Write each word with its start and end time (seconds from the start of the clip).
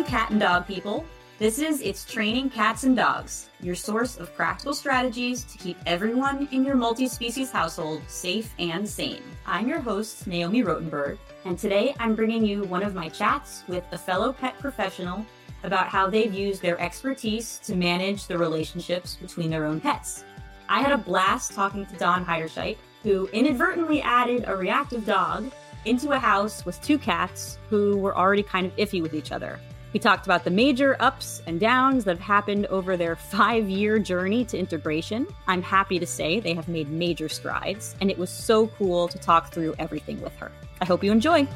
you 0.00 0.06
cat 0.06 0.30
and 0.30 0.40
dog 0.40 0.66
people. 0.66 1.04
This 1.38 1.58
is 1.58 1.82
It's 1.82 2.06
Training 2.06 2.48
Cats 2.48 2.84
and 2.84 2.96
Dogs, 2.96 3.50
your 3.60 3.74
source 3.74 4.16
of 4.16 4.34
practical 4.34 4.72
strategies 4.72 5.44
to 5.44 5.58
keep 5.58 5.76
everyone 5.84 6.48
in 6.52 6.64
your 6.64 6.74
multi 6.74 7.06
species 7.06 7.50
household 7.52 8.00
safe 8.06 8.54
and 8.58 8.88
sane. 8.88 9.22
I'm 9.44 9.68
your 9.68 9.80
host, 9.80 10.26
Naomi 10.26 10.62
Rotenberg, 10.62 11.18
and 11.44 11.58
today 11.58 11.94
I'm 11.98 12.14
bringing 12.14 12.46
you 12.46 12.62
one 12.62 12.82
of 12.82 12.94
my 12.94 13.10
chats 13.10 13.62
with 13.68 13.84
a 13.92 13.98
fellow 13.98 14.32
pet 14.32 14.58
professional 14.58 15.26
about 15.64 15.88
how 15.88 16.08
they've 16.08 16.32
used 16.32 16.62
their 16.62 16.80
expertise 16.80 17.58
to 17.64 17.76
manage 17.76 18.26
the 18.26 18.38
relationships 18.38 19.16
between 19.16 19.50
their 19.50 19.66
own 19.66 19.82
pets. 19.82 20.24
I 20.70 20.80
had 20.80 20.92
a 20.92 20.98
blast 20.98 21.52
talking 21.52 21.84
to 21.84 21.96
Dawn 21.96 22.24
Heiderscheit, 22.24 22.78
who 23.02 23.28
inadvertently 23.34 24.00
added 24.00 24.44
a 24.46 24.56
reactive 24.56 25.04
dog 25.04 25.52
into 25.84 26.12
a 26.12 26.18
house 26.18 26.64
with 26.64 26.80
two 26.80 26.96
cats 26.96 27.58
who 27.68 27.98
were 27.98 28.16
already 28.16 28.42
kind 28.42 28.64
of 28.64 28.74
iffy 28.76 29.02
with 29.02 29.12
each 29.12 29.30
other. 29.30 29.58
We 29.92 29.98
talked 29.98 30.24
about 30.24 30.44
the 30.44 30.50
major 30.50 30.96
ups 31.00 31.42
and 31.48 31.58
downs 31.58 32.04
that 32.04 32.16
have 32.16 32.24
happened 32.24 32.66
over 32.66 32.96
their 32.96 33.16
five 33.16 33.68
year 33.68 33.98
journey 33.98 34.44
to 34.44 34.56
integration. 34.56 35.26
I'm 35.48 35.62
happy 35.62 35.98
to 35.98 36.06
say 36.06 36.38
they 36.38 36.54
have 36.54 36.68
made 36.68 36.88
major 36.88 37.28
strides, 37.28 37.96
and 38.00 38.08
it 38.08 38.16
was 38.16 38.30
so 38.30 38.68
cool 38.68 39.08
to 39.08 39.18
talk 39.18 39.52
through 39.52 39.74
everything 39.80 40.20
with 40.20 40.34
her. 40.36 40.52
I 40.80 40.84
hope 40.84 41.02
you 41.02 41.10
enjoy. 41.10 41.48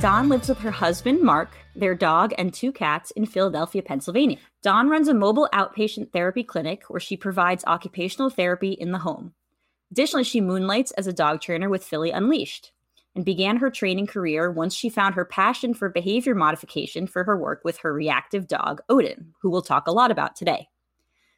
Dawn 0.00 0.30
lives 0.30 0.48
with 0.48 0.58
her 0.58 0.70
husband, 0.70 1.20
Mark, 1.20 1.50
their 1.74 1.94
dog, 1.94 2.32
and 2.38 2.52
two 2.52 2.72
cats 2.72 3.10
in 3.10 3.26
Philadelphia, 3.26 3.82
Pennsylvania. 3.82 4.38
Dawn 4.62 4.88
runs 4.88 5.08
a 5.08 5.14
mobile 5.14 5.48
outpatient 5.52 6.12
therapy 6.12 6.44
clinic 6.44 6.84
where 6.88 7.00
she 7.00 7.16
provides 7.18 7.64
occupational 7.66 8.30
therapy 8.30 8.72
in 8.72 8.92
the 8.92 8.98
home. 8.98 9.34
Additionally, 9.90 10.24
she 10.24 10.40
moonlights 10.40 10.92
as 10.92 11.06
a 11.06 11.12
dog 11.12 11.42
trainer 11.42 11.68
with 11.68 11.84
Philly 11.84 12.10
Unleashed 12.10 12.72
and 13.16 13.24
began 13.24 13.56
her 13.56 13.70
training 13.70 14.06
career 14.06 14.50
once 14.50 14.74
she 14.74 14.88
found 14.88 15.14
her 15.14 15.24
passion 15.24 15.74
for 15.74 15.88
behavior 15.88 16.34
modification 16.34 17.06
for 17.06 17.24
her 17.24 17.36
work 17.36 17.62
with 17.64 17.78
her 17.78 17.92
reactive 17.92 18.46
dog, 18.46 18.82
Odin, 18.88 19.32
who 19.40 19.50
we'll 19.50 19.62
talk 19.62 19.88
a 19.88 19.92
lot 19.92 20.10
about 20.10 20.36
today. 20.36 20.68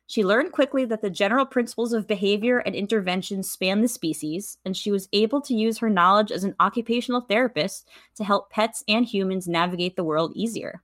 She 0.08 0.24
learned 0.24 0.52
quickly 0.52 0.86
that 0.86 1.02
the 1.02 1.10
general 1.10 1.46
principles 1.46 1.92
of 1.92 2.06
behavior 2.06 2.58
and 2.58 2.74
intervention 2.74 3.42
span 3.42 3.82
the 3.82 3.88
species, 3.88 4.58
and 4.64 4.76
she 4.76 4.90
was 4.90 5.08
able 5.12 5.40
to 5.42 5.54
use 5.54 5.78
her 5.78 5.90
knowledge 5.90 6.32
as 6.32 6.44
an 6.44 6.56
occupational 6.60 7.20
therapist 7.20 7.86
to 8.16 8.24
help 8.24 8.50
pets 8.50 8.82
and 8.88 9.06
humans 9.06 9.46
navigate 9.46 9.96
the 9.96 10.04
world 10.04 10.32
easier. 10.34 10.82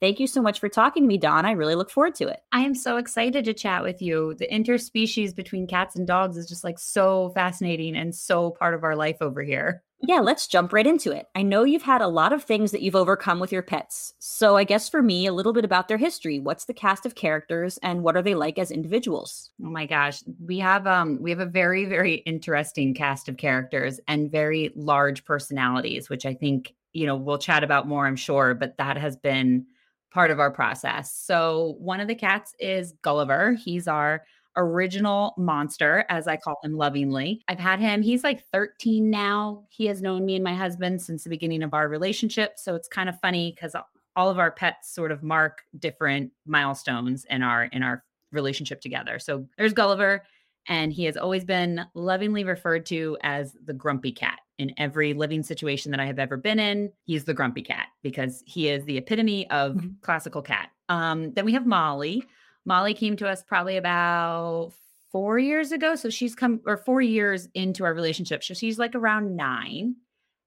Thank 0.00 0.20
you 0.20 0.26
so 0.26 0.42
much 0.42 0.60
for 0.60 0.68
talking 0.68 1.04
to 1.04 1.06
me, 1.06 1.16
Dawn. 1.16 1.46
I 1.46 1.52
really 1.52 1.74
look 1.74 1.90
forward 1.90 2.14
to 2.16 2.28
it. 2.28 2.40
I 2.52 2.60
am 2.60 2.74
so 2.74 2.98
excited 2.98 3.46
to 3.46 3.54
chat 3.54 3.82
with 3.82 4.02
you. 4.02 4.34
The 4.34 4.46
interspecies 4.48 5.34
between 5.34 5.66
cats 5.66 5.96
and 5.96 6.06
dogs 6.06 6.36
is 6.36 6.48
just 6.48 6.64
like 6.64 6.78
so 6.78 7.30
fascinating 7.30 7.96
and 7.96 8.14
so 8.14 8.50
part 8.50 8.74
of 8.74 8.84
our 8.84 8.94
life 8.94 9.16
over 9.22 9.42
here. 9.42 9.82
Yeah, 10.02 10.20
let's 10.20 10.46
jump 10.46 10.74
right 10.74 10.86
into 10.86 11.10
it. 11.10 11.26
I 11.34 11.42
know 11.42 11.64
you've 11.64 11.82
had 11.82 12.02
a 12.02 12.06
lot 12.08 12.34
of 12.34 12.44
things 12.44 12.70
that 12.72 12.82
you've 12.82 12.94
overcome 12.94 13.40
with 13.40 13.50
your 13.50 13.62
pets. 13.62 14.12
So, 14.18 14.54
I 14.56 14.64
guess 14.64 14.90
for 14.90 15.02
me, 15.02 15.26
a 15.26 15.32
little 15.32 15.54
bit 15.54 15.64
about 15.64 15.88
their 15.88 15.96
history. 15.96 16.38
What's 16.38 16.66
the 16.66 16.74
cast 16.74 17.06
of 17.06 17.14
characters 17.14 17.78
and 17.82 18.02
what 18.02 18.14
are 18.14 18.22
they 18.22 18.34
like 18.34 18.58
as 18.58 18.70
individuals? 18.70 19.50
Oh 19.64 19.70
my 19.70 19.86
gosh, 19.86 20.22
we 20.44 20.58
have 20.58 20.86
um 20.86 21.18
we 21.22 21.30
have 21.30 21.40
a 21.40 21.46
very 21.46 21.86
very 21.86 22.16
interesting 22.16 22.92
cast 22.92 23.30
of 23.30 23.38
characters 23.38 23.98
and 24.06 24.30
very 24.30 24.70
large 24.76 25.24
personalities, 25.24 26.10
which 26.10 26.26
I 26.26 26.34
think, 26.34 26.74
you 26.92 27.06
know, 27.06 27.16
we'll 27.16 27.38
chat 27.38 27.64
about 27.64 27.88
more, 27.88 28.06
I'm 28.06 28.16
sure, 28.16 28.54
but 28.54 28.76
that 28.76 28.98
has 28.98 29.16
been 29.16 29.64
part 30.12 30.30
of 30.30 30.40
our 30.40 30.50
process. 30.50 31.12
So, 31.12 31.76
one 31.78 32.00
of 32.00 32.08
the 32.08 32.14
cats 32.14 32.54
is 32.58 32.92
Gulliver. 33.02 33.54
He's 33.54 33.88
our 33.88 34.24
original 34.56 35.34
monster, 35.36 36.06
as 36.08 36.26
I 36.26 36.36
call 36.36 36.58
him 36.64 36.76
lovingly. 36.76 37.42
I've 37.48 37.58
had 37.58 37.78
him, 37.78 38.00
he's 38.00 38.24
like 38.24 38.42
13 38.52 39.10
now. 39.10 39.64
He 39.68 39.86
has 39.86 40.00
known 40.00 40.24
me 40.24 40.34
and 40.34 40.44
my 40.44 40.54
husband 40.54 41.02
since 41.02 41.24
the 41.24 41.30
beginning 41.30 41.62
of 41.62 41.74
our 41.74 41.88
relationship. 41.88 42.54
So, 42.56 42.74
it's 42.74 42.88
kind 42.88 43.08
of 43.08 43.20
funny 43.20 43.52
because 43.54 43.74
all 44.16 44.30
of 44.30 44.38
our 44.38 44.50
pets 44.50 44.94
sort 44.94 45.12
of 45.12 45.22
mark 45.22 45.62
different 45.78 46.32
milestones 46.46 47.26
in 47.28 47.42
our 47.42 47.64
in 47.64 47.82
our 47.82 48.02
relationship 48.32 48.80
together. 48.80 49.18
So, 49.18 49.46
there's 49.58 49.72
Gulliver 49.72 50.22
and 50.68 50.92
he 50.92 51.04
has 51.04 51.16
always 51.16 51.44
been 51.44 51.84
lovingly 51.94 52.44
referred 52.44 52.86
to 52.86 53.16
as 53.22 53.56
the 53.64 53.72
grumpy 53.72 54.12
cat 54.12 54.40
in 54.58 54.72
every 54.78 55.14
living 55.14 55.42
situation 55.42 55.90
that 55.90 56.00
I 56.00 56.06
have 56.06 56.18
ever 56.18 56.36
been 56.36 56.58
in. 56.58 56.92
He's 57.04 57.24
the 57.24 57.34
grumpy 57.34 57.62
cat 57.62 57.88
because 58.02 58.42
he 58.46 58.68
is 58.68 58.84
the 58.84 58.96
epitome 58.96 59.48
of 59.50 59.74
mm-hmm. 59.74 59.88
classical 60.02 60.42
cat. 60.42 60.70
Um, 60.88 61.32
then 61.34 61.44
we 61.44 61.52
have 61.52 61.66
Molly. 61.66 62.24
Molly 62.64 62.94
came 62.94 63.16
to 63.16 63.28
us 63.28 63.42
probably 63.42 63.76
about 63.76 64.72
four 65.12 65.38
years 65.38 65.72
ago. 65.72 65.94
So 65.94 66.10
she's 66.10 66.34
come, 66.34 66.60
or 66.66 66.76
four 66.76 67.00
years 67.00 67.48
into 67.54 67.84
our 67.84 67.94
relationship. 67.94 68.42
So 68.42 68.54
she's 68.54 68.78
like 68.78 68.94
around 68.94 69.36
nine. 69.36 69.96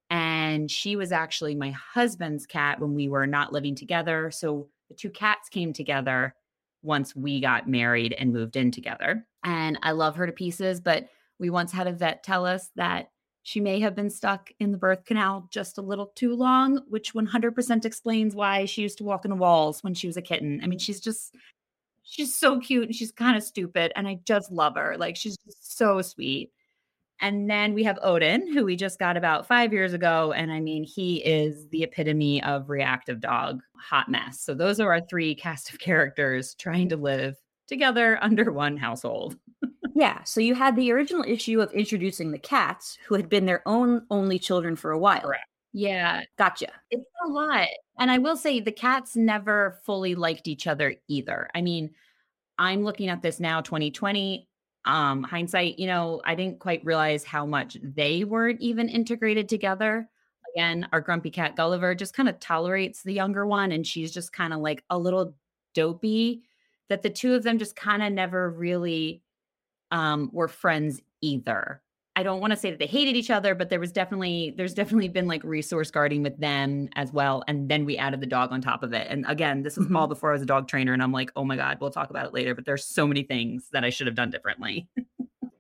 And 0.09 0.71
she 0.71 0.95
was 0.95 1.11
actually 1.11 1.55
my 1.55 1.71
husband's 1.71 2.45
cat 2.45 2.79
when 2.79 2.95
we 2.95 3.07
were 3.07 3.27
not 3.27 3.53
living 3.53 3.75
together. 3.75 4.31
So 4.31 4.67
the 4.89 4.95
two 4.95 5.11
cats 5.11 5.49
came 5.49 5.71
together 5.71 6.33
once 6.81 7.15
we 7.15 7.39
got 7.39 7.69
married 7.69 8.13
and 8.13 8.33
moved 8.33 8.55
in 8.55 8.71
together. 8.71 9.25
And 9.43 9.79
I 9.83 9.91
love 9.91 10.15
her 10.15 10.25
to 10.25 10.31
pieces. 10.31 10.81
But 10.81 11.07
we 11.39 11.49
once 11.49 11.71
had 11.71 11.87
a 11.87 11.93
vet 11.93 12.23
tell 12.23 12.45
us 12.45 12.69
that 12.75 13.09
she 13.43 13.59
may 13.59 13.79
have 13.79 13.95
been 13.95 14.09
stuck 14.09 14.51
in 14.59 14.71
the 14.71 14.77
birth 14.77 15.05
canal 15.05 15.47
just 15.49 15.77
a 15.77 15.81
little 15.81 16.07
too 16.15 16.35
long, 16.35 16.81
which 16.87 17.13
100% 17.13 17.85
explains 17.85 18.35
why 18.35 18.65
she 18.65 18.81
used 18.81 18.97
to 18.99 19.03
walk 19.03 19.25
in 19.25 19.31
the 19.31 19.37
walls 19.37 19.83
when 19.83 19.93
she 19.93 20.07
was 20.07 20.17
a 20.17 20.21
kitten. 20.21 20.59
I 20.61 20.67
mean, 20.67 20.79
she's 20.79 20.99
just, 20.99 21.33
she's 22.03 22.35
so 22.35 22.59
cute 22.59 22.85
and 22.85 22.95
she's 22.95 23.11
kind 23.11 23.37
of 23.37 23.43
stupid. 23.43 23.91
And 23.95 24.07
I 24.07 24.19
just 24.25 24.51
love 24.51 24.75
her. 24.75 24.97
Like, 24.97 25.15
she's 25.15 25.37
so 25.61 26.01
sweet. 26.01 26.51
And 27.21 27.49
then 27.49 27.73
we 27.73 27.83
have 27.83 27.99
Odin, 28.01 28.53
who 28.53 28.65
we 28.65 28.75
just 28.75 28.99
got 28.99 29.17
about 29.17 29.47
five 29.47 29.73
years 29.73 29.93
ago. 29.93 30.31
And 30.31 30.51
I 30.51 30.59
mean, 30.59 30.83
he 30.83 31.17
is 31.17 31.67
the 31.69 31.83
epitome 31.83 32.41
of 32.43 32.69
reactive 32.69 33.19
dog, 33.19 33.61
hot 33.77 34.09
mess. 34.09 34.39
So 34.41 34.53
those 34.53 34.79
are 34.79 34.93
our 34.93 35.01
three 35.01 35.35
cast 35.35 35.69
of 35.71 35.79
characters 35.79 36.55
trying 36.55 36.89
to 36.89 36.97
live 36.97 37.35
together 37.69 38.19
under 38.21 38.51
one 38.51 38.77
household. 38.77 39.37
Yeah, 39.95 40.23
so 40.23 40.39
you 40.39 40.55
had 40.55 40.77
the 40.77 40.93
original 40.93 41.25
issue 41.27 41.59
of 41.59 41.73
introducing 41.73 42.31
the 42.31 42.39
cats, 42.39 42.97
who 43.05 43.15
had 43.15 43.27
been 43.27 43.45
their 43.45 43.61
own 43.67 44.05
only 44.09 44.39
children 44.39 44.77
for 44.77 44.91
a 44.91 44.99
while. 44.99 45.19
Correct. 45.19 45.43
Yeah. 45.73 46.23
Gotcha. 46.37 46.69
It's 46.89 47.09
a 47.25 47.27
lot. 47.27 47.67
And 47.99 48.09
I 48.09 48.17
will 48.17 48.37
say 48.37 48.59
the 48.59 48.71
cats 48.71 49.15
never 49.15 49.79
fully 49.85 50.15
liked 50.15 50.47
each 50.47 50.67
other 50.67 50.95
either. 51.09 51.49
I 51.53 51.61
mean, 51.61 51.91
I'm 52.57 52.83
looking 52.83 53.09
at 53.09 53.21
this 53.21 53.39
now, 53.39 53.61
2020. 53.61 54.47
Um, 54.85 55.23
hindsight, 55.23 55.77
you 55.77 55.87
know, 55.87 56.21
I 56.23 56.35
didn't 56.35 56.59
quite 56.59 56.85
realize 56.85 57.23
how 57.23 57.45
much 57.45 57.77
they 57.83 58.23
weren't 58.23 58.61
even 58.61 58.87
integrated 58.87 59.49
together. 59.49 60.09
Again, 60.55 60.87
our 60.93 61.01
grumpy 61.01 61.29
cat 61.29 61.55
Gulliver 61.55 61.93
just 61.93 62.13
kind 62.13 62.29
of 62.29 62.39
tolerates 62.39 63.03
the 63.03 63.13
younger 63.13 63.45
one, 63.45 63.71
and 63.71 63.85
she's 63.85 64.13
just 64.13 64.33
kind 64.33 64.53
of 64.53 64.59
like 64.59 64.83
a 64.89 64.97
little 64.97 65.35
dopey. 65.75 66.43
That 66.89 67.03
the 67.03 67.09
two 67.09 67.35
of 67.35 67.43
them 67.43 67.59
just 67.59 67.75
kind 67.75 68.03
of 68.03 68.11
never 68.11 68.49
really 68.49 69.21
um, 69.91 70.29
were 70.33 70.47
friends 70.47 71.01
either. 71.21 71.81
I 72.15 72.23
don't 72.23 72.41
want 72.41 72.51
to 72.51 72.57
say 72.57 72.69
that 72.69 72.79
they 72.79 72.85
hated 72.85 73.15
each 73.15 73.29
other, 73.29 73.55
but 73.55 73.69
there 73.69 73.79
was 73.79 73.93
definitely 73.93 74.53
there's 74.57 74.73
definitely 74.73 75.07
been 75.07 75.25
like 75.25 75.41
resource 75.43 75.89
guarding 75.89 76.21
with 76.21 76.37
them 76.37 76.89
as 76.95 77.13
well. 77.13 77.45
And 77.47 77.69
then 77.69 77.85
we 77.85 77.97
added 77.97 78.19
the 78.19 78.25
dog 78.25 78.51
on 78.51 78.59
top 78.59 78.83
of 78.83 78.91
it. 78.91 79.07
And 79.09 79.23
again, 79.25 79.63
this 79.63 79.77
was 79.77 79.85
mm-hmm. 79.85 79.95
all 79.95 80.07
before 80.07 80.31
I 80.31 80.33
was 80.33 80.41
a 80.41 80.45
dog 80.45 80.67
trainer, 80.67 80.91
and 80.91 81.01
I'm 81.01 81.13
like, 81.13 81.31
oh 81.37 81.45
my 81.45 81.55
god, 81.55 81.77
we'll 81.79 81.91
talk 81.91 82.09
about 82.09 82.25
it 82.25 82.33
later. 82.33 82.53
But 82.53 82.65
there's 82.65 82.83
so 82.83 83.07
many 83.07 83.23
things 83.23 83.69
that 83.71 83.85
I 83.85 83.89
should 83.89 84.07
have 84.07 84.17
done 84.17 84.31
differently. 84.31 84.89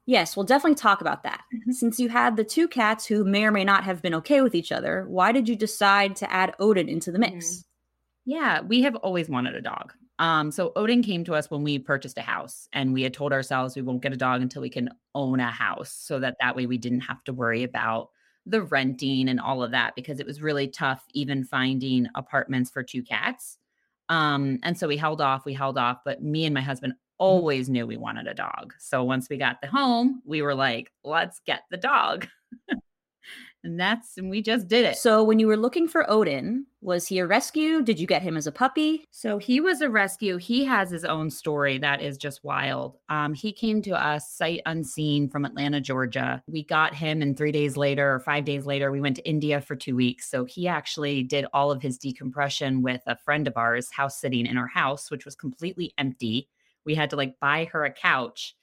yes, 0.05 0.35
we'll 0.35 0.45
definitely 0.45 0.75
talk 0.75 0.99
about 0.99 1.23
that. 1.23 1.41
Mm-hmm. 1.55 1.71
Since 1.71 1.97
you 1.97 2.09
had 2.09 2.35
the 2.35 2.43
two 2.43 2.67
cats 2.67 3.05
who 3.05 3.23
may 3.23 3.45
or 3.45 3.51
may 3.51 3.63
not 3.63 3.85
have 3.85 4.01
been 4.01 4.15
okay 4.15 4.41
with 4.41 4.53
each 4.53 4.73
other, 4.73 5.05
why 5.07 5.31
did 5.31 5.47
you 5.47 5.55
decide 5.55 6.17
to 6.17 6.29
add 6.29 6.55
Odin 6.59 6.89
into 6.89 7.09
the 7.09 7.19
mix? 7.19 7.45
Mm-hmm. 7.45 7.61
Yeah, 8.31 8.61
we 8.61 8.81
have 8.81 8.95
always 8.97 9.29
wanted 9.29 9.55
a 9.55 9.61
dog. 9.61 9.93
Um, 10.19 10.51
so 10.51 10.73
Odin 10.75 11.01
came 11.01 11.23
to 11.23 11.33
us 11.33 11.49
when 11.49 11.63
we 11.63 11.79
purchased 11.79 12.17
a 12.17 12.21
house, 12.21 12.67
and 12.73 12.93
we 12.93 13.01
had 13.01 13.13
told 13.13 13.33
ourselves 13.33 13.75
we 13.75 13.81
won't 13.81 14.03
get 14.03 14.13
a 14.13 14.17
dog 14.17 14.41
until 14.41 14.61
we 14.61 14.69
can 14.69 14.89
own 15.15 15.39
a 15.39 15.49
house, 15.49 15.91
so 15.91 16.19
that 16.19 16.35
that 16.41 16.55
way 16.55 16.65
we 16.65 16.77
didn't 16.77 17.01
have 17.01 17.23
to 17.23 17.33
worry 17.33 17.63
about 17.63 18.09
the 18.45 18.61
renting 18.63 19.29
and 19.29 19.39
all 19.39 19.63
of 19.63 19.71
that 19.71 19.95
because 19.95 20.19
it 20.19 20.25
was 20.25 20.41
really 20.41 20.67
tough 20.67 21.05
even 21.13 21.43
finding 21.43 22.07
apartments 22.15 22.71
for 22.71 22.83
two 22.83 23.03
cats. 23.03 23.57
Um, 24.09 24.59
and 24.63 24.77
so 24.77 24.87
we 24.87 24.97
held 24.97 25.21
off, 25.21 25.45
we 25.45 25.53
held 25.53 25.77
off, 25.77 25.99
but 26.03 26.21
me 26.21 26.45
and 26.45 26.53
my 26.53 26.61
husband 26.61 26.93
mm-hmm. 26.93 27.23
always 27.23 27.69
knew 27.69 27.85
we 27.85 27.97
wanted 27.97 28.27
a 28.27 28.33
dog. 28.33 28.73
So 28.79 29.03
once 29.03 29.29
we 29.29 29.37
got 29.37 29.61
the 29.61 29.67
home, 29.67 30.21
we 30.25 30.41
were 30.41 30.55
like, 30.55 30.91
let's 31.03 31.39
get 31.45 31.61
the 31.69 31.77
dog. 31.77 32.27
and 33.63 33.79
that's 33.79 34.17
and 34.17 34.29
we 34.29 34.41
just 34.41 34.67
did 34.67 34.85
it. 34.85 34.97
So 34.97 35.23
when 35.23 35.39
you 35.39 35.47
were 35.47 35.57
looking 35.57 35.87
for 35.87 36.09
Odin, 36.09 36.65
was 36.81 37.07
he 37.07 37.19
a 37.19 37.27
rescue? 37.27 37.81
Did 37.81 37.99
you 37.99 38.07
get 38.07 38.21
him 38.21 38.37
as 38.37 38.47
a 38.47 38.51
puppy? 38.51 39.05
So 39.11 39.37
he 39.37 39.59
was 39.59 39.81
a 39.81 39.89
rescue. 39.89 40.37
He 40.37 40.63
has 40.65 40.89
his 40.89 41.03
own 41.03 41.29
story 41.29 41.77
that 41.79 42.01
is 42.01 42.17
just 42.17 42.43
wild. 42.43 42.97
Um, 43.09 43.33
he 43.33 43.51
came 43.51 43.81
to 43.81 43.91
us 43.91 44.31
sight 44.31 44.61
unseen 44.65 45.29
from 45.29 45.45
Atlanta, 45.45 45.81
Georgia. 45.81 46.41
We 46.47 46.63
got 46.63 46.95
him, 46.95 47.21
and 47.21 47.37
three 47.37 47.51
days 47.51 47.75
later 47.75 48.13
or 48.13 48.19
five 48.19 48.45
days 48.45 48.65
later, 48.65 48.91
we 48.91 49.01
went 49.01 49.17
to 49.17 49.29
India 49.29 49.59
for 49.59 49.75
two 49.75 49.95
weeks. 49.95 50.29
So 50.29 50.45
he 50.45 50.67
actually 50.67 51.23
did 51.23 51.45
all 51.53 51.71
of 51.71 51.81
his 51.81 51.97
decompression 51.97 52.81
with 52.81 53.01
a 53.07 53.17
friend 53.17 53.47
of 53.47 53.57
ours, 53.57 53.91
house 53.91 54.19
sitting 54.19 54.45
in 54.45 54.57
our 54.57 54.67
house, 54.67 55.11
which 55.11 55.25
was 55.25 55.35
completely 55.35 55.93
empty. 55.97 56.47
We 56.85 56.95
had 56.95 57.09
to 57.09 57.17
like 57.17 57.39
buy 57.41 57.65
her 57.73 57.83
a 57.83 57.91
couch 57.91 58.55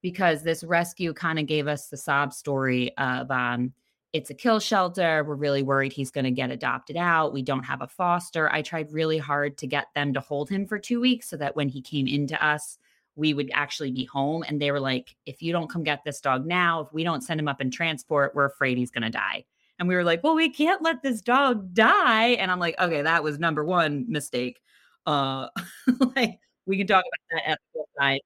because 0.00 0.42
this 0.42 0.62
rescue 0.62 1.12
kind 1.12 1.38
of 1.38 1.46
gave 1.46 1.66
us 1.66 1.88
the 1.88 1.96
sob 1.96 2.32
story 2.32 2.96
of 2.98 3.30
um 3.30 3.72
it's 4.14 4.30
a 4.30 4.34
kill 4.34 4.60
shelter. 4.60 5.24
We're 5.24 5.34
really 5.34 5.64
worried 5.64 5.92
he's 5.92 6.12
going 6.12 6.24
to 6.24 6.30
get 6.30 6.52
adopted 6.52 6.96
out. 6.96 7.32
We 7.32 7.42
don't 7.42 7.64
have 7.64 7.82
a 7.82 7.88
foster. 7.88 8.50
I 8.50 8.62
tried 8.62 8.92
really 8.92 9.18
hard 9.18 9.58
to 9.58 9.66
get 9.66 9.88
them 9.96 10.14
to 10.14 10.20
hold 10.20 10.48
him 10.48 10.68
for 10.68 10.78
two 10.78 11.00
weeks 11.00 11.28
so 11.28 11.36
that 11.36 11.56
when 11.56 11.68
he 11.68 11.82
came 11.82 12.06
into 12.06 12.42
us, 12.42 12.78
we 13.16 13.34
would 13.34 13.50
actually 13.52 13.90
be 13.90 14.04
home. 14.04 14.44
And 14.46 14.62
they 14.62 14.70
were 14.70 14.78
like, 14.78 15.16
if 15.26 15.42
you 15.42 15.50
don't 15.50 15.68
come 15.68 15.82
get 15.82 16.04
this 16.04 16.20
dog 16.20 16.46
now, 16.46 16.82
if 16.82 16.92
we 16.92 17.02
don't 17.02 17.22
send 17.22 17.40
him 17.40 17.48
up 17.48 17.60
in 17.60 17.72
transport, 17.72 18.36
we're 18.36 18.44
afraid 18.44 18.78
he's 18.78 18.92
going 18.92 19.02
to 19.02 19.10
die. 19.10 19.46
And 19.80 19.88
we 19.88 19.96
were 19.96 20.04
like, 20.04 20.22
well, 20.22 20.36
we 20.36 20.48
can't 20.48 20.80
let 20.80 21.02
this 21.02 21.20
dog 21.20 21.74
die. 21.74 22.28
And 22.28 22.52
I'm 22.52 22.60
like, 22.60 22.76
okay, 22.78 23.02
that 23.02 23.24
was 23.24 23.40
number 23.40 23.64
one 23.64 24.04
mistake. 24.08 24.60
Uh, 25.06 25.48
like 26.14 26.38
we 26.66 26.78
can 26.78 26.86
talk 26.86 27.02
about 27.04 27.42
that 27.42 27.50
at 27.50 27.58
the 27.74 27.84
side 27.98 28.20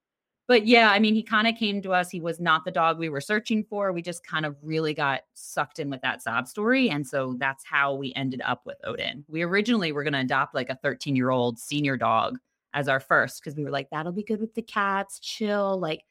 but 0.48 0.66
yeah, 0.66 0.90
I 0.90 0.98
mean, 0.98 1.14
he 1.14 1.22
kind 1.22 1.46
of 1.46 1.56
came 1.56 1.82
to 1.82 1.92
us. 1.92 2.08
He 2.08 2.22
was 2.22 2.40
not 2.40 2.64
the 2.64 2.70
dog 2.70 2.98
we 2.98 3.10
were 3.10 3.20
searching 3.20 3.62
for. 3.62 3.92
We 3.92 4.00
just 4.00 4.26
kind 4.26 4.46
of 4.46 4.56
really 4.62 4.94
got 4.94 5.20
sucked 5.34 5.78
in 5.78 5.90
with 5.90 6.00
that 6.00 6.22
sob 6.22 6.48
story. 6.48 6.88
And 6.88 7.06
so 7.06 7.36
that's 7.38 7.64
how 7.66 7.94
we 7.94 8.14
ended 8.16 8.40
up 8.42 8.62
with 8.64 8.78
Odin. 8.82 9.26
We 9.28 9.42
originally 9.42 9.92
were 9.92 10.02
going 10.02 10.14
to 10.14 10.20
adopt 10.20 10.54
like 10.54 10.70
a 10.70 10.78
13 10.82 11.14
year 11.14 11.28
old 11.28 11.58
senior 11.58 11.98
dog 11.98 12.38
as 12.72 12.88
our 12.88 12.98
first 12.98 13.40
because 13.40 13.56
we 13.56 13.62
were 13.62 13.70
like, 13.70 13.90
that'll 13.90 14.10
be 14.10 14.22
good 14.22 14.40
with 14.40 14.54
the 14.54 14.62
cats, 14.62 15.20
chill, 15.20 15.78
like, 15.78 16.02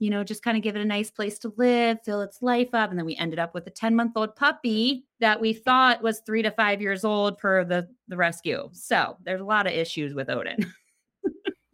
you 0.00 0.10
know, 0.10 0.24
just 0.24 0.42
kind 0.42 0.56
of 0.56 0.64
give 0.64 0.74
it 0.74 0.82
a 0.82 0.84
nice 0.84 1.12
place 1.12 1.38
to 1.38 1.52
live, 1.56 1.98
fill 2.04 2.20
its 2.20 2.42
life 2.42 2.74
up. 2.74 2.90
And 2.90 2.98
then 2.98 3.06
we 3.06 3.14
ended 3.14 3.38
up 3.38 3.54
with 3.54 3.64
a 3.68 3.70
10 3.70 3.94
month 3.94 4.16
old 4.16 4.34
puppy 4.34 5.06
that 5.20 5.40
we 5.40 5.52
thought 5.52 6.02
was 6.02 6.20
three 6.26 6.42
to 6.42 6.50
five 6.50 6.82
years 6.82 7.04
old 7.04 7.38
per 7.38 7.64
the, 7.64 7.88
the 8.08 8.16
rescue. 8.16 8.68
So 8.72 9.16
there's 9.22 9.40
a 9.40 9.44
lot 9.44 9.68
of 9.68 9.72
issues 9.72 10.14
with 10.14 10.28
Odin. 10.28 10.66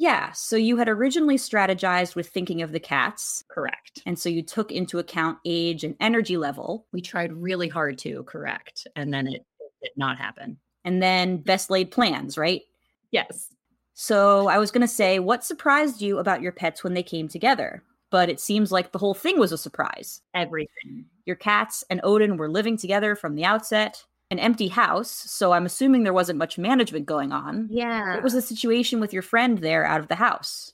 Yeah. 0.00 0.32
So 0.32 0.56
you 0.56 0.78
had 0.78 0.88
originally 0.88 1.36
strategized 1.36 2.16
with 2.16 2.26
thinking 2.26 2.62
of 2.62 2.72
the 2.72 2.80
cats. 2.80 3.44
Correct. 3.50 4.00
And 4.06 4.18
so 4.18 4.30
you 4.30 4.42
took 4.42 4.72
into 4.72 4.98
account 4.98 5.36
age 5.44 5.84
and 5.84 5.94
energy 6.00 6.38
level. 6.38 6.86
We 6.90 7.02
tried 7.02 7.34
really 7.34 7.68
hard 7.68 7.98
to, 7.98 8.22
correct. 8.22 8.86
And 8.96 9.12
then 9.12 9.26
it 9.26 9.44
did 9.82 9.92
not 9.98 10.16
happen. 10.16 10.56
And 10.86 11.02
then 11.02 11.36
best 11.36 11.68
laid 11.68 11.90
plans, 11.90 12.38
right? 12.38 12.62
Yes. 13.10 13.54
So 13.92 14.48
I 14.48 14.56
was 14.56 14.70
going 14.70 14.80
to 14.80 14.88
say, 14.88 15.18
what 15.18 15.44
surprised 15.44 16.00
you 16.00 16.16
about 16.16 16.40
your 16.40 16.52
pets 16.52 16.82
when 16.82 16.94
they 16.94 17.02
came 17.02 17.28
together? 17.28 17.82
But 18.10 18.30
it 18.30 18.40
seems 18.40 18.72
like 18.72 18.92
the 18.92 18.98
whole 18.98 19.12
thing 19.12 19.38
was 19.38 19.52
a 19.52 19.58
surprise. 19.58 20.22
Everything. 20.32 21.04
Your 21.26 21.36
cats 21.36 21.84
and 21.90 22.00
Odin 22.04 22.38
were 22.38 22.50
living 22.50 22.78
together 22.78 23.14
from 23.14 23.34
the 23.34 23.44
outset 23.44 24.02
an 24.30 24.38
empty 24.38 24.68
house, 24.68 25.10
so 25.10 25.52
I'm 25.52 25.66
assuming 25.66 26.04
there 26.04 26.12
wasn't 26.12 26.38
much 26.38 26.56
management 26.56 27.06
going 27.06 27.32
on. 27.32 27.68
Yeah. 27.70 28.14
What 28.14 28.22
was 28.22 28.32
the 28.32 28.42
situation 28.42 29.00
with 29.00 29.12
your 29.12 29.22
friend 29.22 29.58
there 29.58 29.84
out 29.84 30.00
of 30.00 30.08
the 30.08 30.14
house? 30.14 30.72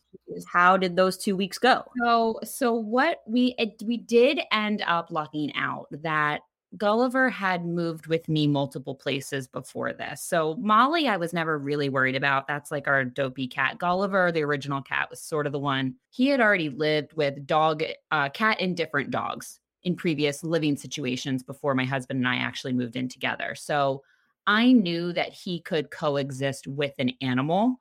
How 0.53 0.77
did 0.77 0.97
those 0.97 1.17
two 1.17 1.37
weeks 1.37 1.59
go? 1.59 1.85
So, 2.03 2.39
so 2.45 2.75
what 2.75 3.23
we 3.27 3.55
we 3.85 3.97
did 3.97 4.41
end 4.53 4.83
up 4.87 5.11
locking 5.11 5.55
out 5.55 5.87
that 5.91 6.43
Gulliver 6.77 7.31
had 7.31 7.65
moved 7.65 8.09
with 8.09 8.29
me 8.29 8.47
multiple 8.47 8.95
places 8.95 9.47
before 9.47 9.93
this. 9.93 10.23
So 10.23 10.57
Molly, 10.57 11.09
I 11.09 11.17
was 11.17 11.33
never 11.33 11.59
really 11.59 11.89
worried 11.89 12.17
about. 12.17 12.47
That's 12.49 12.71
like 12.71 12.89
our 12.89 13.05
dopey 13.05 13.47
cat. 13.47 13.79
Gulliver, 13.79 14.33
the 14.33 14.43
original 14.43 14.83
cat, 14.83 15.09
was 15.09 15.21
sort 15.21 15.47
of 15.47 15.53
the 15.53 15.59
one. 15.59 15.95
He 16.11 16.29
had 16.29 16.41
already 16.41 16.69
lived 16.69 17.15
with 17.15 17.47
dog, 17.47 17.83
uh, 18.11 18.29
cat, 18.31 18.59
and 18.61 18.77
different 18.77 19.11
dogs 19.11 19.61
in 19.87 19.95
previous 19.95 20.43
living 20.43 20.77
situations 20.77 21.45
before 21.45 21.73
my 21.73 21.85
husband 21.85 22.19
and 22.19 22.29
I 22.29 22.37
actually 22.37 22.73
moved 22.73 22.97
in 22.97 23.09
together. 23.09 23.55
So 23.55 24.03
I 24.49 24.73
knew 24.73 25.13
that 25.13 25.33
he 25.33 25.61
could 25.61 25.93
coexist 25.93 26.67
with 26.67 26.93
an 26.99 27.13
animal. 27.23 27.77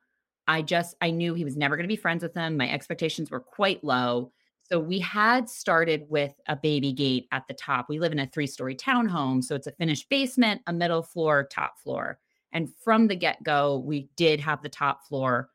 I 0.46 0.62
just 0.62 0.94
I 1.02 1.10
knew 1.10 1.34
he 1.34 1.44
was 1.44 1.56
never 1.56 1.76
going 1.76 1.82
to 1.84 1.92
be 1.92 1.96
friends 1.96 2.22
with 2.22 2.32
them. 2.32 2.56
My 2.56 2.70
expectations 2.70 3.28
were 3.28 3.40
quite 3.40 3.82
low. 3.82 4.30
So 4.62 4.78
we 4.78 5.00
had 5.00 5.50
started 5.50 6.06
with 6.08 6.32
a 6.46 6.54
baby 6.54 6.92
gate 6.92 7.26
at 7.32 7.42
the 7.48 7.54
top. 7.54 7.86
We 7.88 7.98
live 7.98 8.12
in 8.12 8.20
a 8.20 8.26
three-story 8.26 8.76
townhome, 8.76 9.42
so 9.42 9.56
it's 9.56 9.66
a 9.66 9.72
finished 9.72 10.08
basement, 10.08 10.62
a 10.68 10.72
middle 10.72 11.02
floor, 11.02 11.48
top 11.50 11.78
floor. 11.80 12.20
And 12.52 12.72
from 12.84 13.08
the 13.08 13.16
get-go, 13.16 13.78
we 13.78 14.08
did 14.16 14.38
have 14.40 14.62
the 14.62 14.68
top 14.68 15.06
floor 15.06 15.50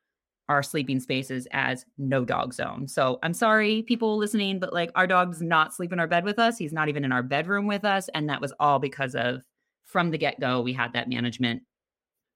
our 0.49 0.61
sleeping 0.63 0.99
spaces 0.99 1.47
as 1.51 1.85
no 1.97 2.25
dog 2.25 2.53
zone. 2.53 2.87
So 2.87 3.19
I'm 3.23 3.33
sorry, 3.33 3.83
people 3.83 4.17
listening, 4.17 4.59
but 4.59 4.73
like 4.73 4.91
our 4.95 5.07
dog 5.07 5.31
does 5.31 5.41
not 5.41 5.73
sleep 5.73 5.93
in 5.93 5.99
our 5.99 6.07
bed 6.07 6.25
with 6.25 6.39
us. 6.39 6.57
He's 6.57 6.73
not 6.73 6.89
even 6.89 7.05
in 7.05 7.11
our 7.11 7.23
bedroom 7.23 7.67
with 7.67 7.85
us. 7.85 8.09
And 8.13 8.27
that 8.29 8.41
was 8.41 8.53
all 8.59 8.79
because 8.79 9.15
of 9.15 9.43
from 9.85 10.11
the 10.11 10.17
get 10.17 10.39
go, 10.39 10.61
we 10.61 10.73
had 10.73 10.93
that 10.93 11.09
management 11.09 11.63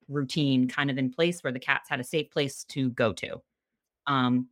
routine 0.07 0.67
kind 0.67 0.89
of 0.89 0.97
in 0.97 1.11
place 1.11 1.43
where 1.43 1.53
the 1.53 1.59
cats 1.59 1.89
had 1.89 1.99
a 1.99 2.03
safe 2.03 2.29
place 2.31 2.63
to 2.65 2.89
go 2.91 3.11
to. 3.13 3.41
Um, 4.07 4.47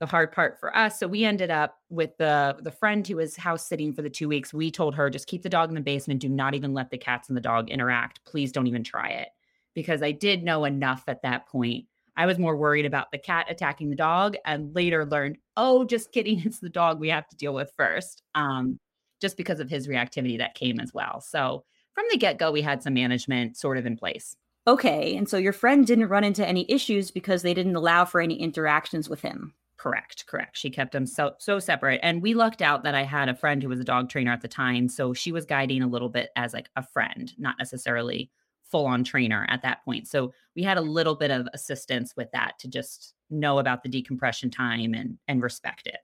the 0.00 0.06
hard 0.06 0.30
part 0.32 0.60
for 0.60 0.76
us, 0.76 0.98
so 1.00 1.08
we 1.08 1.24
ended 1.24 1.50
up 1.50 1.78
with 1.90 2.16
the 2.18 2.56
the 2.60 2.70
friend 2.70 3.06
who 3.06 3.16
was 3.16 3.36
house 3.36 3.66
sitting 3.66 3.92
for 3.92 4.02
the 4.02 4.10
two 4.10 4.28
weeks. 4.28 4.54
We 4.54 4.70
told 4.70 4.94
her 4.94 5.10
just 5.10 5.26
keep 5.26 5.42
the 5.42 5.48
dog 5.48 5.70
in 5.70 5.74
the 5.74 5.80
basement. 5.80 6.20
Do 6.20 6.28
not 6.28 6.54
even 6.54 6.72
let 6.72 6.90
the 6.90 6.98
cats 6.98 7.28
and 7.28 7.36
the 7.36 7.40
dog 7.40 7.68
interact. 7.68 8.24
Please 8.24 8.52
don't 8.52 8.68
even 8.68 8.84
try 8.84 9.08
it 9.08 9.28
because 9.74 10.00
I 10.00 10.12
did 10.12 10.44
know 10.44 10.64
enough 10.64 11.04
at 11.08 11.22
that 11.22 11.48
point 11.48 11.86
I 12.18 12.26
was 12.26 12.38
more 12.38 12.56
worried 12.56 12.84
about 12.84 13.12
the 13.12 13.18
cat 13.18 13.46
attacking 13.48 13.90
the 13.90 13.96
dog 13.96 14.36
and 14.44 14.74
later 14.74 15.06
learned, 15.06 15.38
oh, 15.56 15.84
just 15.84 16.12
kidding. 16.12 16.42
It's 16.44 16.58
the 16.58 16.68
dog 16.68 16.98
we 16.98 17.08
have 17.10 17.28
to 17.28 17.36
deal 17.36 17.54
with 17.54 17.72
first, 17.76 18.22
um, 18.34 18.78
just 19.20 19.36
because 19.36 19.60
of 19.60 19.70
his 19.70 19.86
reactivity 19.86 20.38
that 20.38 20.54
came 20.54 20.80
as 20.80 20.92
well. 20.92 21.20
So 21.20 21.64
from 21.94 22.06
the 22.10 22.18
get 22.18 22.38
go, 22.38 22.50
we 22.50 22.62
had 22.62 22.82
some 22.82 22.94
management 22.94 23.56
sort 23.56 23.78
of 23.78 23.86
in 23.86 23.96
place. 23.96 24.36
Okay. 24.66 25.16
And 25.16 25.28
so 25.28 25.36
your 25.36 25.52
friend 25.52 25.86
didn't 25.86 26.08
run 26.08 26.24
into 26.24 26.46
any 26.46 26.70
issues 26.70 27.10
because 27.10 27.42
they 27.42 27.54
didn't 27.54 27.76
allow 27.76 28.04
for 28.04 28.20
any 28.20 28.34
interactions 28.34 29.08
with 29.08 29.20
him. 29.22 29.54
Correct, 29.76 30.26
correct. 30.26 30.58
She 30.58 30.70
kept 30.70 30.90
them 30.90 31.06
so 31.06 31.34
so 31.38 31.60
separate. 31.60 32.00
And 32.02 32.20
we 32.20 32.34
lucked 32.34 32.62
out 32.62 32.82
that 32.82 32.96
I 32.96 33.04
had 33.04 33.28
a 33.28 33.34
friend 33.34 33.62
who 33.62 33.68
was 33.68 33.78
a 33.78 33.84
dog 33.84 34.08
trainer 34.08 34.32
at 34.32 34.40
the 34.40 34.48
time. 34.48 34.88
So 34.88 35.14
she 35.14 35.30
was 35.30 35.44
guiding 35.44 35.82
a 35.82 35.88
little 35.88 36.08
bit 36.08 36.30
as 36.34 36.52
like 36.52 36.68
a 36.74 36.82
friend, 36.82 37.32
not 37.38 37.54
necessarily 37.58 38.30
full 38.70 38.86
on 38.86 39.04
trainer 39.04 39.46
at 39.50 39.62
that 39.62 39.84
point. 39.84 40.08
So 40.08 40.32
we 40.54 40.62
had 40.62 40.78
a 40.78 40.82
little 40.82 41.14
bit 41.14 41.30
of 41.30 41.48
assistance 41.54 42.14
with 42.16 42.30
that 42.32 42.58
to 42.60 42.68
just 42.68 43.14
know 43.30 43.58
about 43.58 43.82
the 43.82 43.88
decompression 43.88 44.50
time 44.50 44.94
and 44.94 45.18
and 45.28 45.42
respect 45.42 45.86
it. 45.86 45.98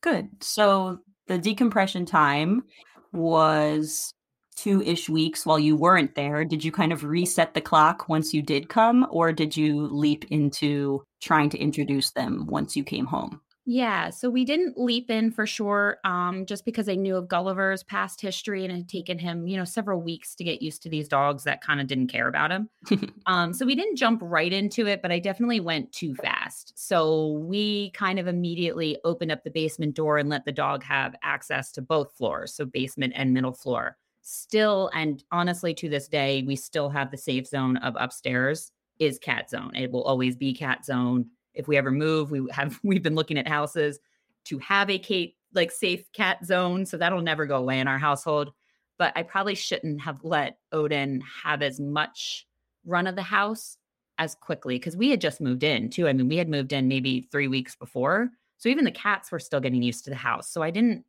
Good. 0.00 0.28
So 0.40 1.00
the 1.26 1.38
decompression 1.38 2.06
time 2.06 2.64
was 3.12 4.14
two 4.56 4.82
ish 4.82 5.08
weeks 5.08 5.46
while 5.46 5.58
you 5.58 5.74
weren't 5.76 6.14
there. 6.14 6.44
Did 6.44 6.64
you 6.64 6.70
kind 6.70 6.92
of 6.92 7.04
reset 7.04 7.54
the 7.54 7.60
clock 7.60 8.08
once 8.08 8.34
you 8.34 8.42
did 8.42 8.68
come, 8.68 9.06
or 9.10 9.32
did 9.32 9.56
you 9.56 9.88
leap 9.88 10.24
into 10.30 11.02
trying 11.20 11.50
to 11.50 11.58
introduce 11.58 12.10
them 12.10 12.46
once 12.46 12.76
you 12.76 12.84
came 12.84 13.06
home? 13.06 13.40
Yeah, 13.72 14.10
so 14.10 14.28
we 14.28 14.44
didn't 14.44 14.76
leap 14.76 15.12
in 15.12 15.30
for 15.30 15.46
sure, 15.46 15.98
um, 16.02 16.44
just 16.44 16.64
because 16.64 16.88
I 16.88 16.96
knew 16.96 17.14
of 17.14 17.28
Gulliver's 17.28 17.84
past 17.84 18.20
history 18.20 18.64
and 18.64 18.72
it 18.72 18.78
had 18.78 18.88
taken 18.88 19.16
him, 19.16 19.46
you 19.46 19.56
know, 19.56 19.62
several 19.62 20.02
weeks 20.02 20.34
to 20.34 20.42
get 20.42 20.60
used 20.60 20.82
to 20.82 20.88
these 20.88 21.06
dogs 21.06 21.44
that 21.44 21.60
kind 21.62 21.80
of 21.80 21.86
didn't 21.86 22.08
care 22.08 22.26
about 22.26 22.50
him. 22.50 22.68
um, 23.26 23.52
so 23.52 23.64
we 23.64 23.76
didn't 23.76 23.94
jump 23.94 24.22
right 24.24 24.52
into 24.52 24.88
it, 24.88 25.02
but 25.02 25.12
I 25.12 25.20
definitely 25.20 25.60
went 25.60 25.92
too 25.92 26.16
fast. 26.16 26.72
So 26.74 27.44
we 27.44 27.92
kind 27.92 28.18
of 28.18 28.26
immediately 28.26 28.98
opened 29.04 29.30
up 29.30 29.44
the 29.44 29.52
basement 29.52 29.94
door 29.94 30.18
and 30.18 30.28
let 30.28 30.44
the 30.44 30.50
dog 30.50 30.82
have 30.82 31.14
access 31.22 31.70
to 31.70 31.80
both 31.80 32.12
floors, 32.16 32.52
so 32.52 32.64
basement 32.64 33.12
and 33.14 33.32
middle 33.32 33.52
floor. 33.52 33.96
Still, 34.22 34.90
and 34.94 35.22
honestly, 35.30 35.74
to 35.74 35.88
this 35.88 36.08
day, 36.08 36.42
we 36.44 36.56
still 36.56 36.88
have 36.88 37.12
the 37.12 37.16
safe 37.16 37.46
zone 37.46 37.76
of 37.76 37.94
upstairs 38.00 38.72
is 38.98 39.20
cat 39.20 39.48
zone. 39.48 39.70
It 39.76 39.92
will 39.92 40.02
always 40.02 40.34
be 40.34 40.52
cat 40.54 40.84
zone 40.84 41.26
if 41.54 41.68
we 41.68 41.76
ever 41.76 41.90
move, 41.90 42.30
we 42.30 42.46
have 42.52 42.78
we've 42.84 43.02
been 43.02 43.14
looking 43.14 43.38
at 43.38 43.48
houses 43.48 43.98
to 44.44 44.58
have 44.58 44.90
a 44.90 44.98
Kate 44.98 45.36
like 45.54 45.70
safe 45.70 46.10
cat 46.12 46.44
zone, 46.44 46.86
so 46.86 46.96
that'll 46.96 47.22
never 47.22 47.46
go 47.46 47.56
away 47.56 47.80
in 47.80 47.88
our 47.88 47.98
household. 47.98 48.52
But 48.98 49.12
I 49.16 49.22
probably 49.22 49.54
shouldn't 49.54 50.00
have 50.02 50.20
let 50.22 50.58
Odin 50.72 51.22
have 51.44 51.62
as 51.62 51.80
much 51.80 52.46
run 52.84 53.06
of 53.06 53.16
the 53.16 53.22
house 53.22 53.76
as 54.18 54.34
quickly 54.34 54.76
because 54.76 54.96
we 54.96 55.10
had 55.10 55.20
just 55.20 55.40
moved 55.40 55.64
in 55.64 55.88
too. 55.88 56.06
I 56.06 56.12
mean, 56.12 56.28
we 56.28 56.36
had 56.36 56.48
moved 56.48 56.72
in 56.72 56.88
maybe 56.88 57.26
three 57.32 57.48
weeks 57.48 57.74
before. 57.74 58.30
So 58.58 58.68
even 58.68 58.84
the 58.84 58.90
cats 58.90 59.32
were 59.32 59.38
still 59.38 59.60
getting 59.60 59.82
used 59.82 60.04
to 60.04 60.10
the 60.10 60.16
house. 60.16 60.50
So 60.52 60.62
I 60.62 60.70
didn't 60.70 61.04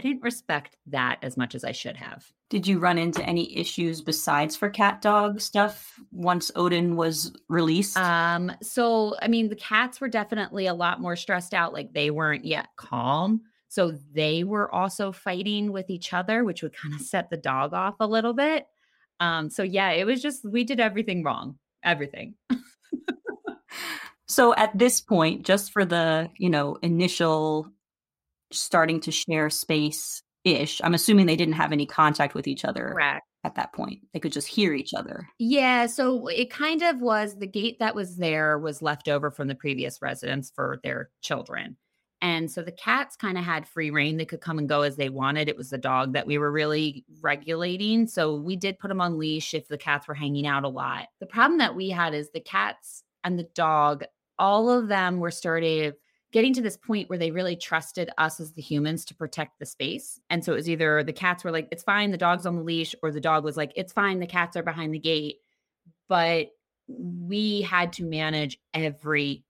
I 0.00 0.08
didn't 0.08 0.22
respect 0.22 0.76
that 0.86 1.18
as 1.20 1.36
much 1.36 1.54
as 1.54 1.62
I 1.62 1.72
should 1.72 1.96
have. 1.98 2.24
Did 2.48 2.66
you 2.66 2.78
run 2.78 2.96
into 2.96 3.22
any 3.22 3.54
issues 3.54 4.00
besides 4.00 4.56
for 4.56 4.70
cat 4.70 5.02
dog 5.02 5.42
stuff 5.42 5.94
once 6.10 6.50
Odin 6.56 6.96
was 6.96 7.32
released? 7.50 7.98
Um, 7.98 8.50
so 8.62 9.14
I 9.20 9.28
mean, 9.28 9.50
the 9.50 9.56
cats 9.56 10.00
were 10.00 10.08
definitely 10.08 10.66
a 10.66 10.74
lot 10.74 11.02
more 11.02 11.16
stressed 11.16 11.52
out, 11.52 11.74
like 11.74 11.92
they 11.92 12.10
weren't 12.10 12.46
yet 12.46 12.68
calm. 12.76 13.42
So 13.68 13.92
they 14.14 14.42
were 14.42 14.74
also 14.74 15.12
fighting 15.12 15.70
with 15.70 15.90
each 15.90 16.14
other, 16.14 16.44
which 16.44 16.62
would 16.62 16.74
kind 16.74 16.94
of 16.94 17.02
set 17.02 17.28
the 17.28 17.36
dog 17.36 17.74
off 17.74 17.96
a 18.00 18.06
little 18.06 18.32
bit. 18.32 18.66
Um, 19.20 19.50
so 19.50 19.62
yeah, 19.62 19.90
it 19.90 20.06
was 20.06 20.22
just 20.22 20.42
we 20.48 20.64
did 20.64 20.80
everything 20.80 21.22
wrong. 21.22 21.58
Everything. 21.84 22.36
so 24.26 24.54
at 24.54 24.76
this 24.76 25.02
point, 25.02 25.44
just 25.44 25.72
for 25.72 25.84
the, 25.84 26.30
you 26.38 26.48
know, 26.48 26.78
initial 26.82 27.70
starting 28.52 29.00
to 29.00 29.10
share 29.10 29.50
space 29.50 30.22
ish. 30.44 30.80
I'm 30.82 30.94
assuming 30.94 31.26
they 31.26 31.36
didn't 31.36 31.54
have 31.54 31.72
any 31.72 31.86
contact 31.86 32.34
with 32.34 32.46
each 32.46 32.64
other 32.64 32.90
Correct. 32.92 33.26
at 33.44 33.54
that 33.56 33.72
point. 33.72 34.00
They 34.12 34.20
could 34.20 34.32
just 34.32 34.48
hear 34.48 34.72
each 34.72 34.94
other. 34.94 35.28
Yeah. 35.38 35.86
So 35.86 36.26
it 36.28 36.50
kind 36.50 36.82
of 36.82 37.00
was 37.00 37.38
the 37.38 37.46
gate 37.46 37.78
that 37.80 37.94
was 37.94 38.16
there 38.16 38.58
was 38.58 38.82
left 38.82 39.08
over 39.08 39.30
from 39.30 39.48
the 39.48 39.54
previous 39.54 40.00
residents 40.00 40.50
for 40.54 40.80
their 40.82 41.10
children. 41.20 41.76
And 42.22 42.50
so 42.50 42.62
the 42.62 42.72
cats 42.72 43.16
kind 43.16 43.38
of 43.38 43.44
had 43.44 43.66
free 43.66 43.90
reign. 43.90 44.18
They 44.18 44.26
could 44.26 44.42
come 44.42 44.58
and 44.58 44.68
go 44.68 44.82
as 44.82 44.96
they 44.96 45.08
wanted. 45.08 45.48
It 45.48 45.56
was 45.56 45.70
the 45.70 45.78
dog 45.78 46.12
that 46.12 46.26
we 46.26 46.36
were 46.36 46.52
really 46.52 47.04
regulating. 47.22 48.06
So 48.06 48.36
we 48.36 48.56
did 48.56 48.78
put 48.78 48.88
them 48.88 49.00
on 49.00 49.18
leash 49.18 49.54
if 49.54 49.68
the 49.68 49.78
cats 49.78 50.06
were 50.06 50.14
hanging 50.14 50.46
out 50.46 50.64
a 50.64 50.68
lot. 50.68 51.06
The 51.20 51.26
problem 51.26 51.58
that 51.58 51.74
we 51.74 51.88
had 51.88 52.14
is 52.14 52.30
the 52.30 52.40
cats 52.40 53.04
and 53.24 53.38
the 53.38 53.48
dog, 53.54 54.04
all 54.38 54.70
of 54.70 54.88
them 54.88 55.18
were 55.18 55.30
started 55.30 55.94
getting 56.32 56.54
to 56.54 56.62
this 56.62 56.76
point 56.76 57.08
where 57.08 57.18
they 57.18 57.30
really 57.30 57.56
trusted 57.56 58.10
us 58.18 58.40
as 58.40 58.52
the 58.52 58.62
humans 58.62 59.04
to 59.04 59.14
protect 59.14 59.58
the 59.58 59.66
space. 59.66 60.20
And 60.30 60.44
so 60.44 60.52
it 60.52 60.56
was 60.56 60.70
either 60.70 61.02
the 61.02 61.12
cats 61.12 61.42
were 61.42 61.50
like, 61.50 61.68
it's 61.70 61.82
fine, 61.82 62.10
the 62.10 62.16
dog's 62.16 62.46
on 62.46 62.56
the 62.56 62.62
leash, 62.62 62.94
or 63.02 63.10
the 63.10 63.20
dog 63.20 63.44
was 63.44 63.56
like, 63.56 63.72
it's 63.76 63.92
fine, 63.92 64.20
the 64.20 64.26
cats 64.26 64.56
are 64.56 64.62
behind 64.62 64.94
the 64.94 64.98
gate. 64.98 65.36
But 66.08 66.48
we 66.88 67.62
had 67.62 67.92
to 67.94 68.04
manage 68.04 68.58
every 68.74 69.44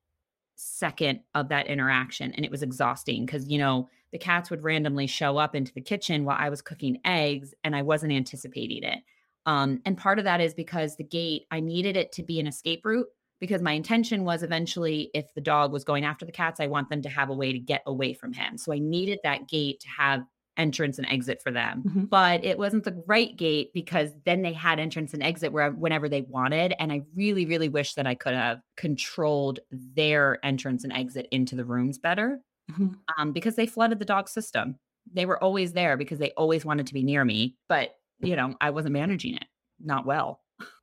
second 0.57 1.21
of 1.35 1.49
that 1.49 1.67
interaction. 1.67 2.33
And 2.33 2.45
it 2.45 2.51
was 2.51 2.63
exhausting 2.63 3.25
because, 3.25 3.49
you 3.49 3.59
know, 3.59 3.89
the 4.13 4.19
cats 4.19 4.51
would 4.51 4.65
randomly 4.65 5.07
show 5.07 5.39
up 5.39 5.55
into 5.55 5.73
the 5.73 5.81
kitchen 5.81 6.25
while 6.25 6.37
I 6.39 6.49
was 6.49 6.63
cooking 6.63 7.01
eggs 7.05 7.55
and 7.65 7.77
I 7.77 7.83
wasn't 7.83 8.13
anticipating 8.13 8.83
it. 8.83 8.99
Um, 9.47 9.81
and 9.87 9.97
part 9.97 10.19
of 10.19 10.25
that 10.25 10.41
is 10.41 10.53
because 10.53 10.97
the 10.97 11.05
gate, 11.05 11.47
I 11.51 11.61
needed 11.61 11.97
it 11.97 12.13
to 12.13 12.23
be 12.23 12.41
an 12.41 12.47
escape 12.47 12.85
route 12.85 13.07
because 13.41 13.63
my 13.63 13.73
intention 13.73 14.25
was 14.25 14.43
eventually 14.43 15.11
if 15.15 15.33
the 15.35 15.41
dog 15.41 15.73
was 15.73 15.85
going 15.85 16.05
after 16.05 16.27
the 16.27 16.33
cats, 16.33 16.61
I 16.61 16.67
want 16.67 16.91
them 16.91 17.03
to 17.03 17.09
have 17.09 17.31
a 17.31 17.35
way 17.35 17.53
to 17.53 17.59
get 17.59 17.83
away 17.87 18.13
from 18.13 18.33
him. 18.33 18.59
So 18.59 18.73
I 18.73 18.79
needed 18.79 19.19
that 19.25 19.49
gate 19.49 19.81
to 19.81 19.89
have 19.89 20.25
entrance 20.57 20.99
and 20.99 21.07
exit 21.09 21.41
for 21.43 21.51
them. 21.51 21.83
Mm-hmm. 21.87 22.05
But 22.05 22.45
it 22.45 22.59
wasn't 22.59 22.85
the 22.85 23.03
right 23.07 23.35
gate 23.35 23.73
because 23.73 24.11
then 24.27 24.43
they 24.43 24.53
had 24.53 24.79
entrance 24.79 25.15
and 25.15 25.23
exit 25.23 25.53
where 25.53 25.71
whenever 25.71 26.09
they 26.09 26.23
wanted. 26.23 26.75
And 26.79 26.93
I 26.93 27.03
really, 27.15 27.47
really 27.47 27.71
wish 27.71 27.95
that 27.95 28.07
I 28.07 28.15
could 28.15 28.35
have 28.35 28.61
controlled 28.77 29.61
their 29.71 30.39
entrance 30.45 30.85
and 30.85 30.93
exit 30.93 31.27
into 31.31 31.57
the 31.57 31.65
rooms 31.65 31.99
better 31.99 32.41
mm-hmm. 32.71 32.89
um, 33.17 33.33
because 33.33 33.57
they 33.57 33.67
flooded 33.67 33.99
the 33.99 34.05
dog 34.05 34.29
system. 34.29 34.77
They 35.13 35.25
were 35.25 35.43
always 35.43 35.73
there 35.73 35.97
because 35.97 36.19
they 36.19 36.33
always 36.33 36.65
wanted 36.65 36.87
to 36.89 36.95
be 36.95 37.03
near 37.03 37.25
me. 37.25 37.57
But, 37.69 37.95
you 38.21 38.37
know, 38.37 38.55
I 38.61 38.71
wasn't 38.71 38.93
managing 38.93 39.37
it 39.37 39.47
not 39.83 40.05
well. 40.05 40.41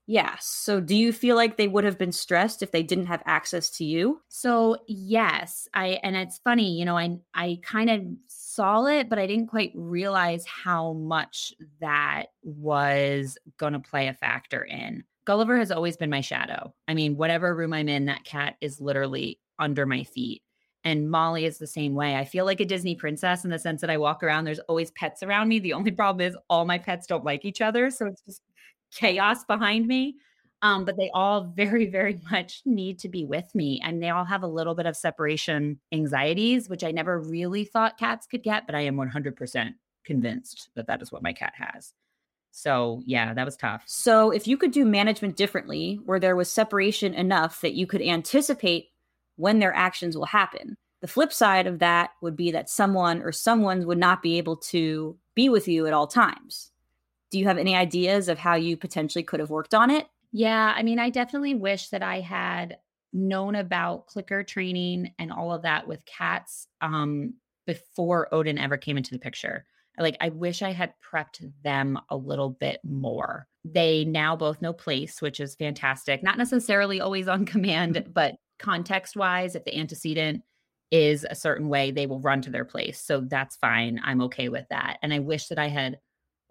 Yeah. 0.10 0.38
So 0.40 0.80
do 0.80 0.96
you 0.96 1.12
feel 1.12 1.36
like 1.36 1.58
they 1.58 1.68
would 1.68 1.84
have 1.84 1.98
been 1.98 2.14
stressed 2.14 2.64
if 2.64 2.72
they 2.72 2.82
didn't 2.82 3.08
have 3.08 3.22
access 3.26 3.70
to 3.72 3.84
you? 3.84 4.22
So, 4.30 4.78
yes. 4.88 5.68
I 5.74 6.00
and 6.02 6.16
it's 6.16 6.38
funny, 6.38 6.80
you 6.80 6.86
know, 6.86 6.98
I 6.98 7.18
I 7.34 7.60
kind 7.62 7.90
of 7.90 8.02
saw 8.28 8.86
it, 8.86 9.10
but 9.10 9.20
I 9.20 9.28
didn't 9.28 9.48
quite 9.48 9.74
realize 9.76 10.46
how 10.46 10.94
much 10.94 11.54
that 11.82 12.28
was 12.42 13.38
going 13.58 13.74
to 13.74 13.80
play 13.80 14.08
a 14.08 14.14
factor 14.14 14.64
in. 14.64 15.04
Gulliver 15.26 15.58
has 15.58 15.72
always 15.72 15.98
been 15.98 16.10
my 16.10 16.22
shadow. 16.22 16.74
I 16.88 16.94
mean, 16.94 17.18
whatever 17.18 17.54
room 17.54 17.74
I'm 17.74 17.90
in, 17.90 18.06
that 18.06 18.24
cat 18.24 18.56
is 18.62 18.80
literally 18.80 19.42
under 19.60 19.86
my 19.86 20.04
feet. 20.06 20.42
And 20.86 21.12
Molly 21.12 21.44
is 21.44 21.58
the 21.58 21.68
same 21.68 21.96
way. 21.96 22.16
I 22.16 22.24
feel 22.24 22.46
like 22.46 22.62
a 22.62 22.66
Disney 22.66 22.96
princess 22.96 23.44
in 23.44 23.50
the 23.52 23.60
sense 23.60 23.82
that 23.82 23.90
I 23.90 23.98
walk 23.98 24.24
around, 24.24 24.46
there's 24.46 24.60
always 24.60 24.90
pets 24.92 25.22
around 25.22 25.50
me. 25.50 25.60
The 25.60 25.74
only 25.74 25.92
problem 25.92 26.26
is 26.26 26.38
all 26.50 26.64
my 26.64 26.78
pets 26.78 27.08
don't 27.08 27.26
like 27.26 27.44
each 27.44 27.60
other. 27.60 27.92
So 27.92 28.06
it's 28.06 28.22
just 28.22 28.42
chaos 28.98 29.46
behind 29.46 29.88
me. 29.88 30.16
Um, 30.64 30.86
but 30.86 30.98
they 30.98 31.12
all 31.14 31.54
very, 31.56 31.86
very 31.86 32.20
much 32.32 32.62
need 32.66 33.00
to 33.00 33.10
be 33.10 33.26
with 33.26 33.54
me. 33.54 33.80
And 33.84 34.02
they 34.02 34.10
all 34.10 34.26
have 34.26 34.44
a 34.44 34.48
little 34.48 34.76
bit 34.76 34.88
of 34.88 34.98
separation 34.98 35.80
anxieties, 35.92 36.68
which 36.68 36.84
I 36.84 36.92
never 36.92 37.20
really 37.20 37.64
thought 37.64 38.00
cats 38.00 38.26
could 38.26 38.44
get, 38.44 38.66
but 38.66 38.76
I 38.76 38.82
am 38.82 38.96
100% 38.96 39.74
convinced 40.04 40.70
that 40.76 40.88
that 40.88 41.02
is 41.02 41.12
what 41.12 41.22
my 41.22 41.34
cat 41.34 41.54
has. 41.56 41.94
So, 42.52 43.04
yeah, 43.06 43.36
that 43.36 43.46
was 43.46 43.56
tough. 43.56 43.84
So, 43.86 44.32
if 44.32 44.48
you 44.48 44.58
could 44.58 44.72
do 44.72 44.84
management 44.84 45.36
differently, 45.36 46.00
where 46.06 46.20
there 46.20 46.36
was 46.36 46.52
separation 46.52 47.14
enough 47.14 47.62
that 47.62 47.76
you 47.76 47.86
could 47.86 48.02
anticipate 48.02 48.88
when 49.36 49.60
their 49.60 49.76
actions 49.76 50.18
will 50.18 50.26
happen, 50.26 50.76
the 51.02 51.08
flip 51.08 51.32
side 51.32 51.68
of 51.68 51.78
that 51.80 52.12
would 52.22 52.36
be 52.36 52.50
that 52.52 52.70
someone 52.70 53.22
or 53.22 53.32
someone 53.32 53.86
would 53.86 54.00
not 54.00 54.24
be 54.24 54.40
able 54.40 54.58
to 54.58 55.16
be 55.36 55.50
with 55.50 55.68
you 55.68 55.86
at 55.86 55.94
all 55.94 56.08
times. 56.08 56.72
Do 57.32 57.40
you 57.40 57.46
have 57.46 57.58
any 57.58 57.76
ideas 57.76 58.30
of 58.30 58.38
how 58.38 58.56
you 58.56 58.78
potentially 58.78 59.24
could 59.24 59.40
have 59.40 59.50
worked 59.50 59.74
on 59.74 59.90
it? 59.90 60.08
Yeah, 60.32 60.74
I 60.76 60.84
mean, 60.84 61.00
I 61.00 61.10
definitely 61.10 61.56
wish 61.56 61.90
that 61.90 62.04
I 62.04 62.20
had 62.22 62.78
known 63.14 63.56
about 63.56 64.08
clicker 64.08 64.44
training 64.44 65.14
and 65.18 65.32
all 65.32 65.54
of 65.54 65.64
that 65.64 65.88
with 65.88 66.06
cats 66.06 66.68
um, 66.82 67.36
before 67.66 68.34
Odin 68.34 68.58
ever 68.58 68.78
came 68.78 68.98
into 68.98 69.12
the 69.12 69.20
picture. 69.20 69.66
Like, 69.98 70.18
I 70.22 70.30
wish 70.30 70.62
I 70.62 70.72
had 70.72 70.94
prepped 71.02 71.52
them 71.64 72.00
a 72.10 72.18
little 72.18 72.52
bit 72.52 72.80
more. 72.84 73.48
They 73.66 74.06
now 74.06 74.36
both 74.36 74.62
know 74.62 74.74
place, 74.74 75.22
which 75.22 75.40
is 75.40 75.56
fantastic. 75.56 76.22
Not 76.22 76.38
necessarily 76.38 77.02
always 77.02 77.28
on 77.28 77.46
command, 77.46 78.10
but 78.14 78.36
context 78.60 79.16
wise, 79.16 79.56
if 79.56 79.66
the 79.66 79.78
antecedent 79.78 80.44
is 80.92 81.26
a 81.30 81.36
certain 81.36 81.68
way, 81.68 81.92
they 81.92 82.06
will 82.06 82.22
run 82.22 82.42
to 82.42 82.50
their 82.50 82.66
place. 82.66 83.02
So 83.02 83.22
that's 83.22 83.58
fine. 83.58 84.00
I'm 84.04 84.22
okay 84.24 84.50
with 84.50 84.66
that. 84.70 84.98
And 85.02 85.14
I 85.14 85.20
wish 85.20 85.48
that 85.48 85.60
I 85.60 85.68
had 85.68 85.98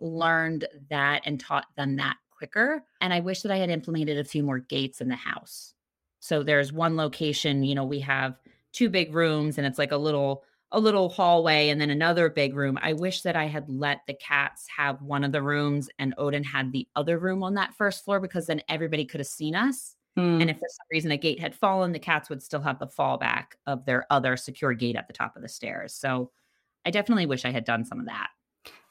learned 0.00 0.66
that 0.90 1.22
and 1.24 1.40
taught 1.40 1.66
them 1.76 1.96
that 1.96 2.16
quicker. 2.30 2.82
And 3.00 3.12
I 3.12 3.20
wish 3.20 3.42
that 3.42 3.52
I 3.52 3.56
had 3.56 3.70
implemented 3.70 4.18
a 4.18 4.24
few 4.24 4.42
more 4.42 4.58
gates 4.58 5.00
in 5.00 5.08
the 5.08 5.16
house. 5.16 5.74
So 6.20 6.42
there's 6.42 6.72
one 6.72 6.96
location, 6.96 7.62
you 7.62 7.74
know, 7.74 7.84
we 7.84 8.00
have 8.00 8.38
two 8.72 8.90
big 8.90 9.14
rooms 9.14 9.58
and 9.58 9.66
it's 9.66 9.78
like 9.78 9.92
a 9.92 9.96
little 9.96 10.44
a 10.72 10.80
little 10.80 11.08
hallway 11.08 11.68
and 11.68 11.80
then 11.80 11.90
another 11.90 12.28
big 12.28 12.54
room. 12.54 12.76
I 12.82 12.92
wish 12.92 13.22
that 13.22 13.36
I 13.36 13.46
had 13.46 13.68
let 13.68 14.00
the 14.06 14.14
cats 14.14 14.66
have 14.76 15.00
one 15.00 15.22
of 15.22 15.30
the 15.30 15.40
rooms 15.40 15.88
and 15.98 16.12
Odin 16.18 16.42
had 16.42 16.72
the 16.72 16.88
other 16.96 17.18
room 17.18 17.44
on 17.44 17.54
that 17.54 17.74
first 17.74 18.04
floor 18.04 18.18
because 18.18 18.46
then 18.46 18.60
everybody 18.68 19.04
could 19.04 19.20
have 19.20 19.28
seen 19.28 19.54
us. 19.54 19.94
Mm. 20.18 20.40
And 20.40 20.50
if 20.50 20.56
for 20.56 20.68
some 20.68 20.86
reason 20.90 21.12
a 21.12 21.16
gate 21.16 21.38
had 21.38 21.54
fallen, 21.54 21.92
the 21.92 21.98
cats 22.00 22.28
would 22.28 22.42
still 22.42 22.60
have 22.62 22.80
the 22.80 22.86
fallback 22.88 23.52
of 23.66 23.84
their 23.84 24.06
other 24.10 24.36
secure 24.36 24.72
gate 24.74 24.96
at 24.96 25.06
the 25.06 25.12
top 25.12 25.36
of 25.36 25.42
the 25.42 25.48
stairs. 25.48 25.94
So 25.94 26.32
I 26.84 26.90
definitely 26.90 27.26
wish 27.26 27.44
I 27.44 27.52
had 27.52 27.64
done 27.64 27.84
some 27.84 28.00
of 28.00 28.06
that. 28.06 28.30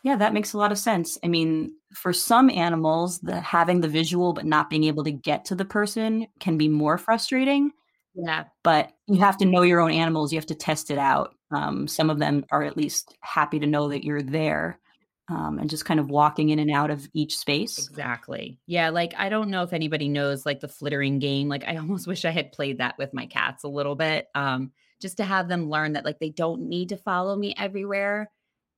Yeah, 0.05 0.17
that 0.17 0.33
makes 0.35 0.53
a 0.53 0.59
lot 0.59 0.71
of 0.71 0.77
sense. 0.77 1.17
I 1.23 1.27
mean, 1.27 1.77
for 1.91 2.13
some 2.13 2.51
animals, 2.51 3.19
the 3.21 3.41
having 3.41 3.81
the 3.81 3.87
visual 3.87 4.33
but 4.33 4.45
not 4.45 4.69
being 4.69 4.83
able 4.83 5.03
to 5.03 5.11
get 5.11 5.45
to 5.45 5.55
the 5.55 5.65
person 5.65 6.27
can 6.39 6.59
be 6.59 6.67
more 6.67 6.99
frustrating. 6.99 7.71
Yeah. 8.13 8.43
But 8.63 8.91
you 9.07 9.21
have 9.21 9.37
to 9.37 9.45
know 9.45 9.63
your 9.63 9.81
own 9.81 9.89
animals. 9.89 10.31
You 10.31 10.37
have 10.37 10.45
to 10.45 10.55
test 10.55 10.91
it 10.91 10.99
out. 10.99 11.33
Um, 11.49 11.87
some 11.87 12.11
of 12.11 12.19
them 12.19 12.45
are 12.51 12.61
at 12.61 12.77
least 12.77 13.17
happy 13.21 13.57
to 13.57 13.65
know 13.65 13.89
that 13.89 14.03
you're 14.03 14.21
there 14.21 14.79
um, 15.27 15.57
and 15.57 15.71
just 15.71 15.85
kind 15.85 15.99
of 15.99 16.07
walking 16.07 16.49
in 16.49 16.59
and 16.59 16.69
out 16.69 16.91
of 16.91 17.07
each 17.15 17.35
space. 17.35 17.79
Exactly. 17.79 18.59
Yeah. 18.67 18.91
Like, 18.91 19.15
I 19.17 19.29
don't 19.29 19.49
know 19.49 19.63
if 19.63 19.73
anybody 19.73 20.07
knows 20.07 20.45
like 20.45 20.59
the 20.59 20.67
flittering 20.67 21.17
game. 21.17 21.49
Like, 21.49 21.63
I 21.67 21.77
almost 21.77 22.05
wish 22.05 22.25
I 22.25 22.31
had 22.31 22.51
played 22.51 22.77
that 22.77 22.99
with 22.99 23.11
my 23.11 23.25
cats 23.25 23.63
a 23.63 23.69
little 23.69 23.95
bit 23.95 24.27
um, 24.35 24.71
just 25.01 25.17
to 25.17 25.23
have 25.23 25.47
them 25.47 25.67
learn 25.67 25.93
that 25.93 26.05
like 26.05 26.19
they 26.19 26.29
don't 26.29 26.69
need 26.69 26.89
to 26.89 26.97
follow 26.97 27.35
me 27.35 27.55
everywhere 27.57 28.29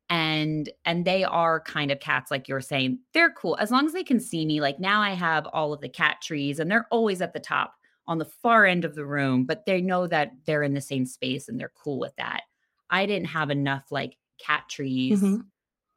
and 0.10 0.70
and 0.86 1.06
they 1.06 1.24
are 1.24 1.60
kind 1.60 1.92
of 1.92 2.00
cats 2.00 2.32
like 2.32 2.48
you're 2.48 2.62
saying 2.62 3.00
they're 3.14 3.32
cool 3.32 3.58
as 3.60 3.72
long 3.72 3.86
as 3.86 3.94
they 3.94 4.04
can 4.04 4.20
see 4.20 4.46
me 4.46 4.62
like 4.62 4.80
now 4.80 5.02
i 5.02 5.12
have 5.12 5.46
all 5.48 5.74
of 5.74 5.82
the 5.82 5.90
cat 5.90 6.18
trees 6.22 6.60
and 6.60 6.72
they're 6.72 6.88
always 6.92 7.22
at 7.22 7.34
the 7.34 7.40
top 7.40 7.74
on 8.08 8.18
the 8.18 8.26
far 8.26 8.66
end 8.66 8.86
of 8.86 8.96
the 8.96 9.06
room 9.06 9.44
but 9.44 9.66
they 9.66 9.82
know 9.82 10.08
that 10.08 10.32
they're 10.46 10.64
in 10.64 10.74
the 10.74 10.82
same 10.82 11.06
space 11.06 11.50
and 11.50 11.60
they're 11.60 11.74
cool 11.84 12.00
with 12.00 12.16
that 12.16 12.44
i 12.90 13.06
didn't 13.06 13.28
have 13.28 13.50
enough 13.50 13.84
like 13.92 14.16
cat 14.40 14.64
trees 14.70 15.22
mm-hmm. 15.22 15.42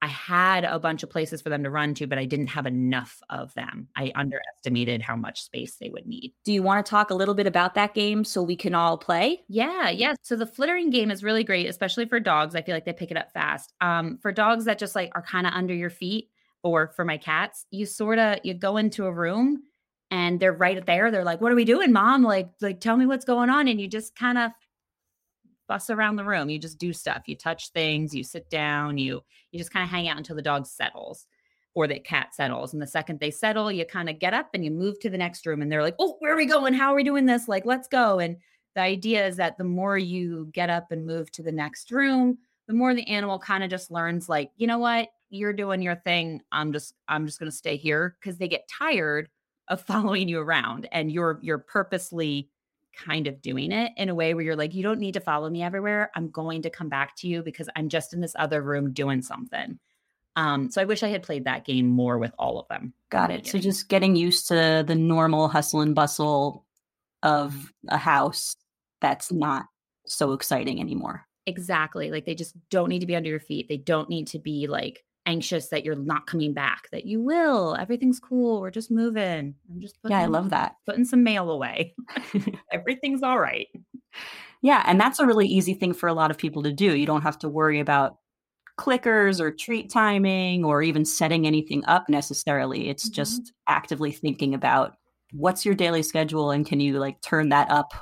I 0.03 0.07
had 0.07 0.65
a 0.65 0.79
bunch 0.79 1.03
of 1.03 1.11
places 1.11 1.43
for 1.43 1.51
them 1.51 1.63
to 1.65 1.71
run 1.71 1.95
to, 1.95 2.07
but 2.07 2.19
I 2.19 2.25
didn't 2.25 2.47
have 2.49 2.67
enough 2.67 3.21
of 3.29 3.53
them. 3.55 3.89
I 3.97 4.13
underestimated 4.15 5.03
how 5.03 5.15
much 5.15 5.43
space 5.43 5.77
they 5.77 5.91
would 5.91 6.07
need. 6.07 6.33
Do 6.45 6.53
you 6.53 6.63
want 6.63 6.85
to 6.85 6.89
talk 6.91 7.11
a 7.11 7.15
little 7.15 7.35
bit 7.35 7.47
about 7.47 7.75
that 7.75 7.93
game 7.93 8.25
so 8.25 8.43
we 8.43 8.57
can 8.57 8.75
all 8.75 8.97
play? 8.97 9.43
Yeah, 9.49 9.91
yeah. 9.91 10.15
So 10.23 10.37
the 10.37 10.47
flittering 10.47 10.89
game 10.91 11.11
is 11.11 11.23
really 11.23 11.45
great, 11.45 11.67
especially 11.69 12.07
for 12.07 12.19
dogs. 12.19 12.55
I 12.55 12.63
feel 12.63 12.75
like 12.75 12.87
they 12.87 12.95
pick 12.95 13.11
it 13.11 13.17
up 13.19 13.33
fast. 13.33 13.75
Um, 13.81 14.19
for 14.23 14.33
dogs 14.33 14.65
that 14.65 14.79
just 14.79 14.95
like 14.95 15.13
are 15.15 15.23
kind 15.23 15.47
of 15.47 15.53
under 15.53 15.75
your 15.75 15.91
feet, 15.91 16.31
or 16.63 16.89
for 16.89 17.05
my 17.05 17.17
cats, 17.17 17.67
you 17.71 17.87
sort 17.87 18.19
of 18.19 18.39
you 18.43 18.55
go 18.55 18.77
into 18.77 19.07
a 19.07 19.13
room 19.13 19.63
and 20.11 20.41
they're 20.41 20.53
right 20.53 20.85
there. 20.85 21.11
They're 21.11 21.25
like, 21.25 21.41
"What 21.41 21.53
are 21.53 21.57
we 21.57 21.65
doing, 21.65 21.93
mom? 21.93 22.23
Like, 22.23 22.51
like 22.61 22.81
tell 22.81 22.97
me 22.97 23.07
what's 23.07 23.25
going 23.25 23.51
on." 23.51 23.69
And 23.69 23.81
you 23.81 23.89
just 23.89 24.15
kind 24.17 24.39
of 24.39 24.51
fuss 25.71 25.89
around 25.89 26.17
the 26.17 26.25
room. 26.25 26.51
You 26.51 26.59
just 26.59 26.79
do 26.79 26.93
stuff. 26.93 27.23
You 27.27 27.37
touch 27.37 27.71
things, 27.71 28.13
you 28.13 28.25
sit 28.25 28.51
down, 28.51 28.99
you 28.99 29.21
you 29.53 29.59
just 29.59 29.73
kind 29.73 29.85
of 29.85 29.91
hang 29.91 30.09
out 30.09 30.17
until 30.17 30.35
the 30.35 30.43
dog 30.43 30.67
settles 30.67 31.27
or 31.75 31.87
the 31.87 32.01
cat 32.01 32.35
settles. 32.35 32.73
And 32.73 32.83
the 32.83 32.89
second 32.89 33.21
they 33.21 33.31
settle, 33.31 33.71
you 33.71 33.85
kind 33.85 34.09
of 34.11 34.19
get 34.19 34.35
up 34.35 34.49
and 34.53 34.65
you 34.65 34.73
move 34.73 34.99
to 34.99 35.11
the 35.11 35.17
next 35.17 35.47
room 35.47 35.63
and 35.63 35.71
they're 35.71 35.83
like, 35.83 35.95
"Oh, 36.01 36.17
where 36.19 36.33
are 36.33 36.37
we 36.37 36.47
going? 36.47 36.75
How 36.75 36.93
are 36.93 36.97
we 36.97 37.05
doing 37.05 37.27
this? 37.27 37.47
Like, 37.47 37.65
let's 37.65 37.87
go." 37.87 38.19
And 38.19 38.37
the 38.75 38.81
idea 38.81 39.25
is 39.25 39.37
that 39.37 39.59
the 39.59 39.65
more 39.65 39.97
you 39.97 40.51
get 40.53 40.71
up 40.71 40.91
and 40.91 41.07
move 41.07 41.31
to 41.33 41.43
the 41.45 41.53
next 41.53 41.93
room, 41.93 42.39
the 42.67 42.75
more 42.75 42.93
the 42.93 43.07
animal 43.07 43.39
kind 43.39 43.63
of 43.63 43.71
just 43.71 43.93
learns 43.93 44.29
like, 44.29 44.51
"You 44.57 44.67
know 44.67 44.79
what? 44.79 45.11
You're 45.29 45.53
doing 45.53 45.83
your 45.83 45.97
thing. 45.97 46.43
I'm 46.51 46.73
just 46.73 46.95
I'm 47.07 47.27
just 47.27 47.39
going 47.39 47.51
to 47.51 47.57
stay 47.57 47.77
here" 47.77 48.17
because 48.21 48.39
they 48.39 48.49
get 48.49 48.69
tired 48.69 49.29
of 49.69 49.81
following 49.87 50.29
you 50.29 50.41
around 50.41 50.89
and 50.91 51.13
you're 51.13 51.39
you're 51.43 51.59
purposely 51.59 52.49
kind 52.97 53.27
of 53.27 53.41
doing 53.43 53.73
it 53.73 53.93
in 53.97 54.09
a 54.09 54.15
way 54.15 54.35
where 54.35 54.45
you're 54.45 54.57
like, 54.57 54.75
you 54.75 54.83
don't 54.83 55.01
need 55.01 55.15
to 55.15 55.21
follow 55.21 55.49
me 55.49 55.63
everywhere. 55.63 56.11
I'm 56.15 56.31
going 56.31 56.63
to 56.63 56.71
come 56.71 56.89
back 56.89 57.17
to 57.17 57.29
you 57.29 57.43
because 57.43 57.69
I'm 57.77 57.89
just 57.89 58.13
in 58.13 58.21
this 58.21 58.35
other 58.39 58.63
room 58.63 58.93
doing 58.93 59.23
something. 59.23 59.79
Um, 60.37 60.71
so 60.71 60.81
I 60.81 60.85
wish 60.85 61.03
I 61.03 61.09
had 61.09 61.23
played 61.23 61.45
that 61.45 61.65
game 61.65 61.87
more 61.87 62.19
with 62.19 62.33
all 62.39 62.59
of 62.59 62.69
them. 62.69 62.95
Got 63.11 63.31
it. 63.31 63.47
So 63.47 63.59
just 63.59 63.89
getting 63.89 64.17
used 64.17 64.49
to 64.49 64.85
the 64.87 64.95
normal 64.95 65.49
hustle 65.49 65.81
and 65.81 65.95
bustle 65.95 66.65
of 67.23 67.73
a 67.89 67.99
house 67.99 68.57
that's 69.01 69.33
not 69.33 69.67
so 70.07 70.33
exciting 70.33 70.81
anymore. 70.81 71.27
Exactly. 71.47 72.11
Like 72.11 72.27
they 72.27 72.35
just 72.35 72.55
don't 72.71 72.89
need 72.89 73.01
to 73.01 73.07
be 73.07 73.17
under 73.17 73.29
your 73.29 73.41
feet. 73.41 73.69
They 73.69 73.77
don't 73.77 74.09
need 74.09 74.29
to 74.29 74.39
be 74.39 74.67
like 74.67 75.05
anxious 75.27 75.69
that 75.69 75.85
you're 75.85 75.97
not 75.97 76.27
coming 76.27 76.55
back, 76.55 76.89
that 76.93 77.05
you 77.05 77.21
will. 77.21 77.77
Everything's 77.79 78.21
cool. 78.21 78.61
We're 78.61 78.71
just 78.71 78.91
moving. 78.91 79.55
I'm 79.71 79.81
just 79.81 79.99
Yeah, 80.05 80.21
I 80.21 80.27
love 80.27 80.51
that. 80.51 80.77
Putting 80.87 81.05
some 81.05 81.23
mail 81.23 81.51
away. 81.51 81.95
Everything's 82.73 83.23
all 83.23 83.39
right. 83.39 83.69
Yeah, 84.63 84.83
and 84.87 85.01
that's 85.01 85.19
a 85.19 85.27
really 85.27 85.47
easy 85.47 85.75
thing 85.75 85.95
for 85.95 86.09
a 86.09 86.15
lot 86.15 86.31
of 86.31 86.39
people 86.39 86.63
to 86.65 86.73
do. 86.73 86.97
You 86.97 87.07
don't 87.07 87.23
have 87.23 87.39
to 87.41 87.49
worry 87.49 87.81
about 87.81 88.17
clickers 88.79 89.41
or 89.41 89.51
treat 89.51 89.91
timing 89.91 90.65
or 90.65 90.83
even 90.83 91.05
setting 91.05 91.47
anything 91.47 91.85
up 91.87 92.09
necessarily. 92.09 92.89
It's 92.89 93.07
mm-hmm. 93.07 93.15
just 93.15 93.53
actively 93.67 94.13
thinking 94.13 94.55
about 94.55 94.97
what's 95.33 95.65
your 95.65 95.75
daily 95.75 96.03
schedule 96.03 96.51
and 96.51 96.67
can 96.67 96.81
you 96.81 96.99
like 96.99 97.21
turn 97.21 97.51
that 97.51 97.71
up 97.71 97.93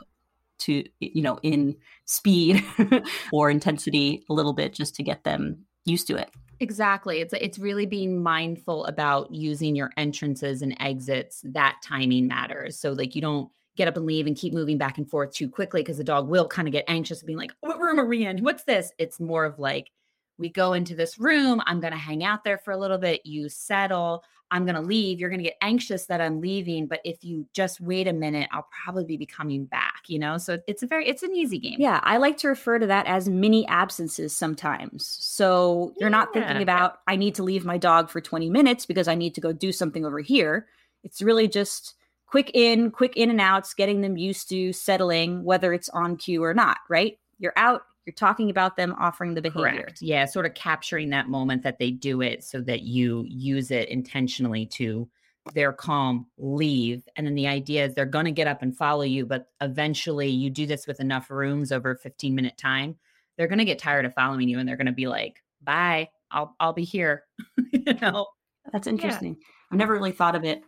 to 0.59 0.83
you 0.99 1.23
know 1.23 1.39
in 1.43 1.77
speed 2.07 2.65
or 3.33 3.51
intensity 3.51 4.25
a 4.31 4.33
little 4.33 4.55
bit 4.55 4.73
just 4.73 4.95
to 4.95 5.03
get 5.03 5.25
them 5.25 5.65
used 5.85 6.07
to 6.07 6.17
it. 6.17 6.31
Exactly. 6.61 7.21
It's 7.21 7.33
it's 7.35 7.59
really 7.59 7.87
being 7.87 8.21
mindful 8.23 8.85
about 8.87 9.33
using 9.33 9.77
your 9.77 9.93
entrances 9.97 10.61
and 10.62 10.77
exits. 10.81 11.41
That 11.45 11.77
timing 11.85 12.27
matters. 12.27 12.79
So 12.79 12.93
like 12.93 13.15
you 13.15 13.21
don't 13.23 13.50
get 13.77 13.87
up 13.87 13.97
and 13.97 14.07
leave 14.07 14.27
and 14.27 14.37
keep 14.37 14.53
moving 14.53 14.77
back 14.77 14.99
and 14.99 15.09
forth 15.09 15.33
too 15.33 15.49
quickly 15.49 15.83
because 15.83 15.99
the 15.99 16.05
dog 16.05 16.29
will 16.29 16.49
kind 16.49 16.67
of 16.67 16.73
get 16.73 16.85
anxious 16.88 17.21
and 17.21 17.27
being 17.29 17.38
like, 17.38 17.53
"What 17.61 17.79
room 17.79 18.00
are 18.00 18.07
we 18.07 18.27
in? 18.27 18.43
What's 18.43 18.65
this?" 18.65 18.93
It's 18.99 19.21
more 19.21 19.45
of 19.45 19.59
like 19.61 19.91
we 20.37 20.49
go 20.49 20.73
into 20.73 20.95
this 20.95 21.19
room, 21.19 21.61
I'm 21.67 21.81
going 21.81 21.93
to 21.93 21.99
hang 21.99 22.23
out 22.23 22.45
there 22.45 22.59
for 22.59 22.71
a 22.73 22.77
little 22.77 22.99
bit, 22.99 23.27
you 23.27 23.49
settle, 23.49 24.23
I'm 24.50 24.64
going 24.64 24.75
to 24.75 24.81
leave. 24.81 25.21
You're 25.21 25.28
going 25.28 25.40
to 25.40 25.45
get 25.45 25.57
anxious 25.61 26.07
that 26.07 26.21
I'm 26.21 26.40
leaving, 26.40 26.87
but 26.87 27.00
if 27.05 27.23
you 27.23 27.47
just 27.52 27.81
wait 27.81 28.09
a 28.09 28.12
minute, 28.12 28.49
I'll 28.52 28.69
probably 28.85 29.17
be 29.17 29.26
coming 29.26 29.67
back, 29.67 30.02
you 30.07 30.19
know? 30.19 30.38
So 30.38 30.59
it's 30.67 30.83
a 30.83 30.87
very 30.87 31.07
it's 31.07 31.23
an 31.23 31.35
easy 31.35 31.59
game. 31.59 31.76
Yeah, 31.78 32.00
I 32.02 32.17
like 32.17 32.38
to 32.38 32.49
refer 32.49 32.78
to 32.78 32.87
that 32.87 33.07
as 33.07 33.28
mini 33.28 33.67
absences 33.69 34.35
sometimes. 34.35 35.17
So 35.21 35.93
you're 35.99 36.09
yeah. 36.09 36.17
not 36.17 36.33
thinking 36.33 36.62
about 36.62 37.00
I 37.07 37.17
need 37.17 37.35
to 37.37 37.43
leave 37.43 37.64
my 37.64 37.78
dog 37.78 38.11
for 38.11 38.21
20 38.21 38.49
minutes 38.50 38.87
because 38.87 39.09
I 39.09 39.14
need 39.14 39.35
to 39.35 39.40
go 39.40 39.52
do 39.52 39.73
something 39.73 40.05
over 40.05 40.21
here. 40.21 40.67
It's 41.05 41.23
really 41.23 41.49
just 41.49 41.95
quick 42.26 42.50
in, 42.55 42.90
quick 42.90 43.17
in 43.17 43.31
and 43.31 43.40
outs, 43.40 43.75
getting 43.75 44.00
them 44.00 44.17
used 44.17 44.49
to 44.50 44.73
settling 44.73 45.45
whether 45.45 45.73
it's 45.73 45.88
on 45.90 46.17
cue 46.17 46.43
or 46.43 46.55
not, 46.55 46.78
right? 46.88 47.19
You're 47.38 47.55
out, 47.57 47.83
you're 48.09 48.15
talking 48.15 48.49
about 48.49 48.79
them 48.79 48.95
offering 48.99 49.35
the 49.35 49.43
behavior. 49.43 49.83
Correct. 49.83 50.00
Yeah, 50.00 50.25
sort 50.25 50.47
of 50.47 50.55
capturing 50.55 51.11
that 51.11 51.29
moment 51.29 51.62
that 51.62 51.79
they 51.79 51.91
do 51.91 52.23
it 52.23 52.43
so 52.43 52.62
that 52.62 52.81
you 52.81 53.23
use 53.29 53.71
it 53.71 53.91
intentionally 53.91 54.65
to 54.65 55.07
they're 55.53 55.75
calm, 55.75 56.27
leave. 56.38 57.07
And 57.17 57.27
then 57.27 57.35
the 57.35 57.47
idea 57.47 57.85
is 57.85 57.95
they're 57.95 58.07
going 58.07 58.25
to 58.25 58.31
get 58.31 58.47
up 58.47 58.62
and 58.62 58.75
follow 58.75 59.03
you, 59.03 59.27
but 59.27 59.49
eventually 59.61 60.29
you 60.29 60.49
do 60.49 60.65
this 60.65 60.87
with 60.87 61.00
enough 61.00 61.31
rooms 61.31 61.71
over 61.71 61.97
15 61.97 62.35
minute 62.35 62.57
time, 62.57 62.97
they're 63.37 63.47
going 63.47 63.59
to 63.59 63.67
get 63.67 63.79
tired 63.79 64.07
of 64.07 64.15
following 64.15 64.49
you 64.49 64.59
and 64.59 64.67
they're 64.67 64.77
going 64.77 64.87
to 64.87 64.93
be 64.93 65.07
like, 65.07 65.43
"Bye. 65.62 66.09
I'll 66.31 66.57
I'll 66.61 66.73
be 66.73 66.85
here." 66.85 67.25
you 67.73 67.93
know. 68.00 68.27
That's 68.73 68.87
interesting. 68.87 69.37
Yeah. 69.38 69.47
I've 69.71 69.79
never 69.79 69.93
really 69.93 70.12
thought 70.12 70.35
of 70.35 70.45
it 70.45 70.62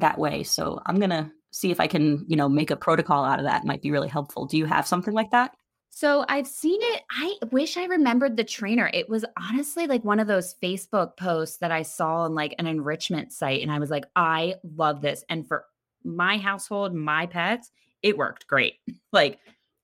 that 0.00 0.18
way, 0.18 0.42
so 0.42 0.80
I'm 0.84 0.98
going 0.98 1.10
to 1.10 1.30
see 1.50 1.70
if 1.70 1.80
I 1.80 1.86
can, 1.86 2.26
you 2.28 2.36
know, 2.36 2.48
make 2.48 2.70
a 2.70 2.76
protocol 2.76 3.24
out 3.24 3.38
of 3.38 3.46
that. 3.46 3.62
It 3.62 3.66
might 3.66 3.80
be 3.80 3.90
really 3.90 4.08
helpful. 4.08 4.44
Do 4.44 4.58
you 4.58 4.66
have 4.66 4.86
something 4.86 5.14
like 5.14 5.30
that? 5.30 5.54
So 5.96 6.24
I've 6.28 6.48
seen 6.48 6.80
it. 6.82 7.02
I 7.08 7.36
wish 7.52 7.76
I 7.76 7.84
remembered 7.84 8.36
the 8.36 8.42
trainer. 8.42 8.90
It 8.92 9.08
was 9.08 9.24
honestly 9.38 9.86
like 9.86 10.02
one 10.02 10.18
of 10.18 10.26
those 10.26 10.56
Facebook 10.60 11.16
posts 11.16 11.58
that 11.58 11.70
I 11.70 11.82
saw 11.82 12.22
on 12.22 12.34
like 12.34 12.52
an 12.58 12.66
enrichment 12.66 13.32
site. 13.32 13.62
And 13.62 13.70
I 13.70 13.78
was 13.78 13.90
like, 13.90 14.04
I 14.16 14.56
love 14.74 15.02
this. 15.02 15.24
And 15.28 15.46
for 15.46 15.66
my 16.02 16.36
household, 16.36 16.96
my 16.96 17.26
pets, 17.26 17.70
it 18.02 18.18
worked 18.18 18.48
great. 18.48 18.74
like 19.12 19.38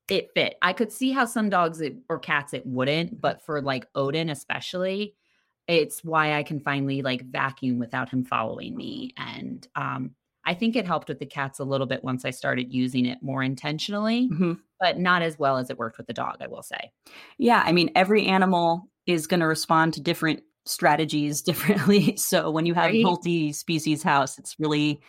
it 0.08 0.30
fit. 0.34 0.56
I 0.60 0.72
could 0.72 0.90
see 0.90 1.12
how 1.12 1.26
some 1.26 1.48
dogs 1.48 1.80
it, 1.80 1.94
or 2.08 2.18
cats 2.18 2.54
it 2.54 2.66
wouldn't, 2.66 3.20
but 3.20 3.40
for 3.42 3.62
like 3.62 3.86
Odin 3.94 4.30
especially, 4.30 5.14
it's 5.68 6.02
why 6.02 6.36
I 6.36 6.42
can 6.42 6.58
finally 6.58 7.02
like 7.02 7.24
vacuum 7.24 7.78
without 7.78 8.08
him 8.08 8.24
following 8.24 8.76
me. 8.76 9.14
And 9.16 9.64
um, 9.76 10.16
I 10.44 10.54
think 10.54 10.74
it 10.76 10.86
helped 10.86 11.08
with 11.08 11.18
the 11.18 11.26
cats 11.26 11.58
a 11.58 11.64
little 11.64 11.86
bit 11.86 12.02
once 12.02 12.24
I 12.24 12.30
started 12.30 12.72
using 12.72 13.06
it 13.06 13.18
more 13.22 13.42
intentionally. 13.42 14.28
Mm-hmm 14.32 14.52
but 14.80 14.98
not 14.98 15.22
as 15.22 15.38
well 15.38 15.58
as 15.58 15.70
it 15.70 15.78
worked 15.78 15.98
with 15.98 16.06
the 16.06 16.14
dog, 16.14 16.38
I 16.40 16.48
will 16.48 16.62
say. 16.62 16.90
Yeah. 17.38 17.62
I 17.64 17.70
mean, 17.70 17.90
every 17.94 18.26
animal 18.26 18.88
is 19.06 19.26
going 19.26 19.40
to 19.40 19.46
respond 19.46 19.94
to 19.94 20.00
different 20.00 20.40
strategies 20.64 21.42
differently. 21.42 22.16
So 22.16 22.50
when 22.50 22.66
you 22.66 22.74
have 22.74 22.90
right. 22.90 23.02
multi 23.02 23.52
species 23.52 24.02
house, 24.02 24.38
it's 24.38 24.56
really 24.58 25.00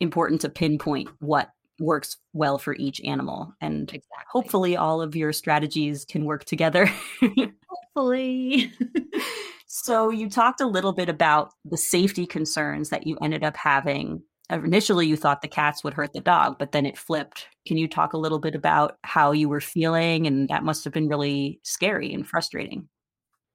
important 0.00 0.40
to 0.40 0.48
pinpoint 0.48 1.10
what 1.20 1.50
works 1.78 2.16
well 2.32 2.58
for 2.58 2.74
each 2.74 3.00
animal. 3.02 3.52
And 3.60 3.82
exactly. 3.82 4.24
hopefully, 4.32 4.76
all 4.76 5.02
of 5.02 5.14
your 5.14 5.32
strategies 5.32 6.04
can 6.04 6.24
work 6.24 6.44
together. 6.44 6.90
hopefully. 7.68 8.72
so, 9.68 10.10
you 10.10 10.30
talked 10.30 10.62
a 10.62 10.66
little 10.66 10.94
bit 10.94 11.10
about 11.10 11.52
the 11.64 11.76
safety 11.76 12.26
concerns 12.26 12.88
that 12.88 13.06
you 13.06 13.18
ended 13.20 13.44
up 13.44 13.54
having 13.54 14.22
initially 14.50 15.06
you 15.06 15.14
thought 15.14 15.42
the 15.42 15.48
cats 15.48 15.84
would 15.84 15.92
hurt 15.92 16.14
the 16.14 16.20
dog, 16.20 16.58
but 16.58 16.72
then 16.72 16.86
it 16.86 16.96
flipped. 16.96 17.48
Can 17.66 17.76
you 17.76 17.86
talk 17.86 18.14
a 18.14 18.18
little 18.18 18.38
bit 18.38 18.54
about 18.54 18.96
how 19.04 19.32
you 19.32 19.46
were 19.46 19.60
feeling? 19.60 20.26
And 20.26 20.48
that 20.48 20.64
must 20.64 20.84
have 20.84 20.92
been 20.94 21.08
really 21.08 21.60
scary 21.64 22.14
and 22.14 22.26
frustrating. 22.26 22.88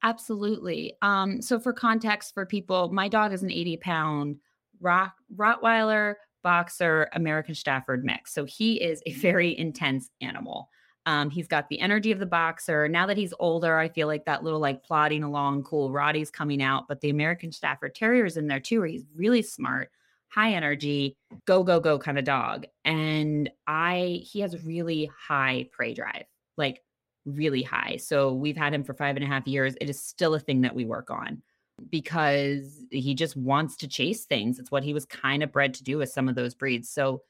Absolutely. 0.03 0.93
Um, 1.01 1.41
so, 1.41 1.59
for 1.59 1.73
context 1.73 2.33
for 2.35 2.45
people, 2.45 2.91
my 2.91 3.07
dog 3.07 3.33
is 3.33 3.41
an 3.41 3.51
80 3.51 3.77
pound 3.77 4.35
Rock, 4.81 5.13
Rottweiler, 5.35 6.15
Boxer, 6.43 7.09
American 7.13 7.55
Stafford 7.55 8.03
mix. 8.03 8.33
So, 8.33 8.45
he 8.45 8.81
is 8.81 9.01
a 9.07 9.13
very 9.13 9.57
intense 9.57 10.11
animal. 10.21 10.69
Um, 11.05 11.29
he's 11.29 11.47
got 11.47 11.67
the 11.69 11.79
energy 11.79 12.11
of 12.11 12.19
the 12.19 12.25
boxer. 12.25 12.87
Now 12.87 13.05
that 13.07 13.17
he's 13.17 13.33
older, 13.39 13.77
I 13.77 13.89
feel 13.89 14.07
like 14.07 14.25
that 14.25 14.43
little 14.43 14.59
like 14.59 14.83
plodding 14.83 15.23
along, 15.23 15.63
cool 15.63 15.91
Roddy's 15.91 16.31
coming 16.31 16.61
out. 16.61 16.87
But 16.87 17.01
the 17.01 17.09
American 17.09 17.51
Stafford 17.51 17.95
Terrier 17.95 18.25
is 18.25 18.37
in 18.37 18.47
there 18.47 18.59
too, 18.59 18.79
where 18.79 18.87
he's 18.87 19.05
really 19.15 19.41
smart 19.41 19.89
high 20.33 20.53
energy, 20.53 21.15
go, 21.45 21.63
go, 21.63 21.79
go 21.79 21.99
kind 21.99 22.17
of 22.17 22.25
dog. 22.25 22.65
And 22.83 23.51
I, 23.67 24.21
he 24.23 24.39
has 24.39 24.65
really 24.65 25.11
high 25.15 25.69
prey 25.71 25.93
drive, 25.93 26.25
like 26.57 26.81
really 27.25 27.61
high. 27.61 27.97
So 27.97 28.33
we've 28.33 28.57
had 28.57 28.73
him 28.73 28.83
for 28.83 28.95
five 28.95 29.15
and 29.15 29.23
a 29.23 29.27
half 29.27 29.47
years. 29.47 29.75
It 29.79 29.91
is 29.91 30.01
still 30.01 30.33
a 30.33 30.39
thing 30.39 30.61
that 30.61 30.73
we 30.73 30.85
work 30.85 31.11
on 31.11 31.43
because 31.89 32.83
he 32.89 33.13
just 33.13 33.35
wants 33.37 33.77
to 33.77 33.87
chase 33.87 34.25
things. 34.25 34.57
It's 34.57 34.71
what 34.71 34.83
he 34.83 34.93
was 34.93 35.05
kind 35.05 35.43
of 35.43 35.51
bred 35.51 35.75
to 35.75 35.83
do 35.83 35.99
with 35.99 36.09
some 36.09 36.27
of 36.27 36.33
those 36.33 36.55
breeds. 36.55 36.89
So 36.89 37.21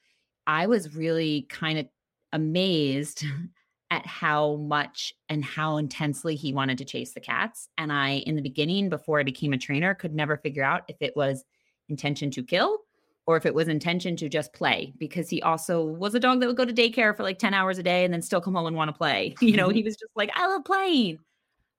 I 0.48 0.68
was 0.68 0.96
really 0.96 1.46
kind 1.50 1.80
of 1.80 1.88
amazed 2.32 3.26
at 3.94 4.08
how 4.08 4.56
much 4.56 5.14
and 5.30 5.46
how 5.46 5.78
intensely 5.78 6.36
he 6.36 6.52
wanted 6.52 6.80
to 6.80 6.86
chase 6.86 7.14
the 7.14 7.20
cats. 7.20 7.70
And 7.78 7.94
I, 7.94 8.24
in 8.26 8.36
the 8.36 8.42
beginning, 8.42 8.90
before 8.90 9.20
I 9.20 9.24
became 9.24 9.54
a 9.54 9.58
trainer, 9.58 9.94
could 9.94 10.16
never 10.16 10.36
figure 10.36 10.64
out 10.64 10.82
if 10.88 10.96
it 11.00 11.16
was 11.16 11.46
intention 11.90 12.32
to 12.32 12.42
kill 12.42 12.80
or 13.28 13.38
if 13.38 13.46
it 13.46 13.54
was 13.54 13.68
intention 13.68 14.16
to 14.16 14.28
just 14.28 14.52
play 14.52 14.94
because 14.98 15.30
he 15.30 15.44
also 15.44 15.86
was 15.86 16.16
a 16.16 16.20
dog 16.20 16.40
that 16.40 16.48
would 16.48 16.58
go 16.58 16.66
to 16.66 16.74
daycare 16.74 17.16
for 17.16 17.22
like 17.22 17.38
10 17.38 17.54
hours 17.54 17.78
a 17.78 17.84
day 17.84 18.04
and 18.04 18.12
then 18.12 18.24
still 18.24 18.42
come 18.42 18.56
home 18.56 18.66
and 18.66 18.76
want 18.76 18.90
to 18.90 18.98
play. 18.98 19.36
You 19.42 19.58
know, 19.58 19.70
he 19.70 19.84
was 19.84 19.96
just 19.96 20.12
like, 20.16 20.32
I 20.34 20.48
love 20.48 20.66
playing. 20.66 21.20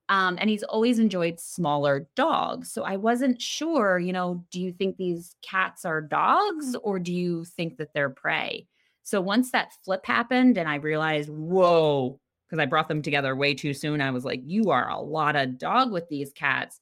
Um, 0.09 0.38
and 0.40 0.48
he's 0.48 0.62
always 0.62 1.00
enjoyed 1.00 1.40
smaller 1.40 2.07
dogs. 2.14 2.70
So 2.70 2.85
I 2.85 2.96
wasn't 2.96 3.42
sure, 3.42 3.98
you 3.98 4.12
know, 4.12 4.44
do 4.53 4.61
you 4.61 4.72
think 4.72 4.96
these 4.96 5.35
cats 5.42 5.85
are 5.85 6.00
dogs 6.00 6.77
or 6.77 7.00
do 7.00 7.12
you 7.12 7.44
think 7.44 7.79
that 7.79 7.92
they're 7.92 8.11
prey? 8.11 8.68
So 9.04 9.20
once 9.20 9.52
that 9.52 9.72
flip 9.84 10.04
happened 10.04 10.58
and 10.58 10.68
I 10.68 10.76
realized, 10.76 11.30
whoa, 11.30 12.18
because 12.48 12.60
I 12.60 12.66
brought 12.66 12.88
them 12.88 13.02
together 13.02 13.36
way 13.36 13.54
too 13.54 13.72
soon, 13.72 14.00
I 14.00 14.10
was 14.10 14.24
like, 14.24 14.42
you 14.44 14.70
are 14.70 14.88
a 14.88 15.00
lot 15.00 15.36
of 15.36 15.58
dog 15.58 15.92
with 15.92 16.08
these 16.08 16.32
cats 16.32 16.80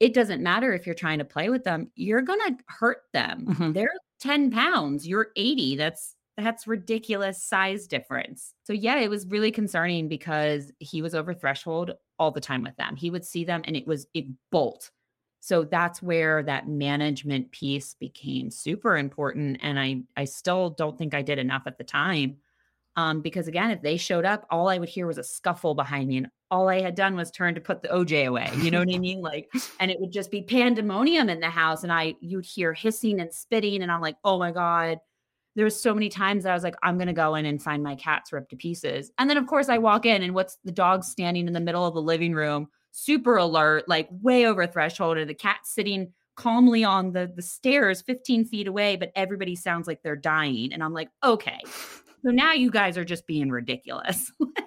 it 0.00 0.14
doesn't 0.14 0.42
matter 0.42 0.72
if 0.72 0.86
you're 0.86 0.94
trying 0.94 1.18
to 1.18 1.24
play 1.24 1.48
with 1.48 1.64
them, 1.64 1.90
you're 1.96 2.22
going 2.22 2.40
to 2.40 2.56
hurt 2.66 3.02
them. 3.12 3.46
Mm-hmm. 3.48 3.72
They're 3.72 3.90
10 4.20 4.50
pounds, 4.50 5.06
you're 5.06 5.28
80. 5.36 5.76
That's 5.76 6.14
that's 6.36 6.68
ridiculous 6.68 7.42
size 7.42 7.88
difference. 7.88 8.54
So 8.62 8.72
yeah, 8.72 9.00
it 9.00 9.10
was 9.10 9.26
really 9.26 9.50
concerning 9.50 10.06
because 10.06 10.70
he 10.78 11.02
was 11.02 11.12
over 11.12 11.34
threshold 11.34 11.94
all 12.16 12.30
the 12.30 12.40
time 12.40 12.62
with 12.62 12.76
them. 12.76 12.94
He 12.94 13.10
would 13.10 13.24
see 13.24 13.44
them 13.44 13.62
and 13.64 13.76
it 13.76 13.88
was 13.88 14.06
it 14.14 14.26
bolt. 14.52 14.92
So 15.40 15.64
that's 15.64 16.02
where 16.02 16.42
that 16.42 16.68
management 16.68 17.50
piece 17.52 17.94
became 17.94 18.50
super 18.50 18.96
important 18.96 19.58
and 19.62 19.78
I 19.78 20.02
I 20.16 20.24
still 20.24 20.70
don't 20.70 20.98
think 20.98 21.14
I 21.14 21.22
did 21.22 21.38
enough 21.38 21.62
at 21.66 21.78
the 21.78 21.84
time. 21.84 22.38
Um, 22.96 23.20
because 23.20 23.46
again, 23.46 23.70
if 23.70 23.80
they 23.80 23.96
showed 23.96 24.24
up, 24.24 24.44
all 24.50 24.68
I 24.68 24.78
would 24.78 24.88
hear 24.88 25.06
was 25.06 25.18
a 25.18 25.24
scuffle 25.24 25.76
behind 25.76 26.08
me 26.08 26.16
and 26.16 26.28
all 26.50 26.68
I 26.68 26.80
had 26.80 26.94
done 26.94 27.14
was 27.16 27.30
turn 27.30 27.54
to 27.54 27.60
put 27.60 27.82
the 27.82 27.88
OJ 27.88 28.26
away. 28.26 28.50
You 28.56 28.70
know 28.70 28.80
what 28.80 28.92
I 28.92 28.98
mean? 28.98 29.20
Like, 29.20 29.48
and 29.80 29.90
it 29.90 30.00
would 30.00 30.12
just 30.12 30.30
be 30.30 30.42
pandemonium 30.42 31.28
in 31.28 31.40
the 31.40 31.50
house. 31.50 31.82
And 31.82 31.92
I, 31.92 32.16
you'd 32.20 32.44
hear 32.44 32.72
hissing 32.72 33.20
and 33.20 33.32
spitting. 33.32 33.82
And 33.82 33.92
I'm 33.92 34.00
like, 34.00 34.16
oh 34.24 34.38
my 34.38 34.50
God. 34.50 34.98
There 35.56 35.64
was 35.64 35.80
so 35.80 35.92
many 35.92 36.08
times 36.08 36.44
that 36.44 36.50
I 36.50 36.54
was 36.54 36.62
like, 36.62 36.76
I'm 36.82 36.98
going 36.98 37.08
to 37.08 37.12
go 37.12 37.34
in 37.34 37.44
and 37.44 37.60
find 37.60 37.82
my 37.82 37.96
cats 37.96 38.32
ripped 38.32 38.50
to 38.50 38.56
pieces. 38.56 39.10
And 39.18 39.28
then, 39.28 39.36
of 39.36 39.46
course, 39.48 39.68
I 39.68 39.78
walk 39.78 40.06
in 40.06 40.22
and 40.22 40.32
what's 40.32 40.56
the 40.64 40.70
dog 40.70 41.02
standing 41.02 41.48
in 41.48 41.52
the 41.52 41.58
middle 41.58 41.84
of 41.84 41.94
the 41.94 42.02
living 42.02 42.32
room, 42.32 42.68
super 42.92 43.36
alert, 43.36 43.88
like 43.88 44.08
way 44.10 44.46
over 44.46 44.66
threshold, 44.66 45.18
and 45.18 45.28
the 45.28 45.34
cat 45.34 45.60
sitting 45.64 46.12
calmly 46.36 46.84
on 46.84 47.12
the, 47.12 47.30
the 47.34 47.42
stairs 47.42 48.00
15 48.02 48.44
feet 48.44 48.68
away, 48.68 48.96
but 48.96 49.10
everybody 49.16 49.56
sounds 49.56 49.86
like 49.86 50.02
they're 50.02 50.16
dying. 50.16 50.72
And 50.72 50.82
I'm 50.82 50.92
like, 50.92 51.10
okay. 51.24 51.60
So 52.24 52.32
now 52.32 52.52
you 52.52 52.68
guys 52.68 52.98
are 52.98 53.04
just 53.04 53.28
being 53.28 53.48
ridiculous. 53.48 54.32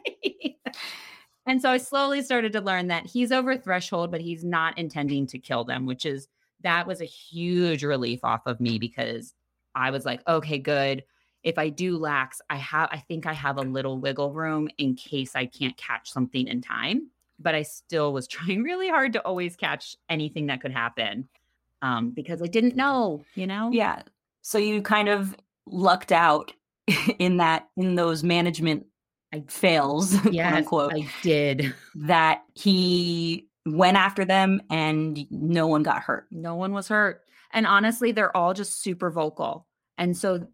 And 1.45 1.61
so 1.61 1.69
I 1.69 1.77
slowly 1.77 2.21
started 2.21 2.53
to 2.53 2.61
learn 2.61 2.87
that 2.87 3.05
he's 3.05 3.31
over 3.31 3.57
threshold, 3.57 4.11
but 4.11 4.21
he's 4.21 4.43
not 4.43 4.77
intending 4.77 5.25
to 5.27 5.39
kill 5.39 5.63
them, 5.63 5.85
which 5.85 6.05
is 6.05 6.27
that 6.61 6.85
was 6.85 7.01
a 7.01 7.05
huge 7.05 7.83
relief 7.83 8.19
off 8.23 8.45
of 8.45 8.59
me 8.59 8.77
because 8.77 9.33
I 9.73 9.89
was 9.91 10.05
like, 10.05 10.21
okay, 10.27 10.59
good. 10.59 11.03
If 11.43 11.57
I 11.57 11.69
do 11.69 11.97
lax, 11.97 12.39
I 12.49 12.57
have 12.57 12.89
I 12.91 12.99
think 12.99 13.25
I 13.25 13.33
have 13.33 13.57
a 13.57 13.63
little 13.63 13.97
wiggle 13.97 14.31
room 14.31 14.69
in 14.77 14.95
case 14.95 15.35
I 15.35 15.47
can't 15.47 15.75
catch 15.75 16.11
something 16.11 16.47
in 16.47 16.61
time. 16.61 17.09
But 17.41 17.55
I 17.55 17.63
still 17.63 18.13
was 18.13 18.27
trying 18.29 18.63
really 18.63 18.89
hard 18.89 19.13
to 19.13 19.21
always 19.21 19.55
catch 19.55 19.95
anything 20.09 20.47
that 20.47 20.61
could 20.61 20.71
happen. 20.71 21.27
Um, 21.83 22.11
because 22.11 22.43
I 22.43 22.45
didn't 22.45 22.75
know, 22.75 23.23
you 23.33 23.47
know? 23.47 23.71
Yeah. 23.71 24.03
So 24.43 24.59
you 24.59 24.83
kind 24.83 25.09
of 25.09 25.35
lucked 25.65 26.11
out 26.11 26.53
in 27.19 27.37
that 27.37 27.69
in 27.75 27.95
those 27.95 28.23
management 28.23 28.85
I 29.33 29.43
fails, 29.47 30.13
yes, 30.31 30.55
unquote. 30.55 30.93
I 30.93 31.09
did. 31.21 31.73
That 31.95 32.43
he 32.53 33.47
went 33.65 33.97
after 33.97 34.25
them 34.25 34.61
and 34.69 35.25
no 35.29 35.67
one 35.67 35.83
got 35.83 36.01
hurt. 36.01 36.27
No 36.31 36.55
one 36.55 36.73
was 36.73 36.87
hurt. 36.87 37.21
And 37.53 37.65
honestly, 37.65 38.11
they're 38.11 38.35
all 38.35 38.53
just 38.53 38.81
super 38.81 39.09
vocal. 39.09 39.67
And 39.97 40.17
so 40.17 40.47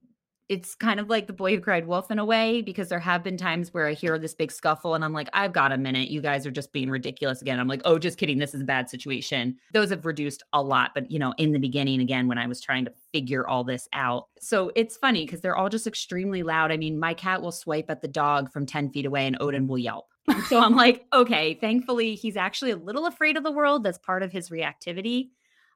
it's 0.50 0.76
kind 0.76 1.00
of 1.00 1.10
like 1.10 1.28
the 1.28 1.34
boy 1.34 1.54
who 1.54 1.62
cried 1.62 1.88
wolf 1.88 2.10
in 2.10 2.20
a 2.20 2.26
way 2.26 2.62
because 2.62 2.88
there 2.88 3.00
have 3.00 3.22
been 3.22 3.36
times 3.36 3.74
where 3.74 3.86
I 3.86 3.94
hear 3.94 4.18
this 4.18 4.34
big 4.34 4.52
scuffle 4.52 4.96
and 4.96 5.04
I'm 5.04 5.12
like, 5.12 5.28
I've 5.34 5.52
got 5.52 5.74
a 5.74 5.78
minute. 5.78 6.10
You 6.10 6.22
guys 6.22 6.48
are 6.48 6.52
just 6.52 6.72
being 6.72 6.90
ridiculous 6.90 7.42
again. 7.42 7.60
I'm 7.60 7.68
like, 7.68 7.82
oh, 7.84 8.00
just 8.00 8.18
kidding. 8.18 8.38
This 8.38 8.54
is 8.54 8.62
a 8.62 8.66
bad 8.66 8.90
situation. 8.90 9.58
Those 9.74 9.90
have 9.90 10.06
reduced 10.06 10.44
a 10.54 10.62
lot. 10.62 10.92
But, 10.94 11.12
you 11.12 11.20
know, 11.20 11.34
in 11.38 11.52
the 11.52 11.60
beginning, 11.60 12.00
again, 12.00 12.30
when 12.30 12.38
I 12.38 12.48
was 12.48 12.62
trying 12.62 12.86
to 12.86 12.94
figure 13.12 13.46
all 13.46 13.66
this 13.66 13.90
out. 13.92 14.28
So 14.40 14.72
it's 14.76 14.96
funny 14.96 15.26
because 15.26 15.42
they're 15.42 15.58
all 15.58 15.70
just 15.70 15.86
extremely 15.86 16.44
loud. 16.44 16.72
I 16.72 16.78
mean, 16.78 16.98
my 16.98 17.14
cat 17.14 17.42
will 17.42 17.52
swipe 17.52 17.90
at 17.90 18.02
the 18.02 18.08
dog 18.08 18.50
from 18.52 18.66
10 18.66 18.92
feet 18.92 19.06
away 19.06 19.28
and 19.28 19.38
Odin 19.42 19.68
will 19.68 19.78
yelp. 19.78 20.08
so 20.48 20.60
I'm 20.60 20.76
like, 20.76 21.06
okay, 21.12 21.56
thankfully, 21.56 22.16
he's 22.16 22.38
actually 22.38 22.72
a 22.72 22.78
little 22.78 23.06
afraid 23.06 23.36
of 23.36 23.44
the 23.44 23.52
world. 23.52 23.84
That's 23.84 23.98
part 23.98 24.24
of 24.24 24.32
his 24.32 24.50
reactivity. 24.50 25.30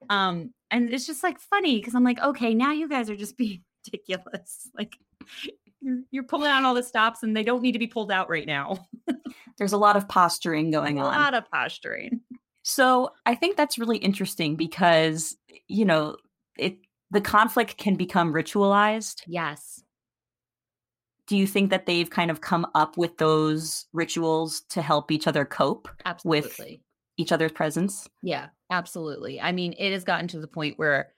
Um, 0.10 0.54
and 0.70 0.94
it's 0.94 1.06
just 1.06 1.24
like 1.24 1.40
funny 1.40 1.78
because 1.78 1.94
I'm 1.94 2.04
like, 2.04 2.22
okay, 2.22 2.54
now 2.54 2.72
you 2.72 2.88
guys 2.88 3.10
are 3.10 3.16
just 3.16 3.38
being 3.38 3.64
ridiculous. 3.86 4.70
Like 4.78 4.98
you're, 5.82 6.02
you're 6.12 6.24
pulling 6.24 6.50
out 6.50 6.64
all 6.64 6.74
the 6.74 6.84
stops 6.84 7.24
and 7.24 7.36
they 7.36 7.44
don't 7.44 7.62
need 7.62 7.74
to 7.74 7.80
be 7.80 7.88
pulled 7.88 8.12
out 8.12 8.30
right 8.30 8.48
now. 8.48 8.88
There's 9.58 9.74
a 9.74 9.78
lot 9.78 9.96
of 9.96 10.08
posturing 10.08 10.72
going 10.72 11.00
on. 11.00 11.14
A 11.14 11.18
lot 11.18 11.34
of 11.34 11.50
posturing. 11.52 12.22
So 12.64 13.12
I 13.26 13.36
think 13.36 13.58
that's 13.58 13.78
really 13.78 13.98
interesting 13.98 14.56
because, 14.56 15.36
you 15.68 15.86
know, 15.86 16.18
it 16.58 16.78
the 17.12 17.22
conflict 17.22 17.78
can 17.78 17.96
become 17.96 18.34
ritualized. 18.34 19.22
Yes. 19.28 19.84
Do 21.28 21.38
you 21.38 21.46
think 21.46 21.70
that 21.70 21.86
they've 21.86 22.10
kind 22.10 22.32
of 22.32 22.42
come 22.42 22.66
up 22.74 22.98
with 22.98 23.18
those 23.18 23.86
rituals 23.94 24.62
to 24.70 24.82
help 24.82 25.12
each 25.12 25.28
other 25.28 25.46
cope 25.46 25.90
absolutely. 26.06 26.50
with 26.50 26.80
each 27.18 27.32
other's 27.32 27.52
presence? 27.52 28.10
Yeah, 28.22 28.48
absolutely. 28.70 29.40
I 29.40 29.52
mean, 29.52 29.74
it 29.78 29.92
has 29.92 30.04
gotten 30.04 30.28
to 30.30 30.40
the 30.40 30.48
point 30.48 30.80
where 30.80 31.14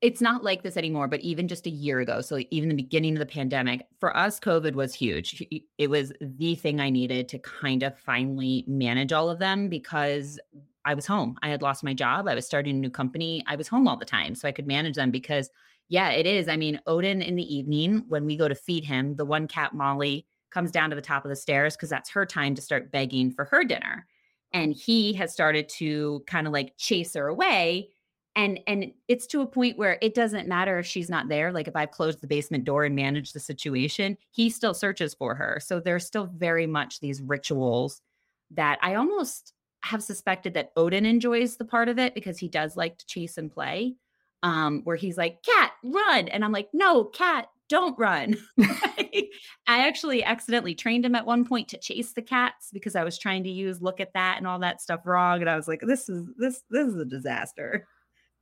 it's 0.00 0.20
not 0.20 0.44
like 0.44 0.62
this 0.62 0.76
anymore, 0.76 1.08
but 1.08 1.20
even 1.20 1.48
just 1.48 1.66
a 1.66 1.70
year 1.70 1.98
ago, 1.98 2.20
so 2.20 2.40
even 2.50 2.68
the 2.68 2.74
beginning 2.74 3.14
of 3.14 3.18
the 3.18 3.26
pandemic, 3.26 3.86
for 3.98 4.16
us, 4.16 4.38
COVID 4.38 4.74
was 4.74 4.94
huge. 4.94 5.42
It 5.76 5.90
was 5.90 6.12
the 6.20 6.54
thing 6.54 6.80
I 6.80 6.88
needed 6.88 7.28
to 7.30 7.38
kind 7.40 7.82
of 7.82 7.98
finally 7.98 8.64
manage 8.68 9.12
all 9.12 9.28
of 9.28 9.40
them 9.40 9.68
because 9.68 10.38
I 10.84 10.94
was 10.94 11.04
home. 11.04 11.36
I 11.42 11.48
had 11.48 11.62
lost 11.62 11.82
my 11.82 11.94
job. 11.94 12.28
I 12.28 12.34
was 12.36 12.46
starting 12.46 12.76
a 12.76 12.78
new 12.78 12.90
company. 12.90 13.42
I 13.48 13.56
was 13.56 13.66
home 13.66 13.88
all 13.88 13.96
the 13.96 14.04
time, 14.04 14.36
so 14.36 14.46
I 14.46 14.52
could 14.52 14.68
manage 14.68 14.94
them 14.94 15.10
because, 15.10 15.50
yeah, 15.88 16.10
it 16.10 16.26
is. 16.26 16.48
I 16.48 16.56
mean, 16.56 16.80
Odin 16.86 17.20
in 17.20 17.34
the 17.34 17.54
evening, 17.54 18.04
when 18.08 18.24
we 18.24 18.36
go 18.36 18.46
to 18.46 18.54
feed 18.54 18.84
him, 18.84 19.16
the 19.16 19.24
one 19.24 19.48
cat, 19.48 19.74
Molly, 19.74 20.26
comes 20.50 20.70
down 20.70 20.90
to 20.90 20.96
the 20.96 21.02
top 21.02 21.24
of 21.24 21.28
the 21.28 21.36
stairs 21.36 21.76
because 21.76 21.90
that's 21.90 22.10
her 22.10 22.24
time 22.24 22.54
to 22.54 22.62
start 22.62 22.92
begging 22.92 23.32
for 23.32 23.46
her 23.46 23.64
dinner. 23.64 24.06
And 24.52 24.74
he 24.74 25.12
has 25.14 25.32
started 25.32 25.68
to 25.70 26.22
kind 26.26 26.46
of 26.46 26.52
like 26.52 26.74
chase 26.78 27.14
her 27.14 27.26
away 27.26 27.90
and 28.36 28.60
and 28.66 28.92
it's 29.08 29.26
to 29.26 29.40
a 29.40 29.46
point 29.46 29.78
where 29.78 29.98
it 30.00 30.14
doesn't 30.14 30.48
matter 30.48 30.78
if 30.78 30.86
she's 30.86 31.10
not 31.10 31.28
there 31.28 31.52
like 31.52 31.68
if 31.68 31.76
i've 31.76 31.90
closed 31.90 32.20
the 32.20 32.26
basement 32.26 32.64
door 32.64 32.84
and 32.84 32.94
managed 32.94 33.34
the 33.34 33.40
situation 33.40 34.16
he 34.30 34.50
still 34.50 34.74
searches 34.74 35.14
for 35.14 35.34
her. 35.34 35.58
So 35.60 35.80
there's 35.80 36.06
still 36.06 36.26
very 36.26 36.66
much 36.66 37.00
these 37.00 37.22
rituals 37.22 38.00
that 38.50 38.78
i 38.82 38.94
almost 38.94 39.52
have 39.82 40.02
suspected 40.02 40.54
that 40.54 40.72
odin 40.76 41.06
enjoys 41.06 41.56
the 41.56 41.64
part 41.64 41.88
of 41.88 41.98
it 41.98 42.14
because 42.14 42.38
he 42.38 42.48
does 42.48 42.76
like 42.76 42.98
to 42.98 43.06
chase 43.06 43.38
and 43.38 43.52
play 43.52 43.94
um 44.42 44.82
where 44.84 44.96
he's 44.96 45.18
like 45.18 45.42
cat 45.42 45.72
run! 45.84 46.28
And 46.28 46.44
i'm 46.44 46.52
like 46.52 46.68
no 46.72 47.04
cat 47.04 47.48
don't 47.68 47.98
run. 47.98 48.34
I 48.58 49.28
actually 49.66 50.24
accidentally 50.24 50.74
trained 50.74 51.04
him 51.04 51.14
at 51.14 51.26
one 51.26 51.44
point 51.44 51.68
to 51.68 51.78
chase 51.78 52.12
the 52.14 52.22
cats 52.22 52.70
because 52.72 52.96
i 52.96 53.04
was 53.04 53.18
trying 53.18 53.44
to 53.44 53.50
use 53.50 53.82
look 53.82 54.00
at 54.00 54.14
that 54.14 54.38
and 54.38 54.46
all 54.46 54.58
that 54.60 54.80
stuff 54.80 55.00
wrong 55.04 55.40
and 55.40 55.50
i 55.50 55.56
was 55.56 55.68
like 55.68 55.82
this 55.82 56.08
is 56.08 56.24
this 56.38 56.62
this 56.70 56.86
is 56.86 56.96
a 56.96 57.04
disaster 57.04 57.86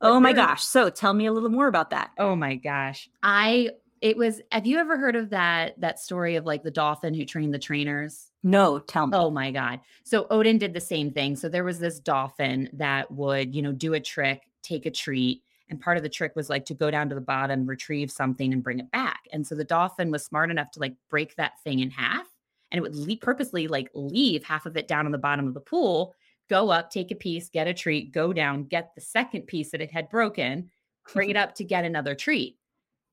Oh 0.01 0.19
my 0.19 0.33
gosh. 0.33 0.63
So 0.63 0.89
tell 0.89 1.13
me 1.13 1.25
a 1.25 1.33
little 1.33 1.49
more 1.49 1.67
about 1.67 1.89
that. 1.89 2.11
Oh 2.17 2.35
my 2.35 2.55
gosh. 2.55 3.09
I 3.23 3.71
it 4.01 4.15
was 4.15 4.41
have 4.51 4.67
you 4.67 4.77
ever 4.77 4.97
heard 4.97 5.15
of 5.15 5.31
that 5.31 5.79
that 5.81 5.99
story 5.99 6.35
of 6.35 6.45
like 6.45 6.63
the 6.63 6.71
dolphin 6.71 7.13
who 7.13 7.25
trained 7.25 7.53
the 7.53 7.59
trainers? 7.59 8.31
No, 8.43 8.79
tell 8.79 9.07
me. 9.07 9.17
Oh 9.17 9.31
my 9.31 9.51
god. 9.51 9.79
So 10.03 10.27
Odin 10.29 10.57
did 10.57 10.73
the 10.73 10.79
same 10.81 11.11
thing. 11.11 11.35
So 11.35 11.49
there 11.49 11.63
was 11.63 11.79
this 11.79 11.99
dolphin 11.99 12.69
that 12.73 13.11
would, 13.11 13.55
you 13.55 13.61
know, 13.61 13.71
do 13.71 13.93
a 13.95 13.99
trick, 13.99 14.43
take 14.61 14.85
a 14.85 14.91
treat, 14.91 15.41
and 15.69 15.81
part 15.81 15.97
of 15.97 16.03
the 16.03 16.09
trick 16.09 16.35
was 16.35 16.49
like 16.49 16.65
to 16.65 16.73
go 16.73 16.91
down 16.91 17.09
to 17.09 17.15
the 17.15 17.21
bottom, 17.21 17.65
retrieve 17.65 18.11
something 18.11 18.53
and 18.53 18.63
bring 18.63 18.79
it 18.79 18.91
back. 18.91 19.21
And 19.33 19.45
so 19.45 19.55
the 19.55 19.63
dolphin 19.63 20.11
was 20.11 20.23
smart 20.23 20.51
enough 20.51 20.71
to 20.71 20.79
like 20.79 20.93
break 21.09 21.35
that 21.35 21.59
thing 21.63 21.79
in 21.79 21.89
half 21.89 22.27
and 22.71 22.77
it 22.77 22.81
would 22.81 22.95
leave, 22.95 23.21
purposely 23.21 23.67
like 23.67 23.89
leave 23.93 24.43
half 24.43 24.65
of 24.65 24.77
it 24.77 24.87
down 24.87 25.05
on 25.05 25.11
the 25.11 25.17
bottom 25.17 25.47
of 25.47 25.53
the 25.53 25.59
pool 25.59 26.13
go 26.49 26.69
up, 26.69 26.89
take 26.89 27.11
a 27.11 27.15
piece, 27.15 27.49
get 27.49 27.67
a 27.67 27.73
treat, 27.73 28.11
go 28.11 28.33
down, 28.33 28.63
get 28.63 28.93
the 28.95 29.01
second 29.01 29.43
piece 29.47 29.71
that 29.71 29.81
it 29.81 29.91
had 29.91 30.09
broken, 30.09 30.69
bring 31.13 31.29
it 31.29 31.37
up 31.37 31.55
to 31.55 31.63
get 31.63 31.85
another 31.85 32.15
treat. 32.15 32.57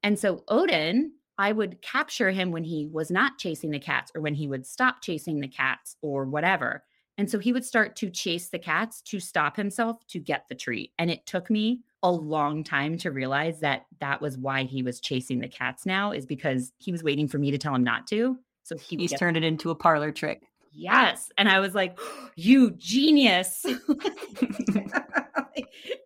And 0.03 0.18
so 0.18 0.44
Odin, 0.49 1.12
I 1.38 1.53
would 1.53 1.83
capture 1.83 2.31
him 2.31 2.51
when 2.51 2.64
he 2.64 2.87
was 2.87 3.11
not 3.11 3.38
chasing 3.38 3.70
the 3.70 3.79
cats 3.79 4.12
or 4.14 4.20
when 4.20 4.35
he 4.35 4.47
would 4.47 4.66
stop 4.66 5.03
chasing 5.03 5.40
the 5.40 5.49
cats 5.49 5.97
or 6.03 6.25
whatever. 6.25 6.85
And 7.16 7.31
so 7.31 7.38
he 7.38 7.53
would 7.53 7.64
start 7.64 7.97
to 7.97 8.11
chase 8.11 8.49
the 8.49 8.59
cats 8.59 9.01
to 9.03 9.20
stop 9.20 9.57
himself 9.57 10.05
to 10.09 10.18
get 10.18 10.47
the 10.49 10.55
treat. 10.55 10.92
And 10.99 11.11
it 11.11 11.27
took 11.27 11.49
me 11.49 11.83
a 12.03 12.11
long 12.11 12.64
time 12.64 12.99
to 12.99 13.11
realize 13.11 13.61
that 13.61 13.87
that 14.01 14.20
was 14.20 14.37
why 14.37 14.64
he 14.64 14.83
was 14.83 15.01
chasing 15.01 15.38
the 15.38 15.49
cats 15.49 15.87
now, 15.87 16.11
is 16.12 16.27
because 16.27 16.73
he 16.79 16.92
was 16.92 17.05
waiting 17.05 17.29
for 17.29 17.38
me 17.38 17.51
to 17.53 17.59
tell 17.59 17.75
him 17.75 17.85
not 17.85 18.07
to. 18.09 18.37
So 18.64 18.77
he 18.77 18.97
he's 18.97 19.12
turned 19.12 19.37
it 19.37 19.44
into 19.44 19.70
a 19.70 19.75
parlor 19.75 20.11
trick 20.11 20.42
yes. 20.75 21.31
And 21.39 21.49
I 21.49 21.61
was 21.61 21.75
like, 21.75 21.99
you 22.37 22.73
genius. 22.73 23.65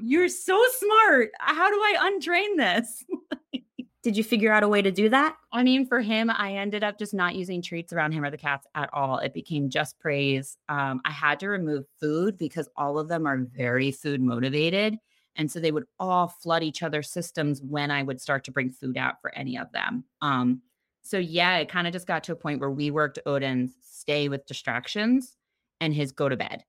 You're 0.00 0.28
so 0.28 0.62
smart. 0.78 1.30
How 1.40 1.68
do 1.70 1.76
I 1.76 2.12
untrain 2.12 2.56
this? 2.56 3.04
Did 4.02 4.16
you 4.16 4.22
figure 4.22 4.52
out 4.52 4.62
a 4.62 4.68
way 4.68 4.80
to 4.80 4.92
do 4.92 5.08
that? 5.08 5.36
I 5.52 5.64
mean, 5.64 5.84
for 5.84 6.00
him, 6.00 6.30
I 6.30 6.52
ended 6.54 6.84
up 6.84 6.98
just 6.98 7.12
not 7.12 7.34
using 7.34 7.60
treats 7.60 7.92
around 7.92 8.12
him 8.12 8.24
or 8.24 8.30
the 8.30 8.38
cats 8.38 8.66
at 8.74 8.88
all. 8.92 9.18
It 9.18 9.34
became 9.34 9.68
just 9.68 9.98
praise. 9.98 10.56
Um, 10.68 11.00
I 11.04 11.10
had 11.10 11.40
to 11.40 11.48
remove 11.48 11.84
food 12.00 12.38
because 12.38 12.68
all 12.76 12.98
of 12.98 13.08
them 13.08 13.26
are 13.26 13.38
very 13.38 13.90
food 13.90 14.20
motivated. 14.20 14.96
And 15.36 15.50
so 15.50 15.60
they 15.60 15.72
would 15.72 15.84
all 15.98 16.28
flood 16.28 16.62
each 16.62 16.82
other's 16.82 17.10
systems 17.10 17.60
when 17.62 17.90
I 17.90 18.02
would 18.02 18.20
start 18.20 18.44
to 18.44 18.52
bring 18.52 18.70
food 18.70 18.96
out 18.96 19.20
for 19.20 19.34
any 19.34 19.58
of 19.58 19.70
them. 19.72 20.04
Um, 20.22 20.62
so 21.02 21.18
yeah, 21.18 21.56
it 21.58 21.68
kind 21.68 21.86
of 21.86 21.92
just 21.92 22.06
got 22.06 22.24
to 22.24 22.32
a 22.32 22.36
point 22.36 22.60
where 22.60 22.70
we 22.70 22.90
worked 22.90 23.18
Odin's 23.26 23.76
stay 23.80 24.28
with 24.28 24.46
distractions 24.46 25.36
and 25.80 25.94
his 25.94 26.12
go 26.12 26.28
to 26.28 26.36
bed. 26.36 26.64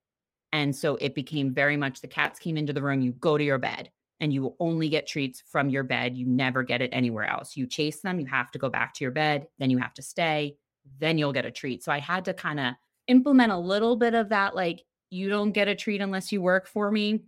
And 0.51 0.75
so 0.75 0.95
it 0.95 1.15
became 1.15 1.53
very 1.53 1.77
much 1.77 2.01
the 2.01 2.07
cats 2.07 2.39
came 2.39 2.57
into 2.57 2.73
the 2.73 2.81
room, 2.81 3.01
you 3.01 3.11
go 3.13 3.37
to 3.37 3.43
your 3.43 3.57
bed 3.57 3.91
and 4.19 4.33
you 4.33 4.55
only 4.59 4.89
get 4.89 5.07
treats 5.07 5.43
from 5.45 5.69
your 5.69 5.83
bed. 5.83 6.17
You 6.17 6.25
never 6.25 6.63
get 6.63 6.81
it 6.81 6.89
anywhere 6.91 7.25
else. 7.25 7.55
You 7.55 7.67
chase 7.67 8.01
them, 8.01 8.19
you 8.19 8.25
have 8.25 8.51
to 8.51 8.59
go 8.59 8.69
back 8.69 8.93
to 8.95 9.03
your 9.03 9.11
bed, 9.11 9.47
then 9.59 9.69
you 9.69 9.77
have 9.77 9.93
to 9.95 10.01
stay, 10.01 10.57
then 10.99 11.17
you'll 11.17 11.33
get 11.33 11.45
a 11.45 11.51
treat. 11.51 11.83
So 11.83 11.91
I 11.91 11.99
had 11.99 12.25
to 12.25 12.33
kind 12.33 12.59
of 12.59 12.73
implement 13.07 13.51
a 13.51 13.57
little 13.57 13.95
bit 13.95 14.13
of 14.13 14.29
that 14.29 14.55
like 14.55 14.83
you 15.09 15.29
don't 15.29 15.51
get 15.51 15.67
a 15.67 15.75
treat 15.75 16.01
unless 16.01 16.31
you 16.31 16.41
work 16.41 16.67
for 16.67 16.91
me. 16.91 17.23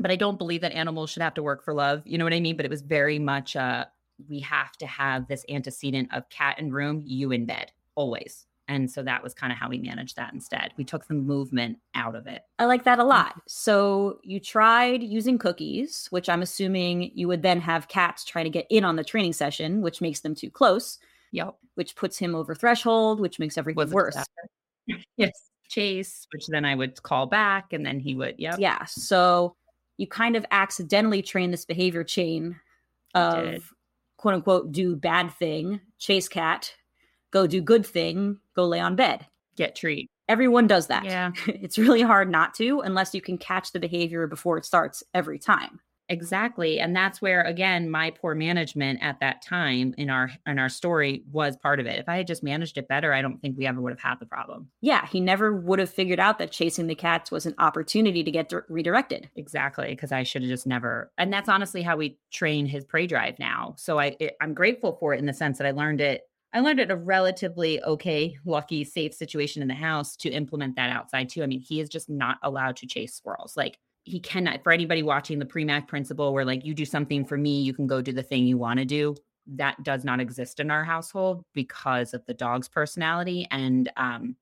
But 0.00 0.10
I 0.10 0.16
don't 0.16 0.38
believe 0.38 0.60
that 0.60 0.72
animals 0.72 1.10
should 1.10 1.22
have 1.22 1.34
to 1.34 1.42
work 1.42 1.64
for 1.64 1.74
love. 1.74 2.02
You 2.04 2.18
know 2.18 2.24
what 2.24 2.34
I 2.34 2.40
mean? 2.40 2.56
But 2.56 2.66
it 2.66 2.70
was 2.70 2.82
very 2.82 3.18
much 3.18 3.56
uh 3.56 3.86
we 4.28 4.40
have 4.40 4.72
to 4.78 4.86
have 4.86 5.28
this 5.28 5.44
antecedent 5.48 6.08
of 6.12 6.28
cat 6.30 6.58
in 6.58 6.72
room, 6.72 7.02
you 7.04 7.30
in 7.32 7.46
bed, 7.46 7.72
always. 7.94 8.46
And 8.68 8.90
so 8.90 9.02
that 9.02 9.22
was 9.22 9.32
kind 9.32 9.50
of 9.50 9.58
how 9.58 9.68
we 9.70 9.78
managed 9.78 10.16
that 10.16 10.34
instead. 10.34 10.72
We 10.76 10.84
took 10.84 11.06
the 11.06 11.14
movement 11.14 11.78
out 11.94 12.14
of 12.14 12.26
it. 12.26 12.42
I 12.58 12.66
like 12.66 12.84
that 12.84 12.98
a 12.98 13.04
lot. 13.04 13.30
Mm-hmm. 13.30 13.40
So 13.46 14.20
you 14.22 14.38
tried 14.40 15.02
using 15.02 15.38
cookies, 15.38 16.06
which 16.10 16.28
I'm 16.28 16.42
assuming 16.42 17.10
you 17.14 17.28
would 17.28 17.42
then 17.42 17.60
have 17.62 17.88
cats 17.88 18.24
trying 18.24 18.44
to 18.44 18.50
get 18.50 18.66
in 18.68 18.84
on 18.84 18.96
the 18.96 19.04
training 19.04 19.32
session, 19.32 19.80
which 19.80 20.02
makes 20.02 20.20
them 20.20 20.34
too 20.34 20.50
close. 20.50 20.98
Yep. 21.32 21.56
Which 21.76 21.96
puts 21.96 22.18
him 22.18 22.34
over 22.34 22.54
threshold, 22.54 23.20
which 23.20 23.38
makes 23.38 23.56
everything 23.56 23.78
was 23.78 23.92
worse. 23.92 24.16
yes. 25.16 25.32
Chase, 25.70 26.26
which 26.32 26.46
then 26.46 26.64
I 26.64 26.74
would 26.74 27.02
call 27.02 27.26
back 27.26 27.72
and 27.72 27.84
then 27.84 28.00
he 28.00 28.14
would, 28.14 28.36
yep. 28.38 28.56
Yeah. 28.58 28.84
So 28.86 29.54
you 29.98 30.06
kind 30.06 30.36
of 30.36 30.46
accidentally 30.50 31.20
train 31.20 31.50
this 31.50 31.64
behavior 31.64 32.04
chain 32.04 32.56
of 33.14 33.72
quote 34.18 34.34
unquote 34.34 34.70
do 34.70 34.94
bad 34.94 35.32
thing, 35.32 35.80
chase 35.98 36.28
cat, 36.28 36.74
go 37.30 37.46
do 37.46 37.62
good 37.62 37.86
thing, 37.86 38.38
go 38.54 38.66
lay 38.66 38.80
on 38.80 38.94
bed. 38.94 39.26
Get 39.56 39.74
treat. 39.74 40.10
Everyone 40.28 40.66
does 40.66 40.88
that. 40.88 41.04
Yeah. 41.04 41.32
it's 41.46 41.78
really 41.78 42.02
hard 42.02 42.30
not 42.30 42.52
to 42.54 42.80
unless 42.80 43.14
you 43.14 43.22
can 43.22 43.38
catch 43.38 43.72
the 43.72 43.80
behavior 43.80 44.26
before 44.26 44.58
it 44.58 44.66
starts 44.66 45.02
every 45.14 45.38
time. 45.38 45.80
Exactly. 46.10 46.80
And 46.80 46.96
that's 46.96 47.20
where 47.20 47.42
again 47.42 47.90
my 47.90 48.10
poor 48.10 48.34
management 48.34 49.00
at 49.02 49.20
that 49.20 49.42
time 49.42 49.94
in 49.98 50.08
our 50.08 50.30
in 50.46 50.58
our 50.58 50.70
story 50.70 51.22
was 51.30 51.56
part 51.56 51.80
of 51.80 51.86
it. 51.86 51.98
If 51.98 52.08
I 52.08 52.16
had 52.16 52.26
just 52.26 52.42
managed 52.42 52.78
it 52.78 52.88
better, 52.88 53.12
I 53.12 53.20
don't 53.20 53.38
think 53.42 53.58
we 53.58 53.66
ever 53.66 53.80
would 53.80 53.92
have 53.92 54.00
had 54.00 54.18
the 54.18 54.24
problem. 54.26 54.70
Yeah, 54.80 55.06
he 55.06 55.20
never 55.20 55.54
would 55.54 55.78
have 55.78 55.90
figured 55.90 56.18
out 56.18 56.38
that 56.38 56.50
chasing 56.50 56.86
the 56.86 56.94
cats 56.94 57.30
was 57.30 57.44
an 57.44 57.54
opportunity 57.58 58.24
to 58.24 58.30
get 58.30 58.48
di- 58.48 58.56
redirected. 58.70 59.28
Exactly, 59.36 59.88
because 59.90 60.10
I 60.10 60.22
should 60.22 60.42
have 60.42 60.48
just 60.48 60.66
never. 60.66 61.12
And 61.18 61.30
that's 61.30 61.48
honestly 61.48 61.82
how 61.82 61.96
we 61.98 62.18
train 62.32 62.64
his 62.64 62.86
prey 62.86 63.06
drive 63.06 63.38
now. 63.38 63.74
So 63.76 63.98
I 63.98 64.16
it, 64.18 64.36
I'm 64.40 64.54
grateful 64.54 64.96
for 64.98 65.12
it 65.12 65.18
in 65.18 65.26
the 65.26 65.34
sense 65.34 65.58
that 65.58 65.66
I 65.66 65.72
learned 65.72 66.00
it 66.00 66.22
I 66.54 66.60
learned 66.60 66.80
it 66.80 66.90
a 66.90 66.96
relatively 66.96 67.82
okay, 67.82 68.38
lucky, 68.46 68.82
safe 68.82 69.12
situation 69.12 69.60
in 69.60 69.68
the 69.68 69.74
house 69.74 70.16
to 70.16 70.30
implement 70.30 70.76
that 70.76 70.88
outside 70.90 71.28
too. 71.28 71.42
I 71.42 71.46
mean, 71.46 71.60
he 71.60 71.80
is 71.80 71.90
just 71.90 72.08
not 72.08 72.38
allowed 72.42 72.76
to 72.76 72.86
chase 72.86 73.14
squirrels. 73.14 73.54
Like 73.56 73.78
he 74.08 74.20
cannot 74.20 74.62
for 74.62 74.72
anybody 74.72 75.02
watching 75.02 75.38
the 75.38 75.44
Premack 75.44 75.86
principle 75.86 76.32
where 76.32 76.44
like 76.44 76.64
you 76.64 76.74
do 76.74 76.84
something 76.84 77.24
for 77.24 77.36
me, 77.36 77.60
you 77.60 77.74
can 77.74 77.86
go 77.86 78.00
do 78.00 78.12
the 78.12 78.22
thing 78.22 78.46
you 78.46 78.58
want 78.58 78.78
to 78.78 78.84
do. 78.84 79.14
That 79.46 79.82
does 79.82 80.04
not 80.04 80.20
exist 80.20 80.60
in 80.60 80.70
our 80.70 80.84
household 80.84 81.42
because 81.54 82.14
of 82.14 82.24
the 82.26 82.34
dog's 82.34 82.68
personality. 82.68 83.46
And 83.50 83.90
um, 83.96 84.36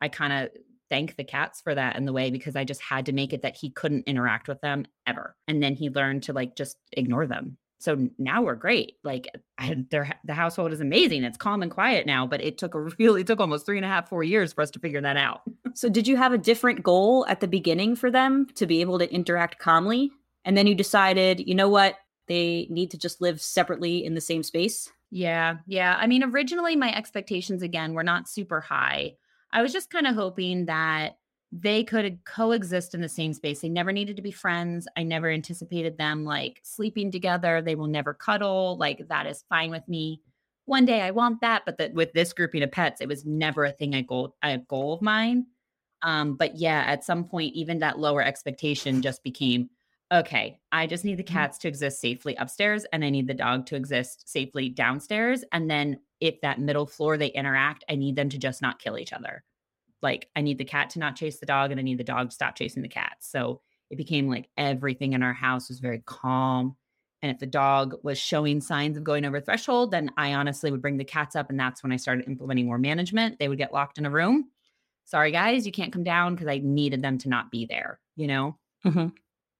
I 0.00 0.08
kind 0.08 0.32
of 0.32 0.50
thank 0.88 1.16
the 1.16 1.24
cats 1.24 1.60
for 1.60 1.74
that 1.74 1.96
in 1.96 2.04
the 2.04 2.12
way 2.12 2.30
because 2.30 2.54
I 2.54 2.64
just 2.64 2.82
had 2.82 3.06
to 3.06 3.12
make 3.12 3.32
it 3.32 3.42
that 3.42 3.56
he 3.56 3.70
couldn't 3.70 4.06
interact 4.06 4.46
with 4.46 4.60
them 4.60 4.84
ever. 5.06 5.34
And 5.48 5.62
then 5.62 5.74
he 5.74 5.88
learned 5.88 6.24
to 6.24 6.32
like 6.32 6.54
just 6.54 6.76
ignore 6.92 7.26
them 7.26 7.56
so 7.82 8.08
now 8.16 8.42
we're 8.42 8.54
great. 8.54 8.94
Like 9.02 9.26
I, 9.58 9.76
the 9.90 10.34
household 10.34 10.72
is 10.72 10.80
amazing. 10.80 11.24
It's 11.24 11.36
calm 11.36 11.62
and 11.62 11.70
quiet 11.70 12.06
now, 12.06 12.28
but 12.28 12.40
it 12.40 12.56
took 12.56 12.76
a 12.76 12.80
really, 12.98 13.22
it 13.22 13.26
took 13.26 13.40
almost 13.40 13.66
three 13.66 13.76
and 13.76 13.84
a 13.84 13.88
half, 13.88 14.08
four 14.08 14.22
years 14.22 14.52
for 14.52 14.62
us 14.62 14.70
to 14.70 14.78
figure 14.78 15.00
that 15.00 15.16
out. 15.16 15.42
so 15.74 15.88
did 15.88 16.06
you 16.06 16.16
have 16.16 16.32
a 16.32 16.38
different 16.38 16.84
goal 16.84 17.26
at 17.28 17.40
the 17.40 17.48
beginning 17.48 17.96
for 17.96 18.08
them 18.08 18.46
to 18.54 18.66
be 18.66 18.80
able 18.80 19.00
to 19.00 19.12
interact 19.12 19.58
calmly? 19.58 20.12
And 20.44 20.56
then 20.56 20.68
you 20.68 20.76
decided, 20.76 21.40
you 21.40 21.56
know 21.56 21.68
what? 21.68 21.96
They 22.28 22.68
need 22.70 22.92
to 22.92 22.98
just 22.98 23.20
live 23.20 23.40
separately 23.40 24.04
in 24.04 24.14
the 24.14 24.20
same 24.20 24.44
space? 24.44 24.88
Yeah. 25.10 25.56
Yeah. 25.66 25.96
I 25.98 26.06
mean, 26.06 26.22
originally 26.22 26.76
my 26.76 26.94
expectations 26.94 27.62
again 27.62 27.94
were 27.94 28.04
not 28.04 28.28
super 28.28 28.60
high. 28.60 29.14
I 29.50 29.60
was 29.60 29.72
just 29.72 29.90
kind 29.90 30.06
of 30.06 30.14
hoping 30.14 30.66
that 30.66 31.16
they 31.52 31.84
could 31.84 32.24
coexist 32.24 32.94
in 32.94 33.02
the 33.02 33.08
same 33.08 33.34
space. 33.34 33.60
They 33.60 33.68
never 33.68 33.92
needed 33.92 34.16
to 34.16 34.22
be 34.22 34.30
friends. 34.30 34.88
I 34.96 35.02
never 35.02 35.28
anticipated 35.28 35.98
them 35.98 36.24
like 36.24 36.60
sleeping 36.64 37.12
together. 37.12 37.60
They 37.60 37.74
will 37.74 37.88
never 37.88 38.14
cuddle. 38.14 38.78
Like 38.78 39.06
that 39.08 39.26
is 39.26 39.44
fine 39.50 39.70
with 39.70 39.86
me. 39.86 40.22
One 40.64 40.86
day 40.86 41.02
I 41.02 41.10
want 41.10 41.42
that, 41.42 41.64
but 41.66 41.76
that 41.76 41.92
with 41.92 42.14
this 42.14 42.32
grouping 42.32 42.62
of 42.62 42.72
pets, 42.72 43.02
it 43.02 43.08
was 43.08 43.26
never 43.26 43.64
a 43.64 43.72
thing 43.72 43.94
I 43.94 44.00
goal 44.00 44.34
a 44.42 44.58
goal 44.58 44.94
of 44.94 45.02
mine. 45.02 45.46
Um, 46.00 46.36
but 46.36 46.56
yeah, 46.56 46.84
at 46.86 47.04
some 47.04 47.24
point, 47.24 47.54
even 47.54 47.80
that 47.80 47.98
lower 47.98 48.22
expectation 48.22 49.02
just 49.02 49.22
became 49.22 49.68
okay. 50.10 50.58
I 50.72 50.86
just 50.86 51.04
need 51.04 51.18
the 51.18 51.22
mm-hmm. 51.22 51.34
cats 51.34 51.58
to 51.58 51.68
exist 51.68 52.00
safely 52.00 52.34
upstairs, 52.36 52.86
and 52.92 53.04
I 53.04 53.10
need 53.10 53.26
the 53.26 53.34
dog 53.34 53.66
to 53.66 53.76
exist 53.76 54.28
safely 54.28 54.70
downstairs. 54.70 55.44
And 55.52 55.70
then 55.70 55.98
if 56.20 56.40
that 56.40 56.60
middle 56.60 56.86
floor 56.86 57.18
they 57.18 57.28
interact, 57.28 57.84
I 57.90 57.96
need 57.96 58.16
them 58.16 58.30
to 58.30 58.38
just 58.38 58.62
not 58.62 58.78
kill 58.78 58.96
each 58.96 59.12
other 59.12 59.44
like 60.02 60.28
I 60.34 60.40
need 60.40 60.58
the 60.58 60.64
cat 60.64 60.90
to 60.90 60.98
not 60.98 61.16
chase 61.16 61.38
the 61.38 61.46
dog 61.46 61.70
and 61.70 61.80
I 61.80 61.82
need 61.82 61.98
the 61.98 62.04
dog 62.04 62.30
to 62.30 62.34
stop 62.34 62.56
chasing 62.56 62.82
the 62.82 62.88
cat. 62.88 63.16
So 63.20 63.60
it 63.90 63.96
became 63.96 64.28
like 64.28 64.48
everything 64.56 65.12
in 65.12 65.22
our 65.22 65.32
house 65.32 65.68
was 65.68 65.78
very 65.78 66.02
calm. 66.04 66.76
And 67.20 67.30
if 67.30 67.38
the 67.38 67.46
dog 67.46 67.94
was 68.02 68.18
showing 68.18 68.60
signs 68.60 68.96
of 68.96 69.04
going 69.04 69.24
over 69.24 69.40
threshold, 69.40 69.92
then 69.92 70.10
I 70.16 70.34
honestly 70.34 70.72
would 70.72 70.82
bring 70.82 70.96
the 70.96 71.04
cats 71.04 71.36
up. 71.36 71.50
And 71.50 71.60
that's 71.60 71.82
when 71.82 71.92
I 71.92 71.96
started 71.96 72.26
implementing 72.26 72.66
more 72.66 72.78
management. 72.78 73.38
They 73.38 73.48
would 73.48 73.58
get 73.58 73.72
locked 73.72 73.98
in 73.98 74.06
a 74.06 74.10
room. 74.10 74.50
Sorry, 75.04 75.30
guys, 75.30 75.66
you 75.66 75.72
can't 75.72 75.92
come 75.92 76.04
down 76.04 76.34
because 76.34 76.48
I 76.48 76.58
needed 76.58 77.02
them 77.02 77.18
to 77.18 77.28
not 77.28 77.50
be 77.50 77.66
there, 77.66 78.00
you 78.16 78.26
know? 78.26 78.58
Mm-hmm. 78.84 79.08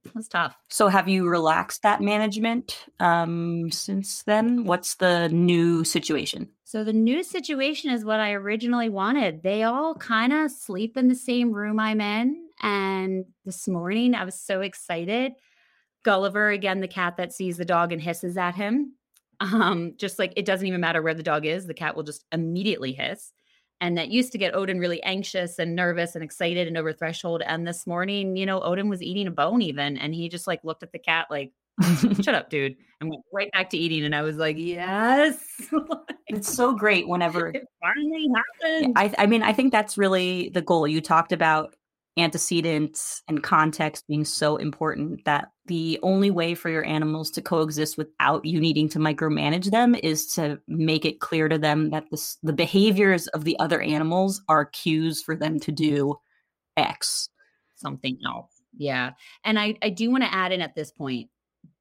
It 0.04 0.14
was 0.14 0.28
tough. 0.28 0.56
So, 0.68 0.88
have 0.88 1.08
you 1.08 1.28
relaxed 1.28 1.82
that 1.82 2.00
management 2.00 2.86
um, 2.98 3.70
since 3.70 4.24
then? 4.24 4.64
What's 4.64 4.96
the 4.96 5.28
new 5.28 5.84
situation? 5.84 6.48
So, 6.72 6.84
the 6.84 6.92
new 6.94 7.22
situation 7.22 7.90
is 7.90 8.02
what 8.02 8.18
I 8.18 8.32
originally 8.32 8.88
wanted. 8.88 9.42
They 9.42 9.62
all 9.62 9.94
kind 9.94 10.32
of 10.32 10.50
sleep 10.50 10.96
in 10.96 11.08
the 11.08 11.14
same 11.14 11.52
room 11.52 11.78
I'm 11.78 12.00
in. 12.00 12.46
And 12.62 13.26
this 13.44 13.68
morning, 13.68 14.14
I 14.14 14.24
was 14.24 14.40
so 14.40 14.62
excited. 14.62 15.32
Gulliver, 16.02 16.48
again, 16.48 16.80
the 16.80 16.88
cat 16.88 17.18
that 17.18 17.34
sees 17.34 17.58
the 17.58 17.66
dog 17.66 17.92
and 17.92 18.00
hisses 18.00 18.38
at 18.38 18.54
him. 18.54 18.94
Um, 19.40 19.96
just 19.98 20.18
like 20.18 20.32
it 20.34 20.46
doesn't 20.46 20.66
even 20.66 20.80
matter 20.80 21.02
where 21.02 21.12
the 21.12 21.22
dog 21.22 21.44
is, 21.44 21.66
the 21.66 21.74
cat 21.74 21.94
will 21.94 22.04
just 22.04 22.24
immediately 22.32 22.92
hiss 22.92 23.32
and 23.82 23.98
that 23.98 24.10
used 24.10 24.30
to 24.30 24.38
get 24.38 24.54
Odin 24.54 24.78
really 24.78 25.02
anxious 25.02 25.58
and 25.58 25.74
nervous 25.74 26.14
and 26.14 26.22
excited 26.22 26.68
and 26.68 26.78
over 26.78 26.92
threshold. 26.92 27.42
And 27.44 27.66
this 27.66 27.84
morning, 27.84 28.36
you 28.36 28.46
know, 28.46 28.62
Odin 28.62 28.88
was 28.88 29.02
eating 29.02 29.26
a 29.26 29.32
bone 29.32 29.60
even, 29.60 29.98
and 29.98 30.14
he 30.14 30.28
just 30.28 30.46
like 30.46 30.60
looked 30.62 30.84
at 30.84 30.92
the 30.92 31.00
cat 31.00 31.26
like, 31.28 31.50
"Shut 32.22 32.34
up, 32.34 32.50
dude," 32.50 32.76
and 33.00 33.10
went 33.10 33.22
right 33.32 33.50
back 33.52 33.70
to 33.70 33.78
eating. 33.78 34.04
And 34.04 34.14
I 34.14 34.22
was 34.22 34.36
like, 34.36 34.56
"Yes." 34.58 35.42
it's 36.28 36.52
so 36.52 36.74
great 36.74 37.08
whenever 37.08 37.48
it 37.48 37.64
finally 37.80 38.28
happened. 38.34 38.94
I, 38.96 39.14
I 39.18 39.26
mean, 39.26 39.42
I 39.42 39.52
think 39.52 39.72
that's 39.72 39.98
really 39.98 40.50
the 40.50 40.62
goal. 40.62 40.86
You 40.86 41.00
talked 41.00 41.32
about 41.32 41.74
antecedents 42.18 43.22
and 43.28 43.42
context 43.42 44.06
being 44.06 44.24
so 44.24 44.56
important 44.56 45.24
that 45.24 45.48
the 45.66 45.98
only 46.02 46.30
way 46.30 46.54
for 46.54 46.68
your 46.68 46.84
animals 46.84 47.30
to 47.30 47.40
coexist 47.40 47.96
without 47.96 48.44
you 48.44 48.60
needing 48.60 48.88
to 48.90 48.98
micromanage 48.98 49.70
them 49.70 49.94
is 50.02 50.26
to 50.26 50.60
make 50.68 51.04
it 51.04 51.20
clear 51.20 51.48
to 51.48 51.58
them 51.58 51.90
that 51.90 52.04
this, 52.10 52.36
the 52.42 52.52
behaviors 52.52 53.28
of 53.28 53.44
the 53.44 53.58
other 53.58 53.80
animals 53.80 54.42
are 54.48 54.66
cues 54.66 55.22
for 55.22 55.34
them 55.34 55.58
to 55.60 55.72
do 55.72 56.14
X. 56.76 57.30
Something 57.76 58.18
else. 58.26 58.50
Yeah. 58.76 59.12
And 59.44 59.58
I, 59.58 59.76
I 59.82 59.88
do 59.88 60.10
want 60.10 60.24
to 60.24 60.34
add 60.34 60.52
in 60.52 60.60
at 60.60 60.74
this 60.74 60.90
point 60.90 61.30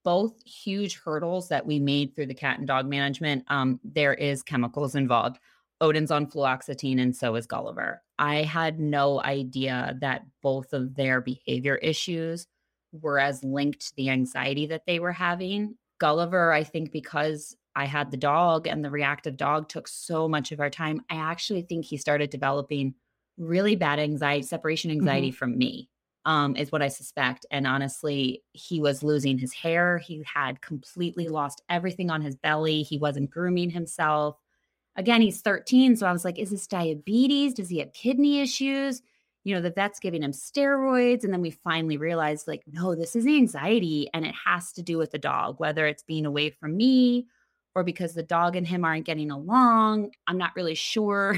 both 0.03 0.33
huge 0.45 0.99
hurdles 0.99 1.49
that 1.49 1.65
we 1.65 1.79
made 1.79 2.15
through 2.15 2.27
the 2.27 2.33
cat 2.33 2.57
and 2.57 2.67
dog 2.67 2.87
management. 2.87 3.43
Um, 3.47 3.79
there 3.83 4.13
is 4.13 4.43
chemicals 4.43 4.95
involved. 4.95 5.39
Odin's 5.79 6.11
on 6.11 6.27
fluoxetine 6.27 7.01
and 7.01 7.15
so 7.15 7.35
is 7.35 7.47
Gulliver. 7.47 8.01
I 8.19 8.43
had 8.43 8.79
no 8.79 9.21
idea 9.21 9.97
that 10.01 10.25
both 10.43 10.73
of 10.73 10.95
their 10.95 11.21
behavior 11.21 11.75
issues 11.77 12.47
were 12.91 13.19
as 13.19 13.43
linked 13.43 13.87
to 13.87 13.95
the 13.95 14.09
anxiety 14.09 14.67
that 14.67 14.85
they 14.85 14.99
were 14.99 15.11
having. 15.11 15.75
Gulliver, 15.99 16.51
I 16.51 16.63
think 16.63 16.91
because 16.91 17.55
I 17.75 17.85
had 17.85 18.11
the 18.11 18.17
dog 18.17 18.67
and 18.67 18.83
the 18.83 18.91
reactive 18.91 19.37
dog 19.37 19.69
took 19.69 19.87
so 19.87 20.27
much 20.27 20.51
of 20.51 20.59
our 20.59 20.69
time, 20.69 21.01
I 21.09 21.15
actually 21.15 21.63
think 21.63 21.85
he 21.85 21.97
started 21.97 22.29
developing 22.29 22.95
really 23.37 23.75
bad 23.75 23.99
anxiety, 23.99 24.43
separation 24.43 24.91
anxiety 24.91 25.29
mm-hmm. 25.29 25.35
from 25.35 25.57
me. 25.57 25.89
Um, 26.23 26.55
is 26.55 26.71
what 26.71 26.83
I 26.83 26.87
suspect. 26.87 27.47
And 27.49 27.65
honestly, 27.65 28.43
he 28.53 28.79
was 28.79 29.01
losing 29.01 29.39
his 29.39 29.53
hair. 29.53 29.97
He 29.97 30.23
had 30.31 30.61
completely 30.61 31.27
lost 31.27 31.63
everything 31.67 32.11
on 32.11 32.21
his 32.21 32.35
belly. 32.35 32.83
He 32.83 32.99
wasn't 32.99 33.31
grooming 33.31 33.71
himself 33.71 34.37
again, 34.95 35.21
he's 35.21 35.41
13. 35.41 35.95
So 35.95 36.05
I 36.05 36.11
was 36.11 36.25
like, 36.25 36.39
is 36.39 36.51
this 36.51 36.67
diabetes? 36.67 37.53
Does 37.53 37.69
he 37.69 37.79
have 37.79 37.93
kidney 37.93 38.41
issues? 38.41 39.01
You 39.43 39.55
know, 39.55 39.61
the 39.61 39.71
vet's 39.71 39.99
giving 39.99 40.23
him 40.23 40.31
steroids. 40.31 41.23
And 41.23 41.33
then 41.33 41.41
we 41.41 41.51
finally 41.51 41.97
realized, 41.97 42.47
like, 42.47 42.63
no, 42.71 42.95
this 42.95 43.15
is 43.15 43.25
anxiety 43.25 44.09
and 44.13 44.25
it 44.25 44.35
has 44.45 44.71
to 44.73 44.83
do 44.83 44.97
with 44.97 45.11
the 45.11 45.17
dog, 45.17 45.59
whether 45.59 45.87
it's 45.87 46.03
being 46.03 46.25
away 46.25 46.51
from 46.51 46.77
me 46.77 47.27
or 47.73 47.83
because 47.83 48.13
the 48.13 48.23
dog 48.23 48.55
and 48.55 48.67
him 48.67 48.85
aren't 48.85 49.05
getting 49.05 49.31
along. 49.31 50.11
I'm 50.27 50.37
not 50.37 50.55
really 50.55 50.75
sure. 50.75 51.37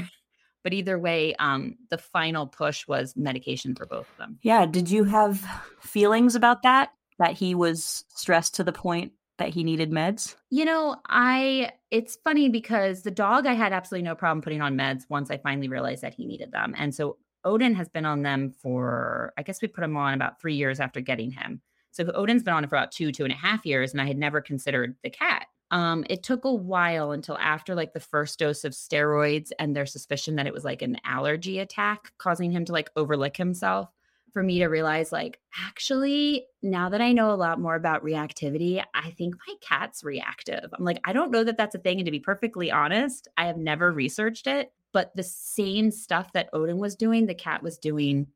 But 0.64 0.72
either 0.72 0.98
way, 0.98 1.36
um, 1.36 1.76
the 1.90 1.98
final 1.98 2.46
push 2.46 2.88
was 2.88 3.14
medication 3.16 3.76
for 3.76 3.86
both 3.86 4.10
of 4.10 4.16
them. 4.16 4.38
Yeah. 4.42 4.66
Did 4.66 4.90
you 4.90 5.04
have 5.04 5.46
feelings 5.80 6.34
about 6.34 6.62
that? 6.62 6.90
That 7.20 7.34
he 7.34 7.54
was 7.54 8.04
stressed 8.08 8.56
to 8.56 8.64
the 8.64 8.72
point 8.72 9.12
that 9.38 9.50
he 9.50 9.62
needed 9.62 9.90
meds? 9.90 10.36
You 10.50 10.64
know, 10.64 10.96
I 11.06 11.72
it's 11.90 12.16
funny 12.24 12.48
because 12.48 13.02
the 13.02 13.10
dog 13.10 13.46
I 13.46 13.52
had 13.52 13.72
absolutely 13.72 14.04
no 14.04 14.14
problem 14.14 14.42
putting 14.42 14.62
on 14.62 14.76
meds 14.76 15.02
once 15.08 15.30
I 15.30 15.36
finally 15.38 15.68
realized 15.68 16.02
that 16.02 16.14
he 16.14 16.26
needed 16.26 16.50
them. 16.50 16.74
And 16.76 16.94
so 16.94 17.18
Odin 17.44 17.74
has 17.74 17.88
been 17.88 18.06
on 18.06 18.22
them 18.22 18.50
for 18.50 19.32
I 19.36 19.42
guess 19.42 19.60
we 19.60 19.68
put 19.68 19.84
him 19.84 19.96
on 19.96 20.14
about 20.14 20.40
three 20.40 20.54
years 20.54 20.80
after 20.80 21.00
getting 21.00 21.30
him. 21.30 21.60
So 21.90 22.10
Odin's 22.12 22.42
been 22.42 22.54
on 22.54 22.64
it 22.64 22.70
for 22.70 22.76
about 22.76 22.90
two, 22.90 23.12
two 23.12 23.22
and 23.22 23.32
a 23.32 23.36
half 23.36 23.64
years, 23.64 23.92
and 23.92 24.00
I 24.00 24.06
had 24.06 24.18
never 24.18 24.40
considered 24.40 24.96
the 25.04 25.10
cat. 25.10 25.46
Um, 25.74 26.04
it 26.08 26.22
took 26.22 26.44
a 26.44 26.54
while 26.54 27.10
until 27.10 27.36
after 27.36 27.74
like 27.74 27.92
the 27.92 28.00
first 28.00 28.38
dose 28.38 28.62
of 28.62 28.72
steroids 28.72 29.50
and 29.58 29.74
their 29.74 29.86
suspicion 29.86 30.36
that 30.36 30.46
it 30.46 30.54
was 30.54 30.64
like 30.64 30.82
an 30.82 30.98
allergy 31.04 31.58
attack 31.58 32.12
causing 32.16 32.52
him 32.52 32.64
to 32.66 32.72
like 32.72 32.94
overlick 32.94 33.36
himself 33.36 33.90
for 34.32 34.40
me 34.40 34.60
to 34.60 34.66
realize 34.66 35.10
like 35.10 35.40
actually 35.66 36.46
now 36.62 36.88
that 36.88 37.00
i 37.00 37.12
know 37.12 37.32
a 37.32 37.34
lot 37.34 37.58
more 37.58 37.74
about 37.74 38.04
reactivity 38.04 38.84
i 38.94 39.10
think 39.10 39.34
my 39.48 39.54
cat's 39.60 40.04
reactive. 40.04 40.70
I'm 40.72 40.84
like 40.84 41.00
i 41.04 41.12
don't 41.12 41.32
know 41.32 41.42
that 41.42 41.56
that's 41.56 41.74
a 41.74 41.78
thing 41.78 41.98
and 41.98 42.04
to 42.04 42.12
be 42.12 42.20
perfectly 42.20 42.70
honest 42.70 43.26
i 43.36 43.46
have 43.46 43.56
never 43.56 43.90
researched 43.90 44.46
it 44.46 44.72
but 44.92 45.14
the 45.16 45.24
same 45.24 45.90
stuff 45.90 46.32
that 46.34 46.50
odin 46.52 46.78
was 46.78 46.94
doing 46.94 47.26
the 47.26 47.34
cat 47.34 47.64
was 47.64 47.78
doing 47.78 48.28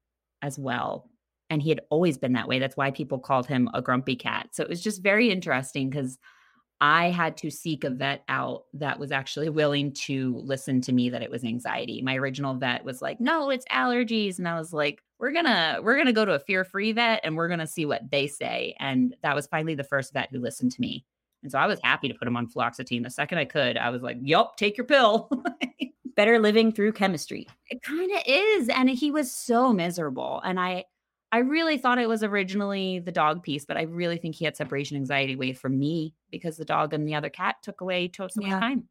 as 0.43 0.59
well 0.59 1.09
and 1.51 1.63
he 1.63 1.71
had 1.71 1.81
always 1.89 2.19
been 2.19 2.35
that 2.35 2.47
way. 2.47 2.59
That's 2.59 2.77
why 2.77 2.91
people 2.91 3.19
called 3.19 3.47
him 3.47 3.71
a 3.73 3.81
grumpy 3.81 4.17
cat. 4.17 4.51
So 4.53 4.63
it 4.63 4.69
was 4.69 4.83
just 4.83 5.03
very 5.03 5.31
interesting 5.31 5.89
because 5.89 6.19
I 6.81 7.11
had 7.11 7.37
to 7.39 7.51
seek 7.51 7.85
a 7.85 7.91
vet 7.91 8.23
out 8.29 8.65
that 8.75 8.99
was 8.99 9.11
actually 9.11 9.49
willing 9.49 9.93
to 9.93 10.37
listen 10.45 10.81
to 10.83 10.93
me 10.93 11.11
that 11.11 11.23
it 11.23 11.31
was 11.31 11.43
anxiety. 11.45 12.03
My 12.03 12.17
original 12.17 12.55
vet 12.55 12.85
was 12.85 13.03
like, 13.03 13.21
"No, 13.21 13.51
it's 13.51 13.65
allergies." 13.73 14.39
And 14.39 14.49
I 14.49 14.59
was 14.59 14.73
like, 14.73 15.03
"We're 15.19 15.33
going 15.33 15.47
to 15.47 15.81
we're 15.83 15.97
going 15.97 16.07
to 16.07 16.13
go 16.13 16.25
to 16.25 16.35
a 16.35 16.39
fear-free 16.39 16.93
vet 16.93 17.21
and 17.25 17.37
we're 17.37 17.49
going 17.49 17.59
to 17.61 17.67
see 17.67 17.85
what 17.85 18.11
they 18.11 18.29
say." 18.29 18.77
And 18.79 19.17
that 19.23 19.35
was 19.35 19.49
finally 19.49 19.75
the 19.75 19.85
first 19.85 20.13
vet 20.13 20.29
who 20.31 20.39
listened 20.39 20.73
to 20.73 20.81
me. 20.81 21.05
And 21.43 21.51
so 21.51 21.59
I 21.59 21.67
was 21.67 21.81
happy 21.83 22.09
to 22.09 22.15
put 22.15 22.29
him 22.29 22.37
on 22.37 22.49
fluoxetine 22.49 23.03
the 23.03 23.11
second 23.11 23.39
I 23.39 23.45
could. 23.45 23.77
I 23.77 23.91
was 23.91 24.03
like, 24.03 24.19
"Yup, 24.21 24.57
take 24.57 24.77
your 24.77 24.87
pill." 24.87 25.31
Better 26.17 26.39
living 26.39 26.73
through 26.73 26.93
chemistry. 26.93 27.47
It 27.71 27.83
kind 27.83 28.11
of 28.11 28.23
is. 28.27 28.69
And 28.69 28.91
he 28.91 29.11
was 29.11 29.31
so 29.31 29.73
miserable. 29.73 30.41
And 30.45 30.59
I 30.59 30.85
I 31.31 31.39
really 31.39 31.77
thought 31.77 31.99
it 31.99 32.09
was 32.09 32.23
originally 32.23 33.01
the 33.01 33.13
dog 33.13 33.43
piece, 33.43 33.65
but 33.65 33.77
I 33.77 33.83
really 33.83 34.17
think 34.17 34.35
he 34.35 34.45
had 34.45 34.57
separation 34.57 34.97
anxiety 34.97 35.35
away 35.35 35.53
from 35.53 35.79
me 35.79 36.15
because 36.31 36.57
the 36.57 36.65
dog 36.65 36.95
and 36.95 37.07
the 37.07 37.15
other 37.15 37.29
cat 37.29 37.57
took 37.63 37.81
away 37.81 38.11
so 38.17 38.25
much 38.25 38.33
yeah. 38.47 38.61
time. 38.61 38.89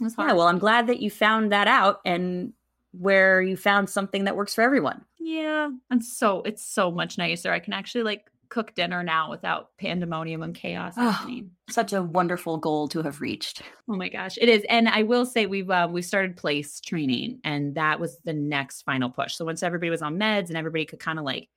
Yeah, 0.00 0.08
well, 0.16 0.42
I'm 0.42 0.58
glad 0.58 0.86
that 0.88 1.00
you 1.00 1.10
found 1.10 1.52
that 1.52 1.68
out 1.68 2.00
and 2.04 2.52
where 2.92 3.42
you 3.42 3.56
found 3.56 3.90
something 3.90 4.24
that 4.24 4.36
works 4.36 4.54
for 4.54 4.62
everyone. 4.62 5.04
Yeah. 5.18 5.70
And 5.90 6.04
so 6.04 6.42
it's 6.42 6.64
so 6.64 6.90
much 6.90 7.18
nicer. 7.18 7.52
I 7.52 7.58
can 7.58 7.72
actually 7.72 8.04
like 8.04 8.30
cook 8.48 8.74
dinner 8.74 9.02
now 9.02 9.30
without 9.30 9.70
pandemonium 9.78 10.42
and 10.42 10.54
chaos 10.54 10.94
oh, 10.96 11.10
happening. 11.10 11.50
Such 11.70 11.92
a 11.92 12.02
wonderful 12.02 12.58
goal 12.58 12.88
to 12.88 13.02
have 13.02 13.20
reached. 13.20 13.62
Oh 13.88 13.96
my 13.96 14.08
gosh, 14.08 14.38
it 14.40 14.48
is. 14.48 14.64
And 14.68 14.88
I 14.88 15.02
will 15.02 15.26
say 15.26 15.46
we've 15.46 15.70
uh, 15.70 15.88
we 15.90 16.02
started 16.02 16.36
place 16.36 16.80
training, 16.80 17.40
and 17.44 17.74
that 17.74 18.00
was 18.00 18.18
the 18.24 18.32
next 18.32 18.82
final 18.82 19.10
push. 19.10 19.34
So 19.34 19.44
once 19.44 19.62
everybody 19.62 19.90
was 19.90 20.02
on 20.02 20.18
meds 20.18 20.48
and 20.48 20.56
everybody 20.56 20.84
could 20.84 21.00
kind 21.00 21.18
of 21.18 21.24
like 21.24 21.48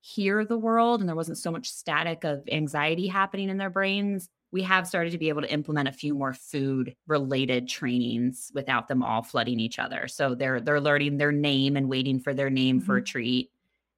hear 0.00 0.44
the 0.44 0.58
world, 0.58 1.00
and 1.00 1.08
there 1.08 1.16
wasn't 1.16 1.38
so 1.38 1.50
much 1.50 1.68
static 1.68 2.24
of 2.24 2.42
anxiety 2.50 3.06
happening 3.06 3.48
in 3.48 3.58
their 3.58 3.70
brains. 3.70 4.28
We 4.52 4.62
have 4.62 4.88
started 4.88 5.12
to 5.12 5.18
be 5.18 5.28
able 5.28 5.42
to 5.42 5.52
implement 5.52 5.88
a 5.88 5.92
few 5.92 6.12
more 6.12 6.34
food 6.34 6.96
related 7.06 7.68
trainings 7.68 8.50
without 8.52 8.88
them 8.88 9.02
all 9.02 9.22
flooding 9.22 9.60
each 9.60 9.78
other. 9.78 10.08
So 10.08 10.34
they're 10.34 10.60
they're 10.60 10.80
learning 10.80 11.18
their 11.18 11.32
name 11.32 11.76
and 11.76 11.88
waiting 11.88 12.18
for 12.18 12.34
their 12.34 12.50
name 12.50 12.78
mm-hmm. 12.78 12.86
for 12.86 12.96
a 12.96 13.00
mm-hmm. 13.00 13.04
treat 13.04 13.50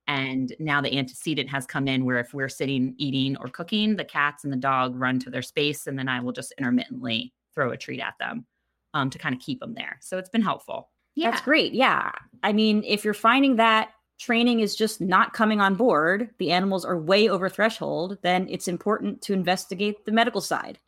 and 0.08 0.54
now 0.58 0.80
the 0.80 0.98
antecedent 0.98 1.48
has 1.48 1.66
come 1.66 1.86
in 1.86 2.04
where 2.04 2.18
if 2.18 2.34
we're 2.34 2.48
sitting 2.48 2.94
eating 2.98 3.36
or 3.38 3.48
cooking, 3.48 3.96
the 3.96 4.04
cats 4.04 4.44
and 4.44 4.52
the 4.52 4.56
dog 4.56 4.96
run 4.96 5.18
to 5.20 5.30
their 5.30 5.42
space, 5.42 5.86
and 5.86 5.98
then 5.98 6.08
I 6.08 6.20
will 6.20 6.32
just 6.32 6.52
intermittently 6.58 7.32
throw 7.54 7.70
a 7.70 7.76
treat 7.76 8.00
at 8.00 8.14
them 8.18 8.46
um, 8.94 9.10
to 9.10 9.18
kind 9.18 9.34
of 9.34 9.40
keep 9.40 9.60
them 9.60 9.74
there. 9.74 9.98
So 10.00 10.18
it's 10.18 10.28
been 10.28 10.42
helpful. 10.42 10.90
Yeah. 11.14 11.30
That's 11.30 11.42
great. 11.42 11.72
Yeah. 11.72 12.10
I 12.42 12.52
mean, 12.52 12.82
if 12.86 13.04
you're 13.04 13.14
finding 13.14 13.56
that 13.56 13.90
training 14.18 14.60
is 14.60 14.74
just 14.74 15.00
not 15.00 15.32
coming 15.32 15.60
on 15.60 15.74
board, 15.74 16.30
the 16.38 16.52
animals 16.52 16.84
are 16.84 16.98
way 16.98 17.28
over 17.28 17.48
threshold, 17.48 18.18
then 18.22 18.46
it's 18.48 18.68
important 18.68 19.20
to 19.22 19.32
investigate 19.32 20.04
the 20.04 20.12
medical 20.12 20.40
side 20.40 20.78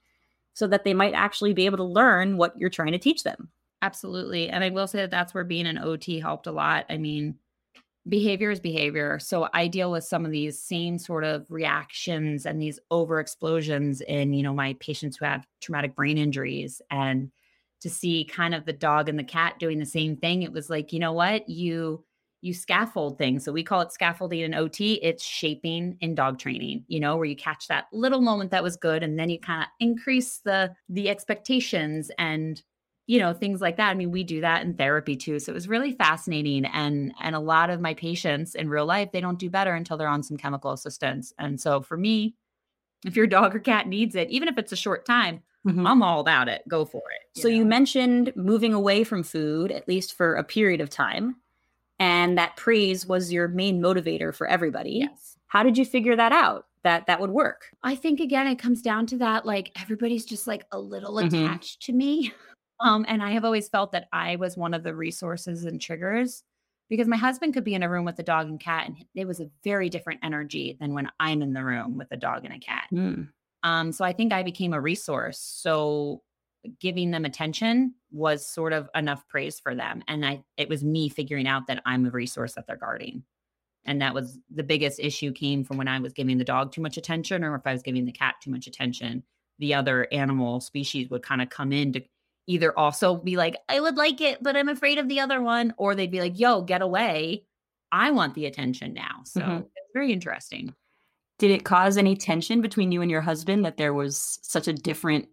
so 0.54 0.66
that 0.68 0.84
they 0.84 0.94
might 0.94 1.14
actually 1.14 1.52
be 1.52 1.66
able 1.66 1.76
to 1.76 1.84
learn 1.84 2.36
what 2.36 2.56
you're 2.56 2.70
trying 2.70 2.92
to 2.92 2.98
teach 2.98 3.22
them. 3.22 3.48
Absolutely. 3.82 4.48
And 4.48 4.64
I 4.64 4.70
will 4.70 4.86
say 4.86 4.98
that 5.00 5.10
that's 5.10 5.34
where 5.34 5.44
being 5.44 5.66
an 5.66 5.78
OT 5.78 6.20
helped 6.20 6.46
a 6.46 6.52
lot. 6.52 6.86
I 6.88 6.96
mean, 6.96 7.34
behavior 8.08 8.50
is 8.50 8.60
behavior. 8.60 9.18
So 9.18 9.48
I 9.54 9.66
deal 9.66 9.90
with 9.90 10.04
some 10.04 10.24
of 10.24 10.30
these 10.30 10.60
same 10.60 10.98
sort 10.98 11.24
of 11.24 11.46
reactions 11.50 12.44
and 12.44 12.60
these 12.60 12.78
over 12.90 13.18
explosions 13.18 14.00
in, 14.02 14.34
you 14.34 14.42
know, 14.42 14.52
my 14.52 14.76
patients 14.80 15.16
who 15.16 15.24
have 15.24 15.46
traumatic 15.60 15.94
brain 15.94 16.18
injuries 16.18 16.82
and 16.90 17.30
to 17.80 17.90
see 17.90 18.24
kind 18.24 18.54
of 18.54 18.64
the 18.66 18.72
dog 18.72 19.08
and 19.08 19.18
the 19.18 19.24
cat 19.24 19.58
doing 19.58 19.78
the 19.78 19.86
same 19.86 20.16
thing, 20.16 20.42
it 20.42 20.52
was 20.52 20.68
like, 20.70 20.92
you 20.92 20.98
know 20.98 21.12
what? 21.12 21.48
You 21.48 22.04
you 22.40 22.52
scaffold 22.52 23.16
things. 23.16 23.42
So 23.42 23.52
we 23.52 23.64
call 23.64 23.80
it 23.80 23.90
scaffolding 23.90 24.40
in 24.40 24.52
OT. 24.52 24.94
It's 25.02 25.24
shaping 25.24 25.96
in 26.02 26.14
dog 26.14 26.38
training, 26.38 26.84
you 26.88 27.00
know, 27.00 27.16
where 27.16 27.24
you 27.24 27.34
catch 27.34 27.68
that 27.68 27.86
little 27.90 28.20
moment 28.20 28.50
that 28.50 28.62
was 28.62 28.76
good 28.76 29.02
and 29.02 29.18
then 29.18 29.30
you 29.30 29.40
kind 29.40 29.62
of 29.62 29.68
increase 29.80 30.40
the 30.44 30.74
the 30.90 31.08
expectations 31.08 32.10
and 32.18 32.62
you 33.06 33.18
know 33.18 33.32
things 33.32 33.60
like 33.60 33.76
that 33.76 33.90
i 33.90 33.94
mean 33.94 34.10
we 34.10 34.24
do 34.24 34.40
that 34.40 34.62
in 34.62 34.74
therapy 34.74 35.16
too 35.16 35.38
so 35.38 35.50
it 35.50 35.54
was 35.54 35.68
really 35.68 35.92
fascinating 35.92 36.64
and 36.66 37.12
and 37.20 37.34
a 37.34 37.40
lot 37.40 37.70
of 37.70 37.80
my 37.80 37.94
patients 37.94 38.54
in 38.54 38.68
real 38.68 38.86
life 38.86 39.10
they 39.12 39.20
don't 39.20 39.38
do 39.38 39.50
better 39.50 39.74
until 39.74 39.96
they're 39.96 40.08
on 40.08 40.22
some 40.22 40.36
chemical 40.36 40.72
assistance 40.72 41.32
and 41.38 41.60
so 41.60 41.80
for 41.80 41.96
me 41.96 42.34
if 43.04 43.16
your 43.16 43.26
dog 43.26 43.54
or 43.54 43.60
cat 43.60 43.86
needs 43.86 44.14
it 44.14 44.30
even 44.30 44.48
if 44.48 44.58
it's 44.58 44.72
a 44.72 44.76
short 44.76 45.04
time 45.04 45.42
mm-hmm. 45.66 45.86
i'm 45.86 46.02
all 46.02 46.20
about 46.20 46.48
it 46.48 46.62
go 46.68 46.84
for 46.84 47.02
it 47.10 47.36
you 47.36 47.42
so 47.42 47.48
know? 47.48 47.54
you 47.54 47.64
mentioned 47.64 48.32
moving 48.36 48.72
away 48.74 49.04
from 49.04 49.22
food 49.22 49.70
at 49.70 49.88
least 49.88 50.14
for 50.14 50.34
a 50.34 50.44
period 50.44 50.80
of 50.80 50.88
time 50.88 51.36
and 51.98 52.36
that 52.36 52.56
praise 52.56 53.06
was 53.06 53.32
your 53.32 53.48
main 53.48 53.80
motivator 53.80 54.34
for 54.34 54.46
everybody 54.46 55.06
yes 55.08 55.36
how 55.46 55.62
did 55.62 55.78
you 55.78 55.84
figure 55.84 56.16
that 56.16 56.32
out 56.32 56.66
that 56.82 57.06
that 57.06 57.20
would 57.20 57.30
work 57.30 57.66
i 57.82 57.94
think 57.94 58.18
again 58.18 58.46
it 58.46 58.58
comes 58.58 58.80
down 58.80 59.06
to 59.06 59.18
that 59.18 59.44
like 59.44 59.70
everybody's 59.80 60.24
just 60.24 60.46
like 60.46 60.64
a 60.72 60.78
little 60.78 61.14
mm-hmm. 61.14 61.44
attached 61.44 61.82
to 61.82 61.92
me 61.92 62.32
um, 62.80 63.04
and 63.08 63.22
I 63.22 63.30
have 63.32 63.44
always 63.44 63.68
felt 63.68 63.92
that 63.92 64.08
I 64.12 64.36
was 64.36 64.56
one 64.56 64.74
of 64.74 64.82
the 64.82 64.94
resources 64.94 65.64
and 65.64 65.80
triggers 65.80 66.42
because 66.88 67.08
my 67.08 67.16
husband 67.16 67.54
could 67.54 67.64
be 67.64 67.74
in 67.74 67.82
a 67.82 67.88
room 67.88 68.04
with 68.04 68.18
a 68.18 68.22
dog 68.22 68.48
and 68.48 68.60
cat, 68.60 68.86
and 68.88 68.96
it 69.14 69.26
was 69.26 69.40
a 69.40 69.50
very 69.62 69.88
different 69.88 70.20
energy 70.22 70.76
than 70.80 70.94
when 70.94 71.10
I'm 71.18 71.42
in 71.42 71.52
the 71.52 71.64
room 71.64 71.96
with 71.96 72.08
a 72.10 72.16
dog 72.16 72.44
and 72.44 72.54
a 72.54 72.58
cat. 72.58 72.88
Mm. 72.92 73.28
Um, 73.62 73.92
so 73.92 74.04
I 74.04 74.12
think 74.12 74.32
I 74.32 74.42
became 74.42 74.74
a 74.74 74.80
resource. 74.80 75.38
So 75.38 76.22
giving 76.80 77.10
them 77.10 77.24
attention 77.24 77.94
was 78.10 78.46
sort 78.46 78.72
of 78.72 78.88
enough 78.94 79.26
praise 79.28 79.58
for 79.60 79.74
them, 79.74 80.02
and 80.08 80.24
I 80.26 80.44
it 80.56 80.68
was 80.68 80.84
me 80.84 81.08
figuring 81.08 81.46
out 81.46 81.66
that 81.68 81.82
I'm 81.86 82.06
a 82.06 82.10
resource 82.10 82.54
that 82.54 82.66
they're 82.66 82.76
guarding. 82.76 83.22
And 83.86 84.00
that 84.00 84.14
was 84.14 84.38
the 84.50 84.62
biggest 84.62 84.98
issue 84.98 85.30
came 85.32 85.62
from 85.62 85.76
when 85.76 85.88
I 85.88 85.98
was 86.00 86.14
giving 86.14 86.38
the 86.38 86.44
dog 86.44 86.72
too 86.72 86.80
much 86.80 86.96
attention, 86.96 87.44
or 87.44 87.54
if 87.54 87.66
I 87.66 87.72
was 87.72 87.82
giving 87.82 88.06
the 88.06 88.12
cat 88.12 88.36
too 88.42 88.50
much 88.50 88.66
attention, 88.66 89.22
the 89.58 89.74
other 89.74 90.08
animal 90.10 90.60
species 90.60 91.10
would 91.10 91.22
kind 91.22 91.42
of 91.42 91.50
come 91.50 91.72
in 91.72 91.92
to 91.92 92.02
either 92.46 92.76
also 92.78 93.16
be 93.16 93.36
like, 93.36 93.56
I 93.68 93.80
would 93.80 93.96
like 93.96 94.20
it, 94.20 94.42
but 94.42 94.56
I'm 94.56 94.68
afraid 94.68 94.98
of 94.98 95.08
the 95.08 95.20
other 95.20 95.40
one, 95.40 95.74
or 95.76 95.94
they'd 95.94 96.10
be 96.10 96.20
like, 96.20 96.38
yo, 96.38 96.62
get 96.62 96.82
away. 96.82 97.44
I 97.92 98.10
want 98.10 98.34
the 98.34 98.46
attention 98.46 98.92
now. 98.92 99.22
So 99.24 99.40
mm-hmm. 99.40 99.56
it's 99.58 99.90
very 99.94 100.12
interesting. 100.12 100.74
Did 101.38 101.50
it 101.50 101.64
cause 101.64 101.96
any 101.96 102.16
tension 102.16 102.60
between 102.60 102.92
you 102.92 103.02
and 103.02 103.10
your 103.10 103.20
husband 103.20 103.64
that 103.64 103.76
there 103.76 103.94
was 103.94 104.38
such 104.42 104.68
a 104.68 104.72
different 104.72 105.28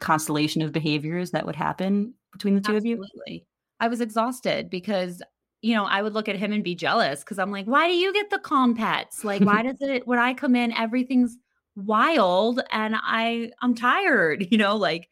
constellation 0.00 0.62
of 0.62 0.72
behaviors 0.72 1.30
that 1.30 1.46
would 1.46 1.56
happen 1.56 2.14
between 2.32 2.54
the 2.54 2.60
two 2.60 2.76
Absolutely. 2.76 3.02
of 3.26 3.32
you? 3.32 3.40
I 3.80 3.88
was 3.88 4.00
exhausted 4.00 4.70
because 4.70 5.22
you 5.62 5.76
know, 5.76 5.84
I 5.84 6.02
would 6.02 6.12
look 6.12 6.28
at 6.28 6.36
him 6.36 6.52
and 6.52 6.64
be 6.64 6.74
jealous 6.74 7.20
because 7.20 7.38
I'm 7.38 7.52
like, 7.52 7.66
why 7.66 7.86
do 7.86 7.94
you 7.94 8.12
get 8.12 8.30
the 8.30 8.40
calm 8.40 8.74
pets? 8.74 9.24
Like, 9.24 9.42
why 9.42 9.62
does 9.62 9.80
it 9.80 10.06
when 10.06 10.18
I 10.18 10.34
come 10.34 10.56
in, 10.56 10.72
everything's 10.72 11.36
wild 11.76 12.60
and 12.70 12.94
I 12.98 13.52
I'm 13.62 13.74
tired, 13.74 14.46
you 14.50 14.58
know, 14.58 14.76
like 14.76 15.08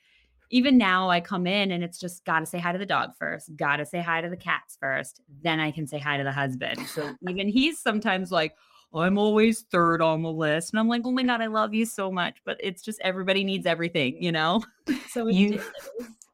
even 0.50 0.76
now 0.76 1.08
I 1.08 1.20
come 1.20 1.46
in 1.46 1.70
and 1.70 1.82
it's 1.82 1.98
just 1.98 2.24
got 2.24 2.40
to 2.40 2.46
say 2.46 2.58
hi 2.58 2.72
to 2.72 2.78
the 2.78 2.86
dog 2.86 3.12
first, 3.18 3.54
got 3.56 3.76
to 3.76 3.86
say 3.86 4.00
hi 4.00 4.20
to 4.20 4.28
the 4.28 4.36
cats 4.36 4.76
first, 4.80 5.20
then 5.42 5.60
I 5.60 5.70
can 5.70 5.86
say 5.86 5.98
hi 5.98 6.16
to 6.16 6.24
the 6.24 6.32
husband. 6.32 6.86
So 6.88 7.14
even 7.28 7.48
he's 7.48 7.78
sometimes 7.78 8.32
like, 8.32 8.54
I'm 8.92 9.18
always 9.18 9.62
third 9.70 10.02
on 10.02 10.22
the 10.22 10.32
list. 10.32 10.72
And 10.72 10.80
I'm 10.80 10.88
like, 10.88 11.02
oh 11.04 11.12
my 11.12 11.22
God, 11.22 11.40
I 11.40 11.46
love 11.46 11.72
you 11.72 11.86
so 11.86 12.10
much. 12.10 12.38
But 12.44 12.56
it's 12.60 12.82
just 12.82 13.00
everybody 13.02 13.44
needs 13.44 13.64
everything, 13.64 14.20
you 14.22 14.32
know? 14.32 14.62
So 15.10 15.28
it, 15.28 15.34
you, 15.34 15.60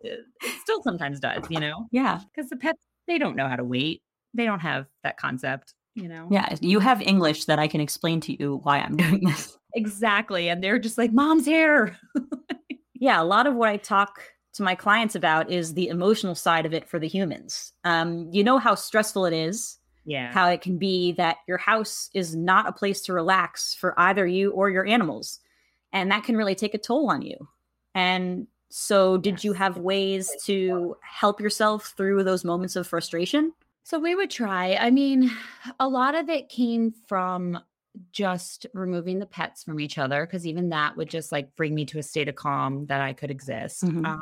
it, 0.00 0.20
it 0.42 0.60
still 0.62 0.82
sometimes 0.82 1.20
does, 1.20 1.44
you 1.50 1.60
know? 1.60 1.86
Yeah. 1.92 2.20
Because 2.34 2.50
the 2.50 2.56
pets, 2.56 2.78
they 3.06 3.18
don't 3.18 3.36
know 3.36 3.48
how 3.48 3.56
to 3.56 3.64
wait. 3.64 4.02
They 4.32 4.44
don't 4.44 4.60
have 4.60 4.86
that 5.02 5.18
concept, 5.18 5.74
you 5.94 6.08
know? 6.08 6.28
Yeah. 6.30 6.54
You 6.60 6.78
have 6.80 7.02
English 7.02 7.46
that 7.46 7.58
I 7.58 7.68
can 7.68 7.80
explain 7.80 8.20
to 8.22 8.38
you 8.38 8.60
why 8.62 8.78
I'm 8.78 8.96
doing 8.96 9.24
this. 9.24 9.58
Exactly. 9.74 10.48
And 10.48 10.62
they're 10.64 10.78
just 10.78 10.96
like, 10.96 11.12
mom's 11.12 11.44
here 11.44 11.98
yeah, 13.00 13.20
a 13.20 13.24
lot 13.24 13.46
of 13.46 13.54
what 13.54 13.68
I 13.68 13.76
talk 13.76 14.20
to 14.54 14.62
my 14.62 14.74
clients 14.74 15.14
about 15.14 15.50
is 15.50 15.74
the 15.74 15.88
emotional 15.88 16.34
side 16.34 16.66
of 16.66 16.72
it 16.72 16.88
for 16.88 16.98
the 16.98 17.08
humans. 17.08 17.72
Um, 17.84 18.28
you 18.32 18.42
know 18.42 18.58
how 18.58 18.74
stressful 18.74 19.26
it 19.26 19.34
is. 19.34 19.78
Yeah. 20.04 20.32
How 20.32 20.48
it 20.48 20.60
can 20.60 20.78
be 20.78 21.12
that 21.12 21.38
your 21.48 21.58
house 21.58 22.10
is 22.14 22.34
not 22.34 22.68
a 22.68 22.72
place 22.72 23.02
to 23.02 23.12
relax 23.12 23.74
for 23.74 23.98
either 23.98 24.24
you 24.26 24.52
or 24.52 24.70
your 24.70 24.86
animals. 24.86 25.40
And 25.92 26.10
that 26.10 26.24
can 26.24 26.36
really 26.36 26.54
take 26.54 26.74
a 26.74 26.78
toll 26.78 27.10
on 27.10 27.22
you. 27.22 27.48
And 27.94 28.46
so, 28.68 29.16
did 29.16 29.34
yes. 29.34 29.44
you 29.44 29.52
have 29.54 29.78
ways 29.78 30.30
to 30.44 30.96
help 31.00 31.40
yourself 31.40 31.94
through 31.96 32.22
those 32.24 32.44
moments 32.44 32.76
of 32.76 32.86
frustration? 32.86 33.52
So, 33.84 33.98
we 33.98 34.14
would 34.14 34.30
try. 34.30 34.74
I 34.74 34.90
mean, 34.90 35.30
a 35.80 35.88
lot 35.88 36.14
of 36.14 36.28
it 36.28 36.48
came 36.48 36.92
from 37.08 37.58
just 38.12 38.66
removing 38.74 39.18
the 39.18 39.26
pets 39.26 39.62
from 39.62 39.80
each 39.80 39.98
other 39.98 40.26
because 40.26 40.46
even 40.46 40.70
that 40.70 40.96
would 40.96 41.08
just 41.08 41.32
like 41.32 41.54
bring 41.56 41.74
me 41.74 41.84
to 41.86 41.98
a 41.98 42.02
state 42.02 42.28
of 42.28 42.34
calm 42.34 42.86
that 42.86 43.00
I 43.00 43.12
could 43.12 43.30
exist. 43.30 43.84
Mm-hmm. 43.84 44.04
Um, 44.04 44.20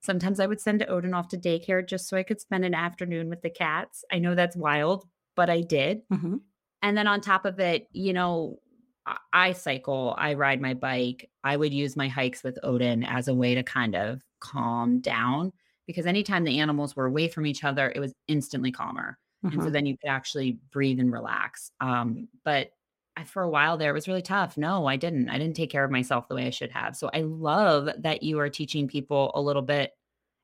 sometimes 0.00 0.40
I 0.40 0.46
would 0.46 0.60
send 0.60 0.84
Odin 0.88 1.14
off 1.14 1.28
to 1.28 1.38
daycare 1.38 1.86
just 1.86 2.08
so 2.08 2.16
I 2.16 2.22
could 2.22 2.40
spend 2.40 2.64
an 2.64 2.74
afternoon 2.74 3.28
with 3.28 3.42
the 3.42 3.50
cats. 3.50 4.04
I 4.12 4.18
know 4.18 4.34
that's 4.34 4.56
wild, 4.56 5.06
but 5.36 5.50
I 5.50 5.60
did. 5.62 6.02
Mm-hmm. 6.12 6.36
And 6.82 6.96
then 6.96 7.06
on 7.06 7.20
top 7.20 7.44
of 7.44 7.58
it, 7.60 7.88
you 7.92 8.12
know, 8.12 8.58
I 9.32 9.52
cycle, 9.52 10.14
I 10.18 10.34
ride 10.34 10.60
my 10.60 10.74
bike. 10.74 11.30
I 11.42 11.56
would 11.56 11.72
use 11.72 11.96
my 11.96 12.08
hikes 12.08 12.44
with 12.44 12.58
Odin 12.62 13.04
as 13.04 13.28
a 13.28 13.34
way 13.34 13.54
to 13.54 13.62
kind 13.62 13.96
of 13.96 14.22
calm 14.40 15.00
down 15.00 15.52
because 15.86 16.06
anytime 16.06 16.44
the 16.44 16.60
animals 16.60 16.94
were 16.94 17.06
away 17.06 17.28
from 17.28 17.46
each 17.46 17.64
other, 17.64 17.90
it 17.94 18.00
was 18.00 18.12
instantly 18.28 18.70
calmer. 18.70 19.18
Mm-hmm. 19.44 19.54
And 19.54 19.62
so 19.62 19.66
mm-hmm. 19.66 19.72
then 19.72 19.86
you 19.86 19.96
could 19.96 20.10
actually 20.10 20.58
breathe 20.70 21.00
and 21.00 21.12
relax. 21.12 21.70
Um, 21.80 22.28
but 22.44 22.68
I, 22.68 22.77
for 23.24 23.42
a 23.42 23.50
while 23.50 23.76
there, 23.76 23.90
it 23.90 23.94
was 23.94 24.08
really 24.08 24.22
tough. 24.22 24.56
No, 24.56 24.86
I 24.86 24.96
didn't. 24.96 25.28
I 25.28 25.38
didn't 25.38 25.56
take 25.56 25.70
care 25.70 25.84
of 25.84 25.90
myself 25.90 26.28
the 26.28 26.34
way 26.34 26.46
I 26.46 26.50
should 26.50 26.70
have. 26.70 26.96
So 26.96 27.10
I 27.12 27.22
love 27.22 27.88
that 27.98 28.22
you 28.22 28.38
are 28.38 28.48
teaching 28.48 28.88
people 28.88 29.32
a 29.34 29.40
little 29.40 29.62
bit 29.62 29.92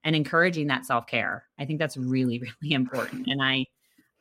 and 0.05 0.15
encouraging 0.15 0.67
that 0.69 0.85
self 0.85 1.07
care. 1.07 1.45
I 1.59 1.65
think 1.65 1.79
that's 1.79 1.97
really, 1.97 2.39
really 2.63 2.75
important. 2.75 3.27
And 3.27 3.43
I, 3.43 3.67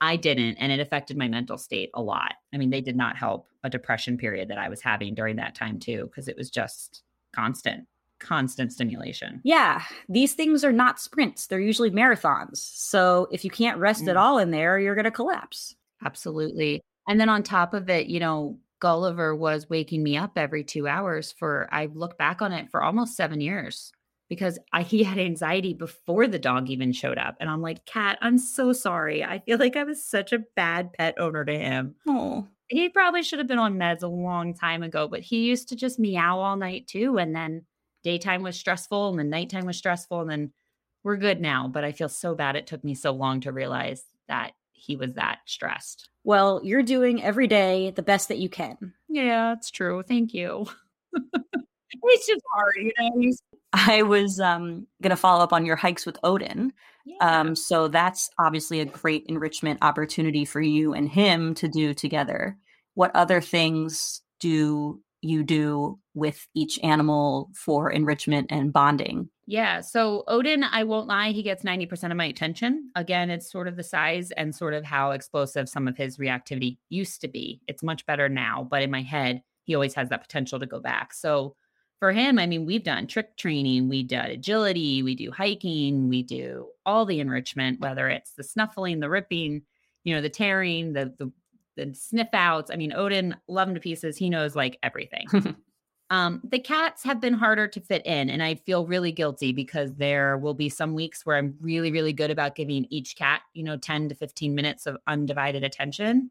I 0.02 0.16
didn't, 0.16 0.56
and 0.56 0.72
it 0.72 0.80
affected 0.80 1.18
my 1.18 1.28
mental 1.28 1.58
state 1.58 1.90
a 1.94 2.02
lot. 2.02 2.34
I 2.54 2.58
mean, 2.58 2.70
they 2.70 2.82
did 2.82 2.96
not 2.96 3.16
help 3.16 3.48
a 3.64 3.70
depression 3.70 4.18
period 4.18 4.50
that 4.50 4.58
I 4.58 4.70
was 4.70 4.82
having 4.82 5.16
during 5.16 5.38
that 5.38 5.56
time 5.56 5.80
too, 5.80 6.06
because 6.06 6.28
it 6.28 6.36
was 6.36 6.50
just 6.50 7.04
constant, 7.34 7.88
constant 8.20 8.74
stimulation. 8.74 9.40
Yeah, 9.44 9.82
these 10.10 10.34
things 10.34 10.64
are 10.64 10.74
not 10.74 11.00
sprints; 11.00 11.48
they're 11.48 11.60
usually 11.60 11.92
marathons. 11.92 12.58
So 12.58 13.28
if 13.32 13.46
you 13.46 13.50
can't 13.50 13.80
rest 13.80 14.04
mm. 14.04 14.10
at 14.10 14.18
all 14.18 14.40
in 14.40 14.52
there, 14.52 14.78
you're 14.78 14.96
going 14.96 15.06
to 15.06 15.12
collapse. 15.12 15.76
Absolutely. 16.04 16.82
And 17.08 17.20
then 17.20 17.30
on 17.30 17.44
top 17.44 17.74
of 17.74 17.90
it, 17.90 18.08
you 18.08 18.20
know, 18.20 18.60
Gulliver 18.80 19.36
was 19.36 19.70
waking 19.70 20.04
me 20.04 20.18
up 20.18 20.38
every 20.38 20.64
two 20.64 20.88
hours 20.88 21.32
for, 21.32 21.70
I 21.72 21.86
look 21.94 22.18
back 22.18 22.42
on 22.42 22.52
it 22.52 22.70
for 22.70 22.84
almost 22.84 23.16
seven 23.16 23.40
years 23.40 23.92
because 24.30 24.60
I, 24.72 24.84
he 24.84 25.04
had 25.04 25.18
anxiety 25.18 25.74
before 25.74 26.28
the 26.28 26.40
dog 26.40 26.70
even 26.70 26.92
showed 26.92 27.18
up. 27.18 27.36
And 27.40 27.50
I'm 27.50 27.62
like, 27.62 27.86
Cat, 27.86 28.18
I'm 28.22 28.38
so 28.38 28.74
sorry. 28.74 29.24
I 29.24 29.40
feel 29.40 29.58
like 29.58 29.76
I 29.76 29.84
was 29.84 30.04
such 30.04 30.34
a 30.34 30.44
bad 30.56 30.94
pet 30.94 31.16
owner 31.18 31.46
to 31.46 31.58
him. 31.58 31.96
Oh, 32.08 32.48
he 32.68 32.90
probably 32.90 33.24
should 33.24 33.40
have 33.40 33.48
been 33.48 33.60
on 33.60 33.76
meds 33.76 34.04
a 34.04 34.08
long 34.08 34.54
time 34.54 34.84
ago, 34.84 35.08
but 35.08 35.22
he 35.22 35.46
used 35.46 35.70
to 35.70 35.76
just 35.76 36.00
meow 36.00 36.40
all 36.40 36.56
night 36.56 36.88
too. 36.88 37.18
And 37.18 37.36
then 37.36 37.66
daytime 38.04 38.42
was 38.42 38.58
stressful 38.58 39.10
and 39.10 39.20
then 39.20 39.30
nighttime 39.30 39.66
was 39.66 39.78
stressful. 39.78 40.22
And 40.22 40.30
then 40.30 40.52
we're 41.04 41.18
good 41.18 41.40
now. 41.40 41.68
But 41.68 41.84
I 41.84 41.92
feel 41.92 42.10
so 42.10 42.36
bad 42.36 42.56
it 42.56 42.68
took 42.68 42.84
me 42.84 42.96
so 42.96 43.12
long 43.12 43.42
to 43.42 43.52
realize 43.52 44.04
that 44.28 44.54
he 44.84 44.96
was 44.96 45.14
that 45.14 45.40
stressed. 45.46 46.10
Well, 46.24 46.62
you're 46.64 46.84
doing 46.84 47.24
every 47.24 47.48
day 47.48 47.92
the 47.92 48.04
best 48.04 48.28
that 48.28 48.38
you 48.38 48.50
can. 48.50 48.94
Yeah, 49.08 49.54
it's 49.54 49.72
true. 49.72 50.04
Thank 50.04 50.34
you. 50.34 50.66
it's 51.14 52.28
just 52.28 52.42
hard, 52.54 52.76
you 52.78 52.92
know. 53.00 53.32
I 53.74 54.04
was 54.04 54.40
um, 54.40 54.88
going 55.02 55.12
to 55.12 55.16
follow 55.16 55.44
up 55.44 55.54
on 55.54 55.66
your 55.66 55.76
hikes 55.76 56.06
with 56.06 56.18
Odin. 56.24 56.74
Yeah. 57.06 57.18
Um, 57.40 57.56
so 57.56 57.88
that's 57.88 58.30
obviously 58.40 58.80
a 58.80 58.86
great 58.86 59.26
enrichment 59.28 59.80
opportunity 59.82 60.46
for 60.46 60.62
you 60.62 60.94
and 60.94 61.10
him 61.10 61.56
to 61.56 61.68
do 61.68 61.94
together. 61.94 62.58
What 62.94 63.16
other 63.16 63.42
things 63.42 64.22
do 64.40 65.02
you 65.22 65.44
do 65.44 66.00
with 66.14 66.48
each 66.54 66.80
animal 66.84 67.50
for 67.56 67.90
enrichment 67.90 68.48
and 68.52 68.72
bonding? 68.72 69.30
Yeah. 69.46 69.82
So 69.82 70.24
Odin, 70.28 70.64
I 70.64 70.84
won't 70.84 71.08
lie, 71.08 71.32
he 71.32 71.44
gets 71.44 71.64
90% 71.64 72.12
of 72.12 72.18
my 72.18 72.26
attention. 72.26 72.92
Again, 72.96 73.30
it's 73.30 73.52
sort 73.52 73.68
of 73.68 73.76
the 73.76 73.84
size 73.84 74.32
and 74.32 74.56
sort 74.56 74.74
of 74.74 74.86
how 74.86 75.12
explosive 75.12 75.68
some 75.68 75.88
of 75.88 75.98
his 75.98 76.18
reactivity 76.18 76.78
used 76.90 77.20
to 77.22 77.28
be. 77.28 77.62
It's 77.68 77.84
much 77.84 78.06
better 78.06 78.30
now, 78.30 78.66
but 78.70 78.82
in 78.82 78.92
my 78.92 79.02
head, 79.02 79.42
he 79.64 79.76
always 79.76 79.96
has 79.96 80.10
that 80.10 80.22
potential 80.22 80.60
to 80.60 80.66
go 80.66 80.80
back. 80.80 81.14
So 81.14 81.56
for 82.00 82.12
him, 82.12 82.40
I 82.40 82.48
mean, 82.48 82.66
we've 82.66 82.84
done 82.84 83.08
trick 83.08 83.36
training, 83.38 83.90
we 83.90 84.04
did 84.04 84.26
agility, 84.26 85.04
we 85.04 85.16
do 85.16 85.32
hiking, 85.32 86.10
we 86.10 86.24
do 86.24 86.68
all 86.86 87.06
the 87.06 87.20
enrichment, 87.20 87.80
whether 87.80 88.10
it's 88.10 88.34
the 88.34 88.44
snuffling, 88.44 89.00
the 89.00 89.10
ripping, 89.10 89.64
you 90.04 90.16
know, 90.16 90.22
the 90.22 90.30
tearing, 90.30 90.94
the 90.94 91.14
the 91.18 91.32
the 91.76 91.94
sniff 91.94 92.28
outs. 92.34 92.70
I 92.72 92.76
mean, 92.76 92.94
Odin, 92.94 93.36
love 93.48 93.68
him 93.68 93.76
to 93.76 93.80
pieces. 93.80 94.18
He 94.18 94.30
knows 94.30 94.56
like 94.56 94.78
everything. 94.84 95.28
um, 96.14 96.42
the 96.44 96.60
cats 96.60 97.04
have 97.06 97.20
been 97.20 97.34
harder 97.34 97.68
to 97.68 97.82
fit 97.82 98.06
in, 98.06 98.30
and 98.30 98.44
I 98.44 98.54
feel 98.54 98.86
really 98.86 99.12
guilty 99.12 99.52
because 99.52 99.96
there 99.96 100.38
will 100.38 100.54
be 100.54 100.70
some 100.70 100.94
weeks 100.94 101.26
where 101.26 101.38
I'm 101.38 101.56
really, 101.60 101.92
really 101.92 102.14
good 102.14 102.30
about 102.30 102.54
giving 102.54 102.86
each 102.92 103.16
cat, 103.16 103.42
you 103.56 103.64
know, 103.64 103.78
10 103.78 104.10
to 104.10 104.16
15 104.16 104.54
minutes 104.54 104.86
of 104.86 104.96
undivided 105.08 105.64
attention. 105.64 106.30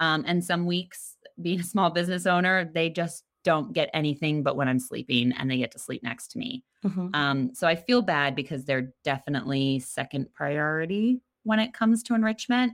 Um, 0.00 0.24
and 0.26 0.44
some 0.44 0.66
weeks, 0.66 1.14
being 1.40 1.60
a 1.60 1.62
small 1.62 1.90
business 1.90 2.26
owner, 2.26 2.68
they 2.74 2.90
just 2.90 3.22
don't 3.44 3.72
get 3.72 3.88
anything 3.94 4.42
but 4.42 4.56
when 4.56 4.66
I'm 4.66 4.80
sleeping 4.80 5.30
and 5.38 5.48
they 5.48 5.58
get 5.58 5.70
to 5.72 5.78
sleep 5.78 6.02
next 6.02 6.32
to 6.32 6.38
me. 6.38 6.64
Mm-hmm. 6.84 7.14
Um, 7.14 7.54
so 7.54 7.68
I 7.68 7.76
feel 7.76 8.02
bad 8.02 8.34
because 8.34 8.64
they're 8.64 8.92
definitely 9.04 9.78
second 9.78 10.34
priority 10.34 11.20
when 11.44 11.60
it 11.60 11.72
comes 11.72 12.02
to 12.02 12.14
enrichment 12.14 12.72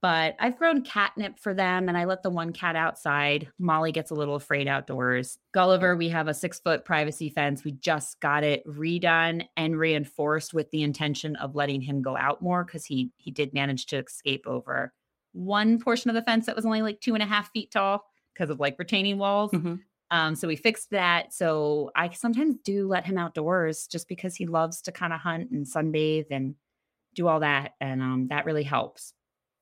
but 0.00 0.36
I've 0.38 0.56
grown 0.56 0.82
catnip 0.82 1.38
for 1.38 1.54
them 1.54 1.88
and 1.88 1.98
I 1.98 2.04
let 2.04 2.22
the 2.22 2.30
one 2.30 2.52
cat 2.52 2.76
outside. 2.76 3.48
Molly 3.58 3.90
gets 3.90 4.10
a 4.10 4.14
little 4.14 4.36
afraid 4.36 4.68
outdoors. 4.68 5.38
Gulliver, 5.52 5.96
we 5.96 6.08
have 6.10 6.28
a 6.28 6.34
six 6.34 6.60
foot 6.60 6.84
privacy 6.84 7.30
fence. 7.30 7.64
We 7.64 7.72
just 7.72 8.20
got 8.20 8.44
it 8.44 8.66
redone 8.66 9.46
and 9.56 9.78
reinforced 9.78 10.54
with 10.54 10.70
the 10.70 10.82
intention 10.82 11.36
of 11.36 11.56
letting 11.56 11.80
him 11.80 12.02
go 12.02 12.16
out 12.16 12.40
more 12.42 12.64
because 12.64 12.84
he 12.84 13.10
he 13.16 13.30
did 13.30 13.52
manage 13.52 13.86
to 13.86 13.98
escape 13.98 14.46
over 14.46 14.92
one 15.32 15.78
portion 15.80 16.10
of 16.10 16.14
the 16.14 16.22
fence 16.22 16.46
that 16.46 16.56
was 16.56 16.64
only 16.64 16.82
like 16.82 17.00
two 17.00 17.14
and 17.14 17.22
a 17.22 17.26
half 17.26 17.50
feet 17.50 17.70
tall 17.70 18.04
because 18.34 18.50
of 18.50 18.60
like 18.60 18.78
retaining 18.78 19.18
walls. 19.18 19.50
Mm-hmm. 19.50 19.74
Um, 20.10 20.34
so 20.36 20.48
we 20.48 20.56
fixed 20.56 20.90
that. 20.90 21.34
So 21.34 21.90
I 21.94 22.08
sometimes 22.10 22.56
do 22.64 22.88
let 22.88 23.04
him 23.04 23.18
outdoors 23.18 23.86
just 23.86 24.08
because 24.08 24.36
he 24.36 24.46
loves 24.46 24.80
to 24.82 24.92
kind 24.92 25.12
of 25.12 25.20
hunt 25.20 25.50
and 25.50 25.66
sunbathe 25.66 26.26
and 26.30 26.54
do 27.14 27.28
all 27.28 27.40
that. 27.40 27.72
And 27.80 28.00
um, 28.00 28.26
that 28.30 28.46
really 28.46 28.62
helps 28.62 29.12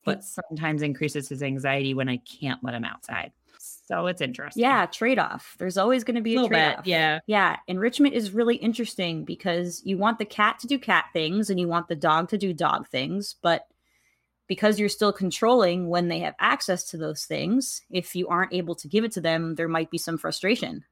but 0.07 0.25
sometimes 0.25 0.81
increases 0.81 1.29
his 1.29 1.43
anxiety 1.43 1.93
when 1.93 2.09
I 2.09 2.19
can't 2.19 2.63
let 2.65 2.75
him 2.75 2.85
outside. 2.85 3.33
So 3.59 4.07
it's 4.07 4.21
interesting. 4.21 4.63
Yeah, 4.63 4.87
trade 4.87 5.19
off. 5.19 5.55
There's 5.59 5.77
always 5.77 6.03
going 6.03 6.17
to 6.17 6.23
be 6.23 6.37
a, 6.37 6.43
a 6.43 6.49
trade 6.49 6.75
off. 6.79 6.87
Yeah. 6.87 7.21
Yeah. 7.27 7.57
Enrichment 7.69 8.15
is 8.15 8.33
really 8.33 8.57
interesting 8.57 9.25
because 9.25 9.83
you 9.85 9.97
want 9.99 10.19
the 10.19 10.25
cat 10.25 10.59
to 10.61 10.67
do 10.67 10.79
cat 10.79 11.07
things 11.13 11.51
and 11.51 11.61
you 11.61 11.69
want 11.69 11.89
the 11.89 11.95
dog 11.95 12.31
to 12.31 12.39
do 12.39 12.53
dog 12.53 12.89
things. 12.89 13.37
But 13.43 13.67
because 14.49 14.81
you're 14.81 14.89
still 14.89 15.13
controlling 15.13 15.89
when 15.89 16.09
they 16.09 16.21
have 16.21 16.35
access 16.41 16.85
to 16.91 16.97
those 16.97 17.25
things, 17.25 17.83
if 17.91 18.17
you 18.17 18.29
aren't 18.29 18.55
able 18.55 18.75
to 18.77 18.89
give 18.89 19.05
it 19.05 19.13
to 19.13 19.21
them, 19.21 19.55
there 19.55 19.69
might 19.69 19.91
be 19.91 19.99
some 19.99 20.19
frustration. 20.19 20.85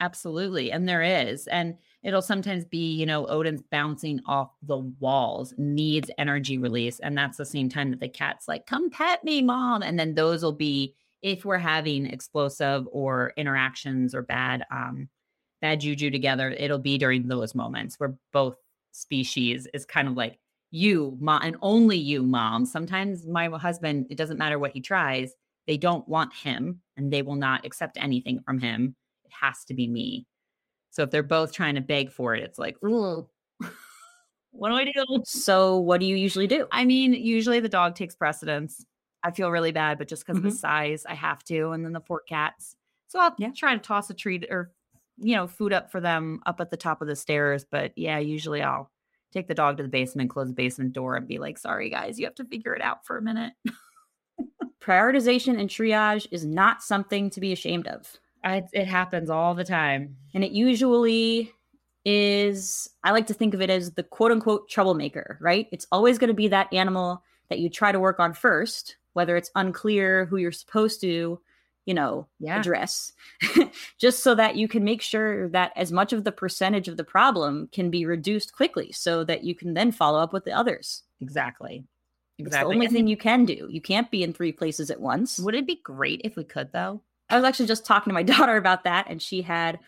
Absolutely. 0.00 0.70
And 0.70 0.88
there 0.88 1.02
is. 1.02 1.46
And 1.46 1.76
it'll 2.02 2.22
sometimes 2.22 2.64
be, 2.64 2.92
you 2.94 3.06
know, 3.06 3.26
Odin's 3.26 3.62
bouncing 3.70 4.20
off 4.26 4.50
the 4.62 4.78
walls, 4.78 5.54
needs 5.56 6.10
energy 6.18 6.58
release. 6.58 7.00
And 7.00 7.16
that's 7.16 7.38
the 7.38 7.46
same 7.46 7.68
time 7.68 7.90
that 7.90 8.00
the 8.00 8.08
cat's 8.08 8.46
like, 8.46 8.66
come 8.66 8.90
pet 8.90 9.24
me, 9.24 9.42
mom. 9.42 9.82
And 9.82 9.98
then 9.98 10.14
those 10.14 10.42
will 10.42 10.52
be 10.52 10.94
if 11.22 11.44
we're 11.44 11.58
having 11.58 12.06
explosive 12.06 12.86
or 12.92 13.32
interactions 13.36 14.14
or 14.14 14.22
bad, 14.22 14.64
um, 14.70 15.08
bad 15.62 15.80
juju 15.80 16.10
together, 16.10 16.50
it'll 16.50 16.78
be 16.78 16.98
during 16.98 17.26
those 17.26 17.54
moments 17.54 17.98
where 17.98 18.14
both 18.32 18.56
species 18.92 19.66
is 19.72 19.86
kind 19.86 20.08
of 20.08 20.14
like, 20.14 20.38
you, 20.72 21.16
mom, 21.20 21.40
and 21.42 21.56
only 21.62 21.96
you, 21.96 22.22
mom. 22.22 22.66
Sometimes 22.66 23.26
my 23.26 23.48
husband, 23.48 24.06
it 24.10 24.18
doesn't 24.18 24.36
matter 24.36 24.58
what 24.58 24.72
he 24.72 24.80
tries, 24.80 25.32
they 25.66 25.78
don't 25.78 26.06
want 26.06 26.34
him 26.34 26.80
and 26.96 27.10
they 27.10 27.22
will 27.22 27.34
not 27.34 27.64
accept 27.64 27.96
anything 27.98 28.40
from 28.44 28.58
him 28.58 28.94
it 29.26 29.32
has 29.40 29.64
to 29.66 29.74
be 29.74 29.88
me. 29.88 30.26
So 30.90 31.02
if 31.02 31.10
they're 31.10 31.22
both 31.22 31.52
trying 31.52 31.74
to 31.74 31.80
beg 31.80 32.10
for 32.10 32.34
it, 32.34 32.42
it's 32.42 32.58
like, 32.58 32.76
what 32.80 33.28
do 34.68 34.74
I 34.74 34.84
do? 34.84 35.22
So 35.24 35.78
what 35.78 36.00
do 36.00 36.06
you 36.06 36.16
usually 36.16 36.46
do? 36.46 36.66
I 36.72 36.84
mean, 36.84 37.12
usually 37.12 37.60
the 37.60 37.68
dog 37.68 37.94
takes 37.94 38.14
precedence. 38.14 38.84
I 39.22 39.30
feel 39.30 39.50
really 39.50 39.72
bad, 39.72 39.98
but 39.98 40.08
just 40.08 40.24
because 40.24 40.38
mm-hmm. 40.38 40.46
of 40.46 40.52
the 40.52 40.58
size, 40.58 41.04
I 41.06 41.14
have 41.14 41.44
to. 41.44 41.70
And 41.70 41.84
then 41.84 41.92
the 41.92 42.00
four 42.00 42.22
cats. 42.26 42.76
So 43.08 43.18
I'll 43.18 43.34
yeah. 43.38 43.50
try 43.54 43.74
to 43.74 43.80
toss 43.80 44.08
a 44.08 44.14
treat 44.14 44.46
or, 44.50 44.72
you 45.18 45.36
know, 45.36 45.46
food 45.46 45.72
up 45.72 45.90
for 45.90 46.00
them 46.00 46.40
up 46.46 46.60
at 46.60 46.70
the 46.70 46.76
top 46.76 47.02
of 47.02 47.08
the 47.08 47.16
stairs. 47.16 47.64
But 47.68 47.92
yeah, 47.96 48.18
usually 48.18 48.62
I'll 48.62 48.90
take 49.32 49.48
the 49.48 49.54
dog 49.54 49.76
to 49.76 49.82
the 49.82 49.88
basement, 49.88 50.30
close 50.30 50.48
the 50.48 50.54
basement 50.54 50.92
door, 50.92 51.16
and 51.16 51.28
be 51.28 51.38
like, 51.38 51.58
sorry, 51.58 51.90
guys, 51.90 52.18
you 52.18 52.24
have 52.24 52.34
to 52.36 52.44
figure 52.44 52.74
it 52.74 52.82
out 52.82 53.04
for 53.04 53.18
a 53.18 53.22
minute. 53.22 53.52
Prioritization 54.80 55.58
and 55.58 55.68
triage 55.68 56.26
is 56.30 56.46
not 56.46 56.82
something 56.82 57.28
to 57.30 57.40
be 57.40 57.52
ashamed 57.52 57.86
of. 57.88 58.18
I, 58.46 58.62
it 58.72 58.86
happens 58.86 59.28
all 59.28 59.54
the 59.54 59.64
time. 59.64 60.16
And 60.32 60.44
it 60.44 60.52
usually 60.52 61.52
is, 62.04 62.88
I 63.02 63.10
like 63.10 63.26
to 63.26 63.34
think 63.34 63.54
of 63.54 63.60
it 63.60 63.70
as 63.70 63.92
the 63.92 64.04
quote 64.04 64.30
unquote 64.30 64.68
troublemaker, 64.68 65.36
right? 65.40 65.68
It's 65.72 65.88
always 65.90 66.16
going 66.16 66.28
to 66.28 66.34
be 66.34 66.48
that 66.48 66.72
animal 66.72 67.24
that 67.50 67.58
you 67.58 67.68
try 67.68 67.90
to 67.90 67.98
work 67.98 68.20
on 68.20 68.32
first, 68.32 68.96
whether 69.14 69.36
it's 69.36 69.50
unclear 69.56 70.26
who 70.26 70.36
you're 70.36 70.52
supposed 70.52 71.00
to, 71.00 71.40
you 71.86 71.94
know, 71.94 72.28
yeah. 72.38 72.60
address, 72.60 73.12
just 73.98 74.22
so 74.22 74.36
that 74.36 74.54
you 74.54 74.68
can 74.68 74.84
make 74.84 75.02
sure 75.02 75.48
that 75.48 75.72
as 75.74 75.90
much 75.90 76.12
of 76.12 76.22
the 76.22 76.32
percentage 76.32 76.86
of 76.86 76.96
the 76.96 77.04
problem 77.04 77.68
can 77.72 77.90
be 77.90 78.06
reduced 78.06 78.54
quickly 78.54 78.92
so 78.92 79.24
that 79.24 79.42
you 79.42 79.56
can 79.56 79.74
then 79.74 79.90
follow 79.90 80.20
up 80.20 80.32
with 80.32 80.44
the 80.44 80.52
others. 80.52 81.02
Exactly. 81.20 81.82
Exactly. 82.38 82.44
It's 82.44 82.68
the 82.68 82.74
only 82.74 82.88
thing 82.88 83.08
you 83.08 83.16
can 83.16 83.44
do. 83.44 83.66
You 83.68 83.80
can't 83.80 84.10
be 84.10 84.22
in 84.22 84.32
three 84.32 84.52
places 84.52 84.90
at 84.90 85.00
once. 85.00 85.40
Would 85.40 85.54
it 85.54 85.66
be 85.66 85.80
great 85.82 86.20
if 86.22 86.36
we 86.36 86.44
could, 86.44 86.70
though? 86.70 87.00
I 87.28 87.36
was 87.36 87.44
actually 87.44 87.66
just 87.66 87.84
talking 87.84 88.10
to 88.10 88.14
my 88.14 88.22
daughter 88.34 88.56
about 88.56 88.84
that, 88.84 89.06
and 89.08 89.20
she 89.20 89.42
had 89.42 89.78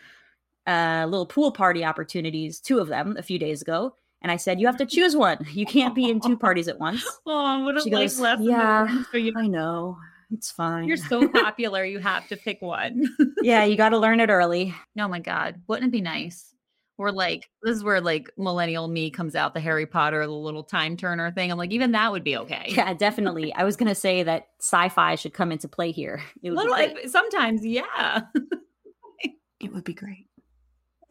uh, 0.67 1.05
little 1.09 1.25
pool 1.25 1.51
party 1.51 1.83
opportunities, 1.83 2.59
two 2.59 2.79
of 2.79 2.87
them, 2.87 3.15
a 3.17 3.23
few 3.23 3.39
days 3.39 3.61
ago. 3.61 3.95
And 4.21 4.31
I 4.31 4.35
said, 4.37 4.59
"You 4.59 4.67
have 4.67 4.77
to 4.77 4.85
choose 4.85 5.15
one. 5.15 5.45
You 5.51 5.65
can't 5.65 5.95
be 5.95 6.09
in 6.09 6.19
two 6.19 6.37
parties 6.37 6.67
at 6.67 6.79
once." 6.79 7.05
Oh, 7.25 7.63
what 7.63 7.77
a 7.77 7.81
she 7.81 7.89
goes, 7.89 8.19
"Yeah, 8.19 9.03
I 9.13 9.47
know. 9.47 9.97
It's 10.31 10.51
fine. 10.51 10.87
You're 10.87 10.97
so 10.97 11.27
popular. 11.29 11.83
you 11.85 11.99
have 11.99 12.27
to 12.27 12.37
pick 12.37 12.61
one." 12.61 13.05
yeah, 13.41 13.63
you 13.63 13.77
got 13.77 13.89
to 13.89 13.97
learn 13.97 14.19
it 14.19 14.29
early. 14.29 14.75
Oh 14.97 15.07
my 15.07 15.19
god, 15.19 15.61
wouldn't 15.67 15.87
it 15.87 15.91
be 15.91 16.01
nice? 16.01 16.53
Or 16.99 17.13
like 17.13 17.49
this 17.63 17.77
is 17.77 17.83
where 17.83 18.01
like 18.01 18.29
millennial 18.37 18.89
me 18.89 19.09
comes 19.09 19.33
out 19.33 19.53
the 19.53 19.61
Harry 19.61 19.85
Potter, 19.85 20.25
the 20.25 20.33
little 20.33 20.65
time 20.65 20.97
turner 20.97 21.31
thing. 21.31 21.49
I'm 21.49 21.57
like, 21.57 21.71
even 21.71 21.93
that 21.93 22.11
would 22.11 22.25
be 22.25 22.35
okay. 22.35 22.65
Yeah, 22.67 22.93
definitely. 22.93 23.53
I 23.53 23.63
was 23.63 23.77
gonna 23.77 23.95
say 23.95 24.21
that 24.23 24.49
sci-fi 24.59 25.15
should 25.15 25.33
come 25.33 25.53
into 25.53 25.69
play 25.69 25.91
here. 25.91 26.21
It 26.43 26.51
would 26.51 26.69
little, 26.69 27.09
sometimes, 27.09 27.65
yeah. 27.65 28.21
it 29.61 29.73
would 29.73 29.85
be 29.85 29.93
great. 29.93 30.27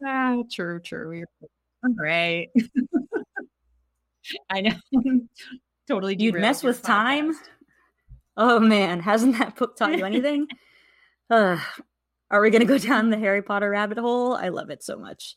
Ah, 0.05 0.37
true, 0.51 0.79
true. 0.79 1.11
You're 1.11 1.27
great. 1.95 2.51
I 4.51 4.61
know. 4.61 4.75
totally. 5.87 6.15
You'd 6.19 6.35
mess 6.35 6.61
with 6.61 6.83
podcast. 6.83 6.85
time. 6.85 7.33
Oh 8.37 8.59
man, 8.59 8.99
hasn't 8.99 9.39
that 9.39 9.55
book 9.55 9.75
taught 9.75 9.97
you 9.97 10.05
anything? 10.05 10.47
uh, 11.31 11.57
are 12.29 12.41
we 12.41 12.51
going 12.51 12.61
to 12.61 12.67
go 12.67 12.77
down 12.77 13.09
the 13.09 13.17
Harry 13.17 13.41
Potter 13.41 13.71
rabbit 13.71 13.97
hole? 13.97 14.35
I 14.35 14.49
love 14.49 14.69
it 14.69 14.83
so 14.83 14.97
much. 14.97 15.35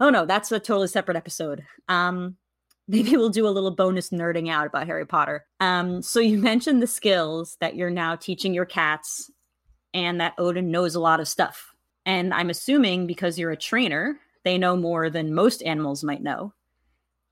Oh 0.00 0.10
no, 0.10 0.26
that's 0.26 0.50
a 0.52 0.58
totally 0.58 0.88
separate 0.88 1.16
episode. 1.16 1.64
Um, 1.88 2.36
maybe 2.88 3.16
we'll 3.16 3.30
do 3.30 3.46
a 3.46 3.50
little 3.50 3.70
bonus 3.70 4.10
nerding 4.10 4.50
out 4.50 4.66
about 4.66 4.86
Harry 4.86 5.06
Potter. 5.06 5.46
Um, 5.60 6.02
so 6.02 6.20
you 6.20 6.38
mentioned 6.42 6.82
the 6.82 6.86
skills 6.86 7.56
that 7.60 7.76
you're 7.76 7.90
now 7.90 8.16
teaching 8.16 8.54
your 8.54 8.66
cats, 8.66 9.30
and 9.92 10.20
that 10.20 10.34
Odin 10.38 10.70
knows 10.70 10.94
a 10.94 11.00
lot 11.00 11.20
of 11.20 11.28
stuff. 11.28 11.72
And 12.04 12.34
I'm 12.34 12.50
assuming 12.50 13.06
because 13.06 13.38
you're 13.38 13.52
a 13.52 13.56
trainer, 13.56 14.18
they 14.44 14.58
know 14.58 14.76
more 14.76 15.08
than 15.08 15.34
most 15.34 15.62
animals 15.62 16.04
might 16.04 16.22
know. 16.22 16.52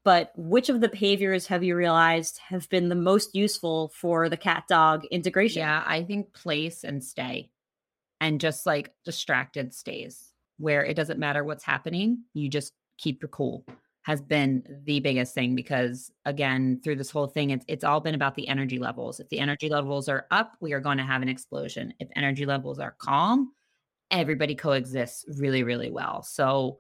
But 0.05 0.33
which 0.37 0.69
of 0.69 0.81
the 0.81 0.89
behaviors 0.89 1.47
have 1.49 1.63
you 1.63 1.77
realized 1.77 2.39
have 2.49 2.69
been 2.69 2.89
the 2.89 2.95
most 2.95 3.35
useful 3.35 3.93
for 3.95 4.29
the 4.29 4.37
cat 4.37 4.65
dog 4.69 5.05
integration? 5.07 5.61
Yeah, 5.61 5.85
I 5.87 6.03
think 6.03 6.33
place 6.33 6.83
and 6.83 7.05
stay 7.05 7.51
and 8.21 8.41
just 8.41 8.67
like 8.67 8.93
distracted 9.05 9.75
stays 9.75 10.32
where 10.63 10.85
it 10.85 10.95
doesn't 10.95 11.19
matter 11.19 11.43
what's 11.43 11.65
happening, 11.65 12.23
you 12.35 12.49
just 12.49 12.73
keep 12.99 13.21
your 13.21 13.29
cool 13.29 13.65
has 14.03 14.21
been 14.21 14.65
the 14.85 15.01
biggest 15.01 15.35
thing 15.35 15.55
because 15.55 16.11
again 16.25 16.81
through 16.83 16.97
this 16.97 17.11
whole 17.11 17.29
thing 17.29 17.51
it's 17.51 17.65
it's 17.69 17.85
all 17.85 18.01
been 18.01 18.15
about 18.15 18.35
the 18.35 18.49
energy 18.49 18.79
levels. 18.79 19.21
If 19.21 19.29
the 19.29 19.39
energy 19.39 19.69
levels 19.69 20.09
are 20.09 20.27
up 20.31 20.57
we 20.61 20.73
are 20.73 20.81
going 20.81 20.99
to 20.99 21.05
have 21.05 21.23
an 21.23 21.29
explosion. 21.29 21.95
If 21.99 22.09
energy 22.17 22.45
levels 22.45 22.79
are 22.79 22.97
calm 22.99 23.53
everybody 24.11 24.55
coexists 24.55 25.25
really 25.39 25.63
really 25.63 25.91
well. 25.91 26.23
So 26.23 26.79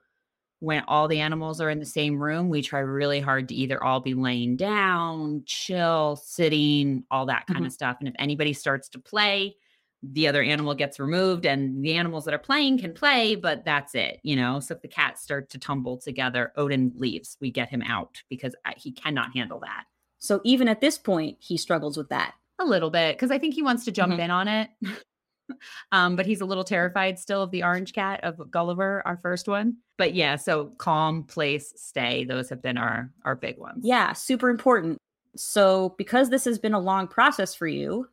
when 0.58 0.84
all 0.86 1.08
the 1.08 1.20
animals 1.20 1.60
are 1.60 1.70
in 1.70 1.78
the 1.78 1.86
same 1.86 2.20
room 2.20 2.48
we 2.48 2.60
try 2.60 2.80
really 2.80 3.20
hard 3.20 3.48
to 3.48 3.54
either 3.54 3.82
all 3.82 4.00
be 4.00 4.14
laying 4.14 4.56
down 4.56 5.42
chill 5.46 6.16
sitting 6.16 7.04
all 7.10 7.26
that 7.26 7.46
kind 7.46 7.58
mm-hmm. 7.58 7.66
of 7.66 7.72
stuff. 7.72 7.96
And 8.00 8.08
if 8.08 8.14
anybody 8.18 8.52
starts 8.52 8.88
to 8.90 8.98
play 8.98 9.54
the 10.02 10.26
other 10.26 10.42
animal 10.42 10.74
gets 10.74 10.98
removed 10.98 11.46
and 11.46 11.84
the 11.84 11.94
animals 11.94 12.24
that 12.24 12.34
are 12.34 12.38
playing 12.38 12.78
can 12.78 12.92
play, 12.92 13.36
but 13.36 13.64
that's 13.64 13.94
it, 13.94 14.18
you 14.22 14.34
know. 14.34 14.58
So 14.58 14.74
if 14.74 14.82
the 14.82 14.88
cats 14.88 15.22
start 15.22 15.48
to 15.50 15.58
tumble 15.58 15.96
together, 15.96 16.52
Odin 16.56 16.92
leaves. 16.96 17.36
We 17.40 17.50
get 17.50 17.68
him 17.68 17.82
out 17.82 18.22
because 18.28 18.54
he 18.76 18.90
cannot 18.90 19.32
handle 19.34 19.60
that. 19.60 19.84
So 20.18 20.40
even 20.44 20.68
at 20.68 20.80
this 20.80 20.98
point, 20.98 21.38
he 21.40 21.56
struggles 21.56 21.96
with 21.96 22.08
that 22.08 22.34
a 22.58 22.64
little 22.64 22.90
bit 22.90 23.16
because 23.16 23.30
I 23.30 23.38
think 23.38 23.54
he 23.54 23.62
wants 23.62 23.84
to 23.84 23.92
jump 23.92 24.12
mm-hmm. 24.12 24.22
in 24.22 24.30
on 24.30 24.48
it. 24.48 24.70
um, 25.92 26.16
but 26.16 26.26
he's 26.26 26.40
a 26.40 26.46
little 26.46 26.64
terrified 26.64 27.18
still 27.18 27.42
of 27.42 27.50
the 27.50 27.62
orange 27.62 27.92
cat 27.92 28.20
of 28.24 28.50
Gulliver, 28.50 29.02
our 29.06 29.18
first 29.22 29.46
one. 29.48 29.76
But 29.98 30.14
yeah, 30.14 30.36
so 30.36 30.66
calm, 30.78 31.24
place, 31.24 31.72
stay. 31.76 32.24
Those 32.24 32.48
have 32.50 32.62
been 32.62 32.78
our 32.78 33.10
our 33.24 33.36
big 33.36 33.58
ones. 33.58 33.84
Yeah, 33.84 34.14
super 34.14 34.50
important. 34.50 34.98
So 35.36 35.94
because 35.96 36.28
this 36.28 36.44
has 36.44 36.58
been 36.58 36.74
a 36.74 36.80
long 36.80 37.06
process 37.08 37.54
for 37.54 37.66
you, 37.66 38.08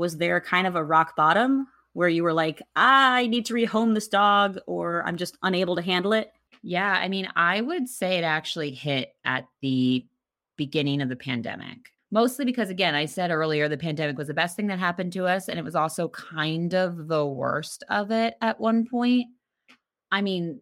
was 0.00 0.16
there 0.16 0.40
kind 0.40 0.66
of 0.66 0.74
a 0.74 0.82
rock 0.82 1.14
bottom 1.14 1.68
where 1.92 2.08
you 2.08 2.22
were 2.22 2.32
like, 2.32 2.62
I 2.74 3.26
need 3.28 3.46
to 3.46 3.54
rehome 3.54 3.94
this 3.94 4.08
dog 4.08 4.58
or 4.66 5.04
I'm 5.06 5.16
just 5.16 5.36
unable 5.42 5.76
to 5.76 5.82
handle 5.82 6.12
it? 6.12 6.32
Yeah, 6.62 6.92
I 6.92 7.08
mean, 7.08 7.28
I 7.36 7.60
would 7.60 7.88
say 7.88 8.18
it 8.18 8.24
actually 8.24 8.72
hit 8.72 9.14
at 9.24 9.46
the 9.60 10.06
beginning 10.56 11.00
of 11.00 11.08
the 11.08 11.16
pandemic. 11.16 11.78
Mostly 12.10 12.44
because, 12.44 12.70
again, 12.70 12.94
I 12.94 13.06
said 13.06 13.30
earlier, 13.30 13.68
the 13.68 13.78
pandemic 13.78 14.18
was 14.18 14.26
the 14.26 14.34
best 14.34 14.56
thing 14.56 14.66
that 14.66 14.78
happened 14.78 15.12
to 15.12 15.26
us. 15.26 15.48
And 15.48 15.58
it 15.58 15.64
was 15.64 15.76
also 15.76 16.08
kind 16.08 16.74
of 16.74 17.06
the 17.06 17.24
worst 17.24 17.84
of 17.88 18.10
it 18.10 18.34
at 18.40 18.60
one 18.60 18.84
point. 18.84 19.26
I 20.10 20.22
mean, 20.22 20.60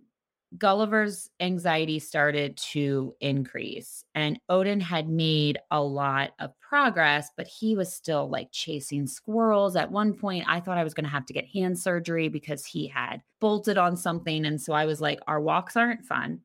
Gulliver's 0.57 1.29
anxiety 1.41 1.99
started 1.99 2.57
to 2.57 3.15
increase, 3.21 4.05
and 4.15 4.41
Odin 4.49 4.81
had 4.81 5.09
made 5.09 5.59
a 5.71 5.83
lot 5.83 6.31
of 6.39 6.59
progress, 6.61 7.31
but 7.37 7.47
he 7.47 7.77
was 7.77 7.93
still 7.93 8.31
like 8.31 8.51
chasing 8.51 9.07
squirrels. 9.07 9.77
At 9.77 9.91
one 9.91 10.15
point, 10.15 10.45
I 10.49 10.61
thought 10.61 10.79
I 10.79 10.85
was 10.85 10.95
going 10.95 11.05
to 11.05 11.11
have 11.11 11.27
to 11.27 11.35
get 11.35 11.49
hand 11.49 11.79
surgery 11.79 12.29
because 12.29 12.65
he 12.65 12.87
had 12.87 13.23
bolted 13.41 13.77
on 13.77 13.97
something. 13.97 14.47
And 14.47 14.61
so 14.61 14.73
I 14.73 14.87
was 14.87 15.01
like, 15.01 15.21
Our 15.27 15.41
walks 15.41 15.77
aren't 15.77 16.07
fun. 16.07 16.41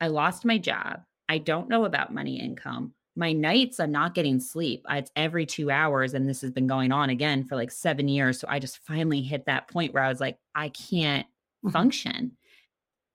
I 0.00 0.08
lost 0.08 0.44
my 0.44 0.58
job. 0.58 1.02
I 1.28 1.38
don't 1.38 1.68
know 1.68 1.84
about 1.84 2.12
money 2.12 2.40
income. 2.40 2.94
My 3.14 3.32
nights, 3.32 3.78
I'm 3.78 3.92
not 3.92 4.14
getting 4.14 4.40
sleep. 4.40 4.84
It's 4.90 5.12
every 5.14 5.46
two 5.46 5.70
hours. 5.70 6.14
And 6.14 6.28
this 6.28 6.40
has 6.40 6.50
been 6.50 6.66
going 6.66 6.90
on 6.90 7.10
again 7.10 7.44
for 7.44 7.54
like 7.54 7.70
seven 7.70 8.08
years. 8.08 8.40
So 8.40 8.48
I 8.48 8.58
just 8.58 8.78
finally 8.78 9.20
hit 9.20 9.46
that 9.46 9.68
point 9.68 9.92
where 9.94 10.02
I 10.02 10.08
was 10.08 10.20
like, 10.20 10.38
I 10.54 10.70
can't 10.70 11.26
mm-hmm. 11.26 11.70
function. 11.70 12.32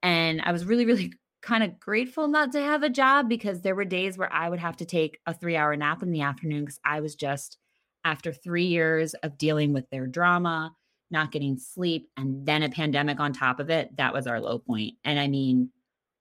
And 0.05 0.39
I 0.43 0.51
was 0.51 0.65
really, 0.65 0.85
really 0.85 1.13
kind 1.41 1.63
of 1.63 1.79
grateful 1.79 2.27
not 2.27 2.51
to 2.53 2.61
have 2.61 2.83
a 2.83 2.89
job 2.89 3.27
because 3.27 3.61
there 3.61 3.75
were 3.75 3.85
days 3.85 4.17
where 4.17 4.31
I 4.31 4.49
would 4.49 4.59
have 4.59 4.77
to 4.77 4.85
take 4.85 5.19
a 5.25 5.33
three 5.33 5.55
hour 5.57 5.75
nap 5.75 6.01
in 6.03 6.11
the 6.11 6.21
afternoon 6.21 6.61
because 6.63 6.79
I 6.85 7.01
was 7.01 7.15
just, 7.15 7.57
after 8.03 8.31
three 8.31 8.65
years 8.65 9.15
of 9.15 9.37
dealing 9.37 9.73
with 9.73 9.89
their 9.89 10.05
drama, 10.05 10.71
not 11.09 11.31
getting 11.31 11.57
sleep, 11.57 12.07
and 12.15 12.45
then 12.45 12.61
a 12.61 12.69
pandemic 12.69 13.19
on 13.19 13.33
top 13.33 13.59
of 13.59 13.71
it, 13.71 13.97
that 13.97 14.13
was 14.13 14.27
our 14.27 14.39
low 14.39 14.59
point. 14.59 14.93
And 15.03 15.19
I 15.19 15.27
mean, 15.27 15.71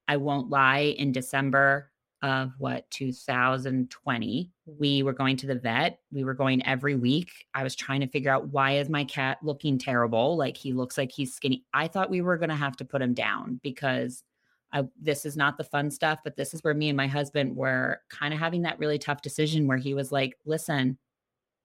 I 0.09 0.17
won't 0.17 0.49
lie, 0.49 0.95
in 0.97 1.13
December 1.13 1.91
of 2.25 2.53
what 2.57 2.91
2020 2.91 4.51
we 4.65 5.03
were 5.03 5.13
going 5.13 5.37
to 5.37 5.47
the 5.47 5.55
vet 5.55 5.99
we 6.11 6.25
were 6.25 6.33
going 6.33 6.67
every 6.67 6.97
week 6.97 7.31
i 7.53 7.63
was 7.63 7.77
trying 7.77 8.01
to 8.01 8.07
figure 8.07 8.33
out 8.33 8.49
why 8.49 8.79
is 8.79 8.89
my 8.89 9.05
cat 9.05 9.37
looking 9.43 9.77
terrible 9.77 10.35
like 10.35 10.57
he 10.57 10.73
looks 10.73 10.97
like 10.97 11.13
he's 11.13 11.35
skinny 11.35 11.63
i 11.75 11.87
thought 11.87 12.09
we 12.09 12.23
were 12.23 12.39
going 12.39 12.49
to 12.49 12.55
have 12.55 12.77
to 12.77 12.85
put 12.85 13.03
him 13.03 13.13
down 13.13 13.61
because 13.63 14.25
I, 14.73 14.85
this 15.01 15.27
is 15.27 15.37
not 15.37 15.59
the 15.59 15.65
fun 15.65 15.91
stuff 15.91 16.21
but 16.25 16.35
this 16.35 16.55
is 16.55 16.65
where 16.65 16.73
me 16.73 16.89
and 16.89 16.97
my 16.97 17.09
husband 17.09 17.55
were 17.55 18.01
kind 18.09 18.33
of 18.33 18.41
having 18.41 18.63
that 18.63 18.79
really 18.79 18.99
tough 18.99 19.21
decision 19.21 19.67
where 19.67 19.77
he 19.77 19.93
was 19.93 20.11
like 20.11 20.35
listen 20.47 20.97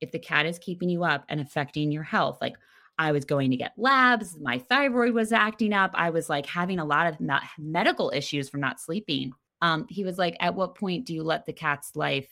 if 0.01 0.11
the 0.11 0.19
cat 0.19 0.45
is 0.45 0.59
keeping 0.59 0.89
you 0.89 1.05
up 1.05 1.23
and 1.29 1.39
affecting 1.39 1.89
your 1.89 2.03
health 2.03 2.37
like 2.41 2.57
I 3.01 3.13
was 3.13 3.23
going 3.23 3.49
to 3.51 3.55
get 3.55 3.71
labs. 3.77 4.37
My 4.41 4.59
thyroid 4.59 5.13
was 5.13 5.31
acting 5.31 5.71
up. 5.71 5.91
I 5.93 6.09
was 6.09 6.27
like 6.27 6.45
having 6.45 6.79
a 6.79 6.85
lot 6.85 7.07
of 7.07 7.17
medical 7.57 8.11
issues 8.13 8.49
from 8.49 8.59
not 8.59 8.81
sleeping 8.81 9.31
um, 9.61 9.85
he 9.89 10.03
was 10.03 10.17
like, 10.17 10.37
At 10.39 10.55
what 10.55 10.75
point 10.75 11.05
do 11.05 11.13
you 11.13 11.23
let 11.23 11.45
the 11.45 11.53
cat's 11.53 11.95
life 11.95 12.29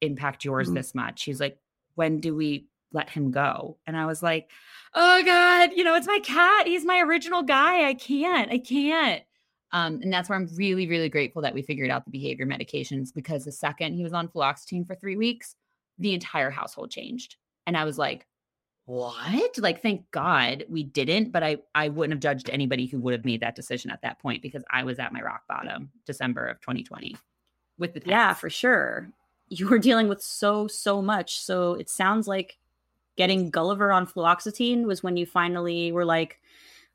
impact 0.00 0.44
yours 0.44 0.68
mm-hmm. 0.68 0.76
this 0.76 0.94
much? 0.94 1.24
He's 1.24 1.40
like, 1.40 1.58
When 1.94 2.20
do 2.20 2.34
we 2.34 2.66
let 2.92 3.10
him 3.10 3.30
go? 3.30 3.78
And 3.86 3.96
I 3.96 4.06
was 4.06 4.22
like, 4.22 4.50
Oh 4.94 5.22
God, 5.24 5.70
you 5.74 5.84
know, 5.84 5.94
it's 5.94 6.06
my 6.06 6.20
cat. 6.22 6.66
He's 6.66 6.84
my 6.84 7.00
original 7.00 7.42
guy. 7.42 7.88
I 7.88 7.94
can't, 7.94 8.50
I 8.50 8.58
can't. 8.58 9.22
Um, 9.72 10.00
and 10.02 10.12
that's 10.12 10.28
where 10.28 10.38
I'm 10.38 10.48
really, 10.56 10.86
really 10.86 11.10
grateful 11.10 11.42
that 11.42 11.54
we 11.54 11.62
figured 11.62 11.90
out 11.90 12.04
the 12.04 12.10
behavior 12.10 12.46
medications 12.46 13.12
because 13.14 13.44
the 13.44 13.52
second 13.52 13.94
he 13.94 14.02
was 14.02 14.14
on 14.14 14.28
fluoxetine 14.28 14.86
for 14.86 14.94
three 14.94 15.16
weeks, 15.16 15.56
the 15.98 16.14
entire 16.14 16.50
household 16.50 16.90
changed. 16.90 17.36
And 17.66 17.76
I 17.76 17.84
was 17.84 17.98
like, 17.98 18.26
what? 18.88 19.58
Like 19.58 19.82
thank 19.82 20.10
god 20.10 20.64
we 20.68 20.82
didn't 20.82 21.30
but 21.30 21.42
i 21.42 21.58
i 21.74 21.88
wouldn't 21.88 22.12
have 22.12 22.20
judged 22.20 22.50
anybody 22.50 22.86
who 22.86 22.98
would 23.00 23.12
have 23.12 23.24
made 23.24 23.40
that 23.40 23.54
decision 23.54 23.90
at 23.90 24.02
that 24.02 24.18
point 24.18 24.42
because 24.42 24.64
i 24.70 24.82
was 24.82 24.98
at 24.98 25.12
my 25.12 25.20
rock 25.20 25.42
bottom 25.48 25.90
december 26.06 26.46
of 26.46 26.60
2020 26.60 27.16
with 27.78 27.94
the 27.94 28.02
yeah 28.04 28.34
for 28.34 28.50
sure. 28.50 29.10
You 29.48 29.68
were 29.68 29.78
dealing 29.78 30.08
with 30.08 30.20
so 30.20 30.66
so 30.66 31.00
much. 31.00 31.40
So 31.40 31.74
it 31.74 31.88
sounds 31.88 32.28
like 32.28 32.58
getting 33.16 33.50
gulliver 33.50 33.90
on 33.90 34.06
fluoxetine 34.06 34.84
was 34.84 35.02
when 35.02 35.16
you 35.16 35.26
finally 35.26 35.90
were 35.90 36.04
like 36.04 36.40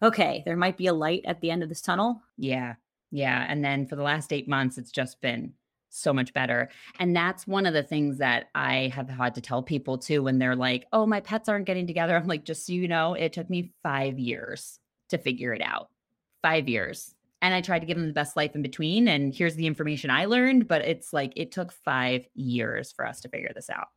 okay 0.01 0.43
there 0.45 0.55
might 0.55 0.77
be 0.77 0.87
a 0.87 0.93
light 0.93 1.23
at 1.25 1.41
the 1.41 1.49
end 1.49 1.63
of 1.63 1.69
this 1.69 1.81
tunnel. 1.81 2.21
Yeah 2.37 2.75
yeah 3.11 3.45
and 3.47 3.63
then 3.63 3.85
for 3.85 3.95
the 3.95 4.03
last 4.03 4.33
eight 4.33 4.47
months 4.47 4.77
it's 4.77 4.91
just 4.91 5.21
been 5.21 5.53
so 5.93 6.13
much 6.13 6.33
better. 6.33 6.69
And 6.99 7.15
that's 7.15 7.45
one 7.47 7.65
of 7.65 7.73
the 7.73 7.83
things 7.83 8.17
that 8.17 8.49
I 8.55 8.91
have 8.93 9.09
had 9.09 9.35
to 9.35 9.41
tell 9.41 9.63
people 9.63 9.97
too 9.97 10.23
when 10.23 10.39
they're 10.39 10.55
like, 10.55 10.87
oh, 10.91 11.05
my 11.05 11.19
pets 11.19 11.47
aren't 11.47 11.65
getting 11.65 11.87
together. 11.87 12.15
I'm 12.15 12.27
like, 12.27 12.43
just 12.45 12.65
so 12.65 12.73
you 12.73 12.87
know, 12.87 13.13
it 13.13 13.33
took 13.33 13.49
me 13.49 13.71
five 13.83 14.17
years 14.19 14.79
to 15.09 15.17
figure 15.17 15.53
it 15.53 15.61
out. 15.61 15.89
Five 16.41 16.67
years. 16.67 17.13
And 17.41 17.53
I 17.53 17.61
tried 17.61 17.79
to 17.79 17.85
give 17.85 17.97
them 17.97 18.07
the 18.07 18.13
best 18.13 18.37
life 18.37 18.55
in 18.55 18.61
between. 18.61 19.07
And 19.07 19.33
here's 19.33 19.55
the 19.55 19.67
information 19.67 20.09
I 20.09 20.25
learned, 20.25 20.67
but 20.67 20.81
it's 20.81 21.11
like 21.13 21.33
it 21.35 21.51
took 21.51 21.71
five 21.71 22.25
years 22.33 22.91
for 22.91 23.05
us 23.05 23.19
to 23.21 23.29
figure 23.29 23.51
this 23.53 23.69
out. 23.69 23.87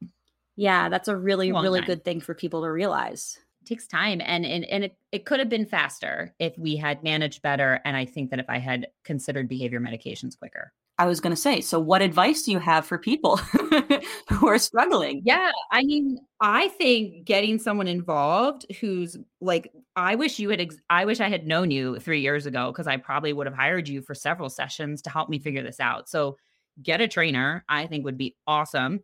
Yeah, 0.57 0.88
that's 0.88 1.09
a 1.09 1.16
really, 1.16 1.53
Long 1.53 1.62
really 1.62 1.80
time. 1.80 1.86
good 1.86 2.05
thing 2.05 2.20
for 2.20 2.34
people 2.34 2.62
to 2.62 2.70
realize. 2.70 3.38
It 3.62 3.68
takes 3.68 3.86
time 3.86 4.20
and 4.24 4.44
and, 4.47 4.64
and 4.64 4.84
it, 4.84 4.97
it 5.12 5.24
could 5.26 5.38
have 5.38 5.49
been 5.49 5.66
faster 5.66 6.34
if 6.38 6.57
we 6.59 6.76
had 6.76 7.03
managed 7.03 7.42
better. 7.42 7.80
And 7.84 7.97
I 7.97 8.05
think 8.05 8.30
that 8.30 8.40
if 8.40 8.47
I 8.49 8.59
had 8.59 8.88
considered 9.05 9.49
behavior 9.49 9.80
medications 9.80 10.38
quicker. 10.38 10.72
I 10.99 11.07
was 11.07 11.20
going 11.20 11.34
to 11.34 11.40
say, 11.40 11.61
so 11.61 11.78
what 11.78 12.01
advice 12.01 12.42
do 12.42 12.53
you 12.53 12.59
have 12.59 12.86
for 12.86 12.97
people 12.97 13.36
who 14.30 14.49
are 14.49 14.59
struggling? 14.59 15.20
Yeah, 15.24 15.53
I 15.70 15.82
mean, 15.82 16.18
I 16.40 16.68
think 16.68 17.26
getting 17.26 17.59
someone 17.59 17.86
involved 17.86 18.64
who's 18.80 19.18
like, 19.42 19.72
I 19.94 20.14
wish 20.14 20.38
you 20.38 20.49
had, 20.49 20.61
ex- 20.61 20.80
I 20.88 21.05
wish 21.05 21.20
I 21.20 21.28
had 21.28 21.47
known 21.47 21.70
you 21.70 21.99
three 21.99 22.20
years 22.20 22.47
ago 22.47 22.72
because 22.72 22.86
I 22.86 22.97
probably 22.97 23.34
would 23.34 23.47
have 23.47 23.55
hired 23.55 23.88
you 23.88 24.01
for 24.01 24.14
several 24.14 24.49
sessions 24.49 25.03
to 25.03 25.11
help 25.11 25.28
me 25.28 25.38
figure 25.38 25.62
this 25.62 25.80
out. 25.80 26.09
So, 26.09 26.38
get 26.82 27.01
a 27.01 27.09
trainer, 27.09 27.64
I 27.70 27.86
think 27.86 28.05
would 28.05 28.18
be 28.18 28.36
awesome. 28.47 29.01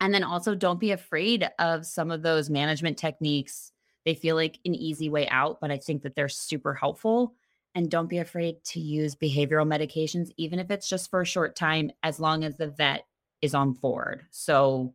And 0.00 0.12
then 0.12 0.24
also, 0.24 0.54
don't 0.54 0.80
be 0.80 0.90
afraid 0.90 1.48
of 1.58 1.86
some 1.86 2.10
of 2.10 2.22
those 2.22 2.50
management 2.50 2.98
techniques. 2.98 3.72
They 4.04 4.14
feel 4.14 4.36
like 4.36 4.58
an 4.64 4.74
easy 4.74 5.08
way 5.08 5.28
out, 5.28 5.58
but 5.60 5.70
I 5.70 5.78
think 5.78 6.02
that 6.02 6.14
they're 6.14 6.28
super 6.28 6.74
helpful 6.74 7.34
and 7.74 7.90
don't 7.90 8.08
be 8.08 8.18
afraid 8.18 8.62
to 8.64 8.80
use 8.80 9.14
behavioral 9.14 9.66
medications, 9.66 10.30
even 10.36 10.58
if 10.58 10.70
it's 10.70 10.88
just 10.88 11.10
for 11.10 11.20
a 11.20 11.26
short 11.26 11.56
time, 11.56 11.90
as 12.02 12.20
long 12.20 12.44
as 12.44 12.56
the 12.56 12.68
vet 12.68 13.04
is 13.42 13.54
on 13.54 13.72
board. 13.72 14.24
So 14.30 14.94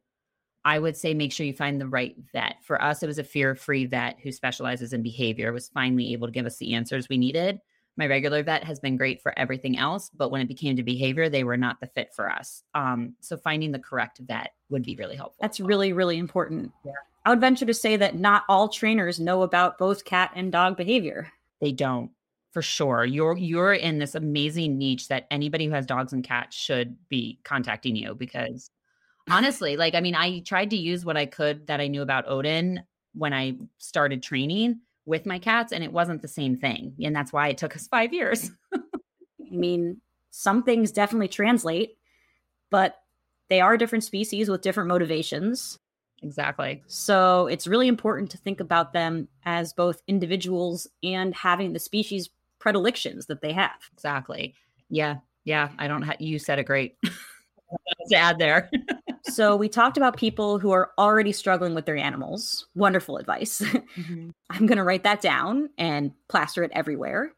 I 0.66 0.80
would 0.80 0.98
say 0.98 1.14
make 1.14 1.32
sure 1.32 1.46
you 1.46 1.54
find 1.54 1.80
the 1.80 1.88
right 1.88 2.16
vet. 2.34 2.56
For 2.64 2.82
us, 2.82 3.04
it 3.04 3.08
was 3.08 3.20
a 3.20 3.24
fear 3.24 3.56
free 3.56 3.86
vet 3.86 4.18
who 4.22 4.32
specializes 4.32 4.94
in 4.94 5.04
behavior, 5.04 5.54
was 5.54 5.70
finally 5.70 6.14
able 6.14 6.28
to 6.28 6.34
give 6.34 6.46
us 6.46 6.58
the 6.58 6.74
answers 6.74 7.10
we 7.10 7.18
needed. 7.18 7.60
My 7.98 8.08
regular 8.08 8.44
vet 8.44 8.64
has 8.64 8.80
been 8.80 8.96
great 8.96 9.22
for 9.22 9.38
everything 9.38 9.78
else, 9.78 10.10
but 10.16 10.32
when 10.32 10.42
it 10.42 10.48
became 10.48 10.76
to 10.78 10.84
behavior, 10.84 11.28
they 11.28 11.44
were 11.44 11.58
not 11.58 11.82
the 11.82 11.88
fit 11.88 12.14
for 12.16 12.32
us. 12.32 12.64
Um, 12.74 13.16
so 13.20 13.36
finding 13.36 13.72
the 13.72 13.80
correct 13.80 14.20
vet 14.20 14.54
would 14.70 14.84
be 14.84 14.96
really 14.96 15.18
helpful. 15.18 15.38
That's 15.42 15.60
really, 15.60 15.92
really 15.92 16.18
important. 16.18 16.72
Yeah. 16.86 16.94
I 17.26 17.30
would 17.32 17.42
venture 17.42 17.66
to 17.66 17.74
say 17.74 17.98
that 17.98 18.16
not 18.16 18.44
all 18.48 18.70
trainers 18.70 19.20
know 19.20 19.42
about 19.42 19.78
both 19.78 20.06
cat 20.06 20.32
and 20.34 20.52
dog 20.52 20.78
behavior. 20.78 21.30
They 21.60 21.74
don't 21.74 22.12
for 22.52 22.62
sure. 22.62 23.06
You're 23.06 23.38
you're 23.38 23.74
in 23.74 24.00
this 24.00 24.16
amazing 24.16 24.78
niche 24.78 25.08
that 25.10 25.28
anybody 25.30 25.66
who 25.66 25.72
has 25.72 25.86
dogs 25.86 26.14
and 26.14 26.24
cats 26.24 26.56
should 26.56 26.98
be 27.08 27.40
contacting 27.44 27.96
you 27.96 28.16
because 28.16 28.72
honestly, 29.30 29.78
like 29.78 29.96
I 29.96 30.02
mean, 30.02 30.16
I 30.16 30.40
tried 30.40 30.72
to 30.72 30.78
use 30.78 31.06
what 31.06 31.18
I 31.18 31.26
could 31.26 31.68
that 31.68 31.80
I 31.80 31.88
knew 31.88 32.02
about 32.02 32.28
Odin 32.28 32.84
when 33.14 33.34
I 33.34 33.58
started 33.78 34.24
training 34.24 34.80
with 35.06 35.26
my 35.26 35.40
cats 35.40 35.72
and 35.72 35.84
it 35.84 35.92
wasn't 35.92 36.22
the 36.22 36.28
same 36.28 36.56
thing. 36.56 36.96
And 37.04 37.16
that's 37.16 37.34
why 37.34 37.48
it 37.50 37.58
took 37.58 37.76
us 37.76 37.88
5 37.88 38.14
years. 38.14 38.52
I 38.74 38.80
mean, 39.56 40.02
some 40.32 40.64
things 40.64 40.92
definitely 40.92 41.28
translate, 41.28 41.98
but 42.70 43.00
they 43.50 43.62
are 43.62 43.78
different 43.78 44.04
species 44.04 44.50
with 44.50 44.62
different 44.62 44.90
motivations. 44.90 45.80
Exactly. 46.22 46.84
So 46.88 47.48
it's 47.48 47.66
really 47.66 47.88
important 47.88 48.32
to 48.32 48.38
think 48.38 48.60
about 48.60 48.94
them 48.94 49.28
as 49.46 49.74
both 49.74 50.02
individuals 50.08 50.88
and 51.02 51.34
having 51.34 51.74
the 51.74 51.80
species 51.80 52.30
predilections 52.60 53.26
that 53.28 53.42
they 53.42 53.54
have. 53.54 53.90
Exactly. 53.94 54.56
Yeah. 54.90 55.18
Yeah. 55.46 55.70
I 55.78 55.88
don't 55.88 56.04
have, 56.04 56.20
you 56.20 56.40
said 56.40 56.60
it 56.60 56.66
great. 56.66 56.98
to 58.10 58.16
add 58.16 58.40
there. 58.40 58.70
so 59.24 59.56
we 59.56 59.70
talked 59.70 59.98
about 59.98 60.18
people 60.18 60.60
who 60.60 60.72
are 60.72 60.92
already 60.98 61.32
struggling 61.32 61.76
with 61.76 61.86
their 61.86 61.98
animals. 61.98 62.68
Wonderful 62.76 63.18
advice. 63.18 63.62
Mm-hmm. 63.62 64.30
I'm 64.50 64.66
going 64.66 64.78
to 64.78 64.84
write 64.84 65.04
that 65.04 65.22
down 65.22 65.70
and 65.78 66.12
plaster 66.28 66.64
it 66.64 66.72
everywhere. 66.74 67.34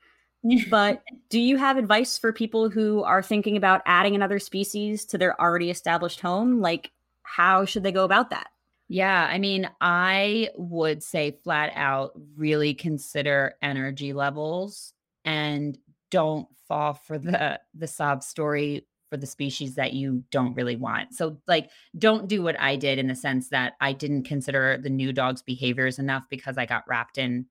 but 0.70 1.04
do 1.30 1.40
you 1.40 1.58
have 1.58 1.78
advice 1.78 2.18
for 2.18 2.34
people 2.34 2.70
who 2.70 3.04
are 3.04 3.22
thinking 3.22 3.58
about 3.58 3.82
adding 3.86 4.16
another 4.16 4.40
species 4.40 5.06
to 5.06 5.18
their 5.18 5.40
already 5.40 5.70
established 5.70 6.20
home? 6.20 6.62
Like, 6.62 6.92
how 7.24 7.66
should 7.66 7.84
they 7.84 7.92
go 7.92 8.04
about 8.04 8.32
that? 8.32 8.48
Yeah, 8.88 9.28
I 9.30 9.38
mean, 9.38 9.70
I 9.80 10.50
would 10.56 11.02
say 11.02 11.38
flat 11.44 11.72
out 11.76 12.12
really 12.36 12.74
consider 12.74 13.54
energy 13.62 14.12
levels 14.12 14.94
and 15.26 15.78
don't 16.10 16.48
fall 16.68 16.94
for 16.94 17.18
the 17.18 17.60
the 17.74 17.88
sob 17.88 18.24
story 18.24 18.88
for 19.10 19.18
the 19.18 19.28
species 19.28 19.76
that 19.76 19.92
you 19.92 20.24
don't 20.32 20.54
really 20.56 20.78
want. 20.78 21.14
So 21.14 21.38
like 21.46 21.70
don't 21.98 22.30
do 22.30 22.42
what 22.42 22.60
I 22.60 22.78
did 22.78 22.98
in 22.98 23.08
the 23.08 23.16
sense 23.16 23.50
that 23.50 23.74
I 23.82 23.92
didn't 23.92 24.24
consider 24.24 24.80
the 24.82 24.90
new 24.90 25.12
dog's 25.12 25.42
behaviors 25.42 26.00
enough 26.00 26.24
because 26.30 26.58
I 26.58 26.66
got 26.66 26.88
wrapped 26.88 27.18
in 27.18 27.46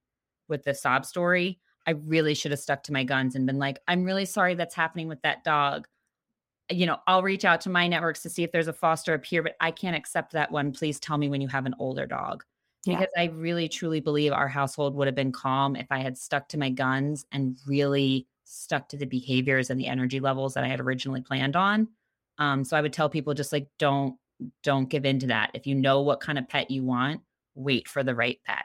with 0.48 0.64
the 0.64 0.74
sob 0.74 1.04
story. 1.04 1.60
I 1.86 1.92
really 1.92 2.34
should 2.34 2.50
have 2.52 2.60
stuck 2.60 2.82
to 2.84 2.92
my 2.92 3.04
guns 3.04 3.34
and 3.34 3.46
been 3.46 3.58
like, 3.58 3.78
I'm 3.86 4.04
really 4.04 4.24
sorry 4.24 4.54
that's 4.54 4.74
happening 4.74 5.06
with 5.06 5.20
that 5.22 5.44
dog. 5.44 5.86
You 6.70 6.86
know, 6.86 6.98
I'll 7.06 7.22
reach 7.22 7.44
out 7.44 7.60
to 7.62 7.70
my 7.70 7.88
networks 7.88 8.22
to 8.22 8.30
see 8.30 8.42
if 8.42 8.52
there's 8.52 8.68
a 8.68 8.72
foster 8.72 9.12
up 9.12 9.24
here, 9.24 9.42
but 9.42 9.56
I 9.60 9.70
can't 9.70 9.96
accept 9.96 10.32
that 10.32 10.52
one. 10.52 10.72
Please 10.72 10.98
tell 10.98 11.18
me 11.18 11.28
when 11.28 11.40
you 11.40 11.48
have 11.48 11.66
an 11.66 11.74
older 11.78 12.06
dog 12.06 12.44
yeah. 12.84 12.98
because 12.98 13.12
I 13.16 13.26
really 13.26 13.68
truly 13.68 14.00
believe 14.00 14.32
our 14.32 14.48
household 14.48 14.94
would 14.94 15.06
have 15.06 15.14
been 15.14 15.32
calm 15.32 15.76
if 15.76 15.86
I 15.90 15.98
had 15.98 16.16
stuck 16.16 16.48
to 16.48 16.58
my 16.58 16.70
guns 16.70 17.26
and 17.32 17.56
really 17.66 18.26
stuck 18.44 18.88
to 18.88 18.96
the 18.96 19.06
behaviors 19.06 19.70
and 19.70 19.78
the 19.78 19.86
energy 19.86 20.20
levels 20.20 20.54
that 20.54 20.64
I 20.64 20.68
had 20.68 20.80
originally 20.80 21.20
planned 21.20 21.56
on. 21.56 21.88
Um, 22.38 22.64
so 22.64 22.76
I 22.76 22.80
would 22.80 22.92
tell 22.92 23.08
people 23.08 23.34
just 23.34 23.52
like 23.52 23.68
don't 23.78 24.16
don't 24.62 24.88
give 24.88 25.04
in 25.04 25.18
to 25.18 25.26
that. 25.26 25.50
If 25.52 25.66
you 25.66 25.74
know 25.74 26.00
what 26.00 26.20
kind 26.20 26.38
of 26.38 26.48
pet 26.48 26.70
you 26.70 26.82
want, 26.82 27.20
wait 27.54 27.86
for 27.86 28.02
the 28.02 28.14
right 28.14 28.40
pet. 28.44 28.64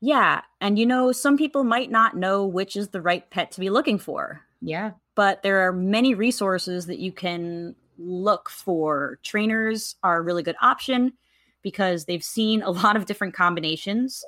Yeah, 0.00 0.40
and 0.60 0.78
you 0.78 0.86
know 0.86 1.12
some 1.12 1.36
people 1.36 1.62
might 1.62 1.90
not 1.90 2.16
know 2.16 2.46
which 2.46 2.74
is 2.74 2.88
the 2.88 3.02
right 3.02 3.28
pet 3.30 3.52
to 3.52 3.60
be 3.60 3.70
looking 3.70 3.98
for. 3.98 4.40
Yeah. 4.60 4.92
But 5.14 5.42
there 5.42 5.60
are 5.60 5.72
many 5.72 6.14
resources 6.14 6.86
that 6.86 6.98
you 6.98 7.12
can 7.12 7.76
look 7.98 8.48
for. 8.48 9.18
Trainers 9.22 9.96
are 10.02 10.18
a 10.18 10.22
really 10.22 10.42
good 10.42 10.56
option 10.62 11.12
because 11.62 12.04
they've 12.04 12.24
seen 12.24 12.62
a 12.62 12.70
lot 12.70 12.96
of 12.96 13.06
different 13.06 13.34
combinations. 13.34 14.24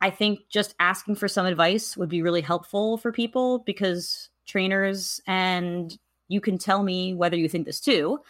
I 0.00 0.10
think 0.10 0.40
just 0.50 0.74
asking 0.80 1.16
for 1.16 1.28
some 1.28 1.46
advice 1.46 1.96
would 1.96 2.08
be 2.08 2.22
really 2.22 2.40
helpful 2.40 2.98
for 2.98 3.12
people 3.12 3.60
because 3.60 4.30
trainers, 4.46 5.20
and 5.26 5.96
you 6.28 6.40
can 6.40 6.58
tell 6.58 6.82
me 6.82 7.14
whether 7.14 7.36
you 7.36 7.48
think 7.48 7.66
this 7.66 7.80
too, 7.80 8.20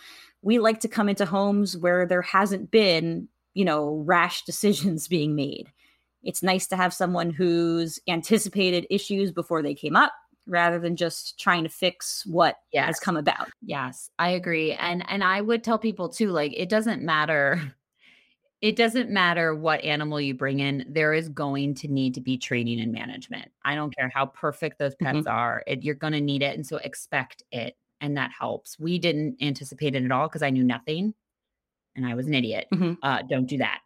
we 0.43 0.59
like 0.59 0.81
to 0.81 0.89
come 0.89 1.09
into 1.09 1.25
homes 1.25 1.77
where 1.77 2.05
there 2.05 2.23
hasn't 2.23 2.71
been, 2.71 3.29
you 3.55 3.65
know, 3.65 4.03
rash 4.05 4.43
decisions 4.47 5.09
being 5.09 5.35
made. 5.35 5.73
It's 6.23 6.43
nice 6.43 6.67
to 6.69 6.77
have 6.77 6.95
someone 6.95 7.31
who's 7.31 7.99
anticipated 8.07 8.87
issues 8.91 9.33
before 9.33 9.63
they 9.63 9.75
came 9.75 9.97
up 9.97 10.13
rather 10.47 10.79
than 10.79 10.97
just 10.97 11.39
trying 11.39 11.63
to 11.63 11.69
fix 11.69 12.25
what 12.27 12.57
yes. 12.73 12.87
has 12.87 13.01
come 13.01 13.17
about. 13.17 13.49
Yes, 13.63 14.11
I 14.19 14.31
agree. 14.31 14.73
And 14.73 15.05
and 15.09 15.25
I 15.25 15.41
would 15.41 15.65
tell 15.65 15.79
people 15.79 16.09
too 16.09 16.31
like 16.31 16.53
it 16.55 16.69
doesn't 16.69 17.03
matter 17.03 17.75
it 18.63 18.77
doesn't 18.77 19.11
matter 19.11 19.57
what 19.57 19.83
animal 19.83 20.21
you 20.21 20.35
bring 20.35 20.61
in, 20.61 20.87
there 20.89 21.13
is 21.13 21.29
going 21.29 21.75
to 21.75 21.89
need 21.89 22.15
to 22.15 22.21
be 22.21 22.39
training 22.39 22.81
and 22.81 22.93
management. 22.93 23.51
I 23.65 23.75
don't 23.75 23.95
care 23.95 24.11
how 24.15 24.27
perfect 24.27 24.79
those 24.79 24.95
pets 24.95 25.19
mm-hmm. 25.19 25.29
are, 25.29 25.65
it, 25.67 25.83
you're 25.83 25.97
going 25.97 26.13
to 26.13 26.21
need 26.21 26.43
it. 26.43 26.55
And 26.55 26.65
so 26.65 26.77
expect 26.77 27.43
it. 27.51 27.77
And 28.01 28.17
that 28.17 28.31
helps. 28.37 28.79
We 28.79 29.01
didn't 29.01 29.43
anticipate 29.43 29.97
it 29.97 30.05
at 30.05 30.13
all 30.13 30.29
because 30.29 30.43
I 30.43 30.51
knew 30.51 30.63
nothing 30.63 31.13
and 31.97 32.07
I 32.07 32.15
was 32.15 32.29
an 32.29 32.35
idiot. 32.35 32.69
Mm-hmm. 32.73 32.95
Uh, 33.03 33.23
don't 33.29 33.47
do 33.47 33.59
that. 33.59 33.81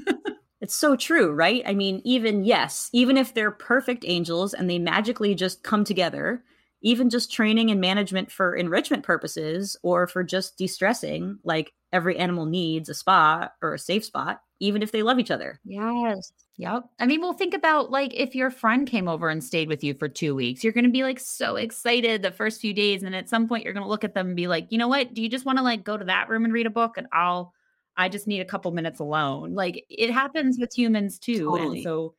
it's 0.60 0.74
so 0.74 0.96
true, 0.96 1.32
right? 1.32 1.62
I 1.64 1.74
mean, 1.74 2.02
even, 2.04 2.44
yes, 2.44 2.90
even 2.92 3.16
if 3.16 3.34
they're 3.34 3.52
perfect 3.52 4.04
angels 4.06 4.52
and 4.52 4.68
they 4.68 4.80
magically 4.80 5.36
just 5.36 5.62
come 5.62 5.84
together, 5.84 6.42
even 6.80 7.10
just 7.10 7.32
training 7.32 7.70
and 7.70 7.80
management 7.80 8.30
for 8.30 8.54
enrichment 8.54 9.02
purposes 9.02 9.76
or 9.82 10.06
for 10.06 10.22
just 10.22 10.56
de 10.56 10.66
stressing, 10.66 11.38
like 11.42 11.72
every 11.92 12.16
animal 12.16 12.46
needs 12.46 12.88
a 12.88 12.94
spot 12.94 13.52
or 13.62 13.74
a 13.74 13.78
safe 13.78 14.04
spot, 14.04 14.40
even 14.60 14.82
if 14.82 14.92
they 14.92 15.02
love 15.02 15.18
each 15.18 15.30
other. 15.30 15.58
Yes. 15.64 16.32
Yep. 16.56 16.84
I 17.00 17.06
mean, 17.06 17.20
well, 17.20 17.32
think 17.32 17.54
about 17.54 17.90
like 17.90 18.12
if 18.14 18.34
your 18.34 18.50
friend 18.50 18.86
came 18.86 19.08
over 19.08 19.28
and 19.28 19.42
stayed 19.42 19.68
with 19.68 19.82
you 19.82 19.94
for 19.94 20.08
two 20.08 20.34
weeks, 20.34 20.62
you're 20.62 20.72
going 20.72 20.84
to 20.84 20.90
be 20.90 21.02
like 21.02 21.20
so 21.20 21.56
excited 21.56 22.22
the 22.22 22.30
first 22.30 22.60
few 22.60 22.72
days. 22.74 23.02
And 23.02 23.14
at 23.14 23.28
some 23.28 23.48
point, 23.48 23.64
you're 23.64 23.72
going 23.72 23.84
to 23.84 23.88
look 23.88 24.04
at 24.04 24.14
them 24.14 24.28
and 24.28 24.36
be 24.36 24.48
like, 24.48 24.66
you 24.70 24.78
know 24.78 24.88
what? 24.88 25.14
Do 25.14 25.22
you 25.22 25.28
just 25.28 25.46
want 25.46 25.58
to 25.58 25.64
like 25.64 25.84
go 25.84 25.96
to 25.96 26.04
that 26.04 26.28
room 26.28 26.44
and 26.44 26.52
read 26.52 26.66
a 26.66 26.70
book? 26.70 26.96
And 26.96 27.06
I'll, 27.12 27.54
I 27.96 28.08
just 28.08 28.28
need 28.28 28.40
a 28.40 28.44
couple 28.44 28.70
minutes 28.70 29.00
alone. 29.00 29.54
Like 29.54 29.84
it 29.88 30.10
happens 30.10 30.58
with 30.60 30.76
humans 30.76 31.18
too. 31.18 31.44
Totally. 31.44 31.78
And 31.78 31.84
so 31.84 32.14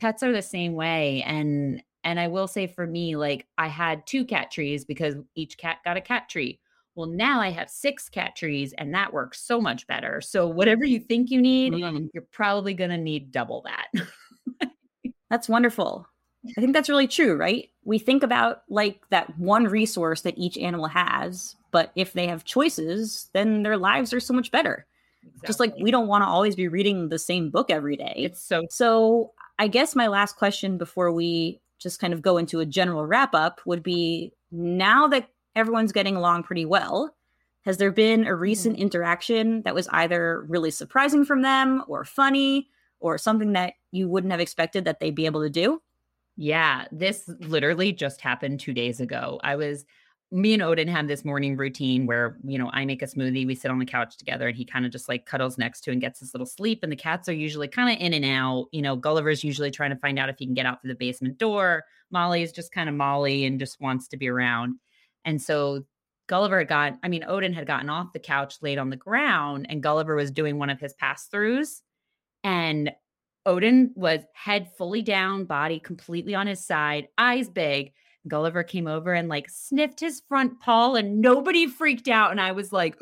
pets 0.00 0.22
are 0.22 0.32
the 0.32 0.42
same 0.42 0.74
way. 0.74 1.22
And, 1.22 1.82
and 2.04 2.18
I 2.18 2.28
will 2.28 2.48
say 2.48 2.66
for 2.66 2.86
me, 2.86 3.16
like 3.16 3.46
I 3.58 3.68
had 3.68 4.06
two 4.06 4.24
cat 4.24 4.50
trees 4.50 4.84
because 4.84 5.14
each 5.34 5.58
cat 5.58 5.78
got 5.84 5.96
a 5.96 6.00
cat 6.00 6.28
tree. 6.28 6.58
Well, 6.94 7.06
now 7.06 7.40
I 7.40 7.50
have 7.50 7.70
six 7.70 8.08
cat 8.08 8.36
trees 8.36 8.74
and 8.76 8.94
that 8.94 9.12
works 9.12 9.40
so 9.40 9.60
much 9.60 9.86
better. 9.86 10.20
So, 10.20 10.46
whatever 10.46 10.84
you 10.84 11.00
think 11.00 11.30
you 11.30 11.40
need, 11.40 11.72
mm. 11.72 12.08
you're 12.12 12.26
probably 12.32 12.74
going 12.74 12.90
to 12.90 12.98
need 12.98 13.32
double 13.32 13.64
that. 13.64 14.06
that's 15.30 15.48
wonderful. 15.48 16.06
I 16.56 16.60
think 16.60 16.72
that's 16.72 16.88
really 16.88 17.06
true, 17.06 17.36
right? 17.36 17.70
We 17.84 17.98
think 17.98 18.22
about 18.22 18.62
like 18.68 19.00
that 19.10 19.38
one 19.38 19.64
resource 19.64 20.22
that 20.22 20.36
each 20.36 20.58
animal 20.58 20.88
has, 20.88 21.56
but 21.70 21.92
if 21.94 22.12
they 22.12 22.26
have 22.26 22.44
choices, 22.44 23.30
then 23.32 23.62
their 23.62 23.76
lives 23.76 24.12
are 24.12 24.20
so 24.20 24.34
much 24.34 24.50
better. 24.50 24.86
Exactly. 25.24 25.46
Just 25.46 25.60
like 25.60 25.74
we 25.80 25.92
don't 25.92 26.08
want 26.08 26.22
to 26.22 26.28
always 26.28 26.56
be 26.56 26.66
reading 26.66 27.08
the 27.08 27.18
same 27.18 27.50
book 27.50 27.70
every 27.70 27.96
day. 27.96 28.14
It's 28.16 28.42
so 28.42 28.62
So, 28.70 29.32
I 29.58 29.68
guess 29.68 29.94
my 29.94 30.08
last 30.08 30.36
question 30.36 30.78
before 30.78 31.12
we 31.12 31.60
just 31.82 32.00
kind 32.00 32.12
of 32.12 32.22
go 32.22 32.36
into 32.36 32.60
a 32.60 32.66
general 32.66 33.04
wrap 33.06 33.34
up 33.34 33.60
would 33.66 33.82
be 33.82 34.32
now 34.50 35.08
that 35.08 35.28
everyone's 35.56 35.92
getting 35.92 36.16
along 36.16 36.44
pretty 36.44 36.64
well. 36.64 37.14
Has 37.64 37.76
there 37.76 37.92
been 37.92 38.26
a 38.26 38.34
recent 38.34 38.76
mm. 38.76 38.80
interaction 38.80 39.62
that 39.62 39.74
was 39.74 39.88
either 39.88 40.44
really 40.48 40.70
surprising 40.70 41.24
from 41.24 41.42
them 41.42 41.84
or 41.88 42.04
funny 42.04 42.68
or 43.00 43.18
something 43.18 43.52
that 43.52 43.74
you 43.90 44.08
wouldn't 44.08 44.32
have 44.32 44.40
expected 44.40 44.84
that 44.84 45.00
they'd 45.00 45.14
be 45.14 45.26
able 45.26 45.42
to 45.42 45.50
do? 45.50 45.80
Yeah, 46.36 46.86
this 46.90 47.28
literally 47.40 47.92
just 47.92 48.20
happened 48.20 48.60
two 48.60 48.72
days 48.72 49.00
ago. 49.00 49.38
I 49.44 49.56
was 49.56 49.84
me 50.32 50.54
and 50.54 50.62
Odin 50.62 50.88
have 50.88 51.08
this 51.08 51.26
morning 51.26 51.56
routine 51.56 52.06
where, 52.06 52.38
you 52.42 52.58
know, 52.58 52.70
I 52.72 52.86
make 52.86 53.02
a 53.02 53.06
smoothie, 53.06 53.46
we 53.46 53.54
sit 53.54 53.70
on 53.70 53.78
the 53.78 53.84
couch 53.84 54.16
together, 54.16 54.48
and 54.48 54.56
he 54.56 54.64
kind 54.64 54.86
of 54.86 54.90
just 54.90 55.08
like 55.08 55.26
cuddles 55.26 55.58
next 55.58 55.82
to 55.82 55.92
and 55.92 56.00
gets 56.00 56.20
his 56.20 56.32
little 56.32 56.46
sleep. 56.46 56.80
And 56.82 56.90
the 56.90 56.96
cats 56.96 57.28
are 57.28 57.34
usually 57.34 57.68
kind 57.68 57.94
of 57.94 58.02
in 58.02 58.14
and 58.14 58.24
out. 58.24 58.68
You 58.72 58.80
know, 58.80 58.96
Gulliver's 58.96 59.44
usually 59.44 59.70
trying 59.70 59.90
to 59.90 59.96
find 59.96 60.18
out 60.18 60.30
if 60.30 60.36
he 60.38 60.46
can 60.46 60.54
get 60.54 60.64
out 60.64 60.80
through 60.80 60.92
the 60.92 60.98
basement 60.98 61.36
door. 61.36 61.84
Molly 62.10 62.42
is 62.42 62.50
just 62.50 62.72
kind 62.72 62.88
of 62.88 62.94
Molly 62.94 63.44
and 63.44 63.60
just 63.60 63.80
wants 63.80 64.08
to 64.08 64.16
be 64.16 64.28
around. 64.28 64.76
And 65.26 65.40
so 65.40 65.84
Gulliver 66.28 66.60
had 66.60 66.68
got, 66.68 66.98
I 67.02 67.08
mean, 67.08 67.24
Odin 67.28 67.52
had 67.52 67.66
gotten 67.66 67.90
off 67.90 68.14
the 68.14 68.18
couch, 68.18 68.56
laid 68.62 68.78
on 68.78 68.88
the 68.88 68.96
ground, 68.96 69.66
and 69.68 69.82
Gulliver 69.82 70.16
was 70.16 70.30
doing 70.30 70.58
one 70.58 70.70
of 70.70 70.80
his 70.80 70.94
pass 70.94 71.28
throughs. 71.28 71.82
And 72.42 72.90
Odin 73.44 73.92
was 73.94 74.20
head 74.34 74.70
fully 74.78 75.02
down, 75.02 75.44
body 75.44 75.78
completely 75.78 76.34
on 76.34 76.46
his 76.46 76.64
side, 76.64 77.08
eyes 77.18 77.50
big 77.50 77.92
Gulliver 78.28 78.62
came 78.62 78.86
over 78.86 79.12
and 79.12 79.28
like 79.28 79.48
sniffed 79.48 80.00
his 80.00 80.22
front 80.28 80.60
paw 80.60 80.94
and 80.94 81.20
nobody 81.20 81.66
freaked 81.66 82.08
out. 82.08 82.30
And 82.30 82.40
I 82.40 82.52
was 82.52 82.72
like, 82.72 82.96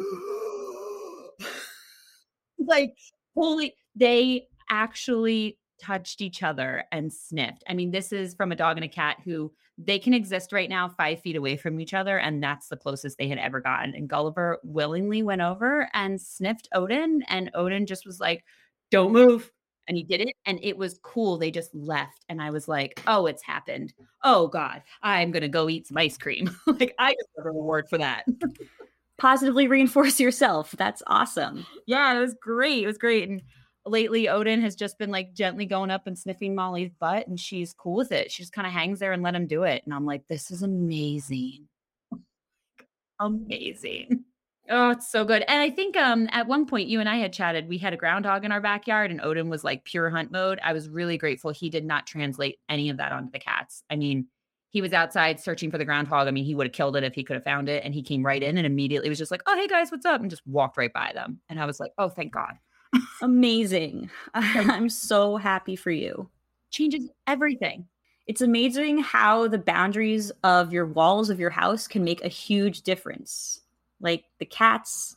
like, 2.58 2.96
holy, 3.34 3.74
they 3.94 4.48
actually 4.70 5.58
touched 5.80 6.20
each 6.20 6.42
other 6.42 6.84
and 6.92 7.12
sniffed. 7.12 7.64
I 7.68 7.74
mean, 7.74 7.90
this 7.90 8.12
is 8.12 8.34
from 8.34 8.52
a 8.52 8.56
dog 8.56 8.76
and 8.76 8.84
a 8.84 8.88
cat 8.88 9.18
who 9.24 9.52
they 9.78 9.98
can 9.98 10.12
exist 10.12 10.52
right 10.52 10.68
now 10.68 10.88
five 10.88 11.20
feet 11.20 11.36
away 11.36 11.56
from 11.56 11.80
each 11.80 11.94
other. 11.94 12.18
And 12.18 12.42
that's 12.42 12.68
the 12.68 12.76
closest 12.76 13.16
they 13.16 13.28
had 13.28 13.38
ever 13.38 13.60
gotten. 13.60 13.94
And 13.94 14.08
Gulliver 14.08 14.58
willingly 14.62 15.22
went 15.22 15.40
over 15.40 15.88
and 15.94 16.20
sniffed 16.20 16.68
Odin. 16.74 17.22
And 17.28 17.50
Odin 17.54 17.86
just 17.86 18.04
was 18.04 18.20
like, 18.20 18.44
don't 18.90 19.12
move 19.12 19.50
and 19.91 19.97
he 19.97 20.05
did 20.05 20.20
it 20.20 20.36
and 20.47 20.61
it 20.62 20.76
was 20.78 21.01
cool 21.03 21.36
they 21.36 21.51
just 21.51 21.74
left 21.74 22.24
and 22.28 22.41
i 22.41 22.49
was 22.49 22.68
like 22.68 23.03
oh 23.09 23.26
it's 23.26 23.43
happened. 23.43 23.93
Oh 24.22 24.47
god 24.47 24.82
i'm 25.03 25.32
gonna 25.32 25.49
go 25.49 25.68
eat 25.68 25.88
some 25.88 25.99
ice 25.99 26.16
cream. 26.16 26.49
Like 26.66 26.95
i 27.01 27.14
deserve 27.14 27.47
a 27.47 27.51
reward 27.51 27.88
for 27.91 27.99
that. 27.99 28.24
Positively 29.18 29.66
reinforce 29.66 30.20
yourself. 30.20 30.70
That's 30.78 31.03
awesome. 31.09 31.66
Yeah 31.86 32.16
it 32.16 32.20
was 32.20 32.34
great 32.41 32.84
it 32.84 32.86
was 32.86 32.99
great 32.99 33.28
and 33.28 33.43
lately 33.84 34.28
odin 34.28 34.62
has 34.62 34.76
just 34.76 34.97
been 34.97 35.11
like 35.11 35.34
gently 35.34 35.66
going 35.66 35.91
up 35.91 36.07
and 36.07 36.16
sniffing 36.16 36.55
molly's 36.55 36.93
butt 37.01 37.26
and 37.26 37.41
she's 37.41 37.72
cool 37.72 37.97
with 37.97 38.12
it. 38.12 38.30
She 38.30 38.45
just 38.45 38.53
kind 38.53 38.66
of 38.68 38.72
hangs 38.72 39.01
there 39.01 39.12
and 39.12 39.24
let 39.24 39.34
him 39.34 39.49
do 39.49 39.64
it 39.64 39.82
and 39.84 39.93
i'm 39.93 40.07
like 40.07 40.22
this 40.28 40.53
is 40.53 40.62
amazing. 40.62 41.66
Amazing 43.22 44.24
Oh, 44.72 44.90
it's 44.90 45.10
so 45.10 45.24
good. 45.24 45.42
And 45.48 45.60
I 45.60 45.68
think 45.68 45.96
um 45.96 46.28
at 46.30 46.46
one 46.46 46.64
point 46.64 46.88
you 46.88 47.00
and 47.00 47.08
I 47.08 47.16
had 47.16 47.32
chatted. 47.32 47.68
We 47.68 47.76
had 47.78 47.92
a 47.92 47.96
groundhog 47.96 48.44
in 48.44 48.52
our 48.52 48.60
backyard 48.60 49.10
and 49.10 49.20
Odin 49.20 49.48
was 49.50 49.64
like 49.64 49.84
pure 49.84 50.08
hunt 50.10 50.30
mode. 50.30 50.60
I 50.62 50.72
was 50.72 50.88
really 50.88 51.18
grateful 51.18 51.50
he 51.50 51.68
did 51.70 51.84
not 51.84 52.06
translate 52.06 52.60
any 52.68 52.88
of 52.88 52.96
that 52.98 53.10
onto 53.10 53.32
the 53.32 53.40
cats. 53.40 53.82
I 53.90 53.96
mean, 53.96 54.28
he 54.70 54.80
was 54.80 54.92
outside 54.92 55.40
searching 55.40 55.72
for 55.72 55.78
the 55.78 55.84
groundhog. 55.84 56.28
I 56.28 56.30
mean, 56.30 56.44
he 56.44 56.54
would 56.54 56.68
have 56.68 56.72
killed 56.72 56.96
it 56.96 57.02
if 57.02 57.14
he 57.14 57.24
could 57.24 57.34
have 57.34 57.42
found 57.42 57.68
it. 57.68 57.84
And 57.84 57.92
he 57.92 58.02
came 58.02 58.24
right 58.24 58.40
in 58.40 58.56
and 58.56 58.66
immediately 58.66 59.08
was 59.08 59.18
just 59.18 59.32
like, 59.32 59.42
Oh, 59.46 59.56
hey 59.56 59.66
guys, 59.66 59.90
what's 59.90 60.06
up? 60.06 60.20
And 60.20 60.30
just 60.30 60.46
walked 60.46 60.76
right 60.76 60.92
by 60.92 61.10
them. 61.14 61.40
And 61.48 61.60
I 61.60 61.66
was 61.66 61.80
like, 61.80 61.92
Oh, 61.98 62.08
thank 62.08 62.32
God. 62.32 62.54
Amazing. 63.22 64.08
I'm 64.34 64.88
so 64.88 65.36
happy 65.36 65.74
for 65.74 65.90
you. 65.90 66.30
Changes 66.70 67.08
everything. 67.26 67.86
It's 68.28 68.40
amazing 68.40 68.98
how 68.98 69.48
the 69.48 69.58
boundaries 69.58 70.30
of 70.44 70.72
your 70.72 70.86
walls 70.86 71.28
of 71.28 71.40
your 71.40 71.50
house 71.50 71.88
can 71.88 72.04
make 72.04 72.24
a 72.24 72.28
huge 72.28 72.82
difference 72.82 73.62
like 74.01 74.24
the 74.38 74.46
cats, 74.46 75.16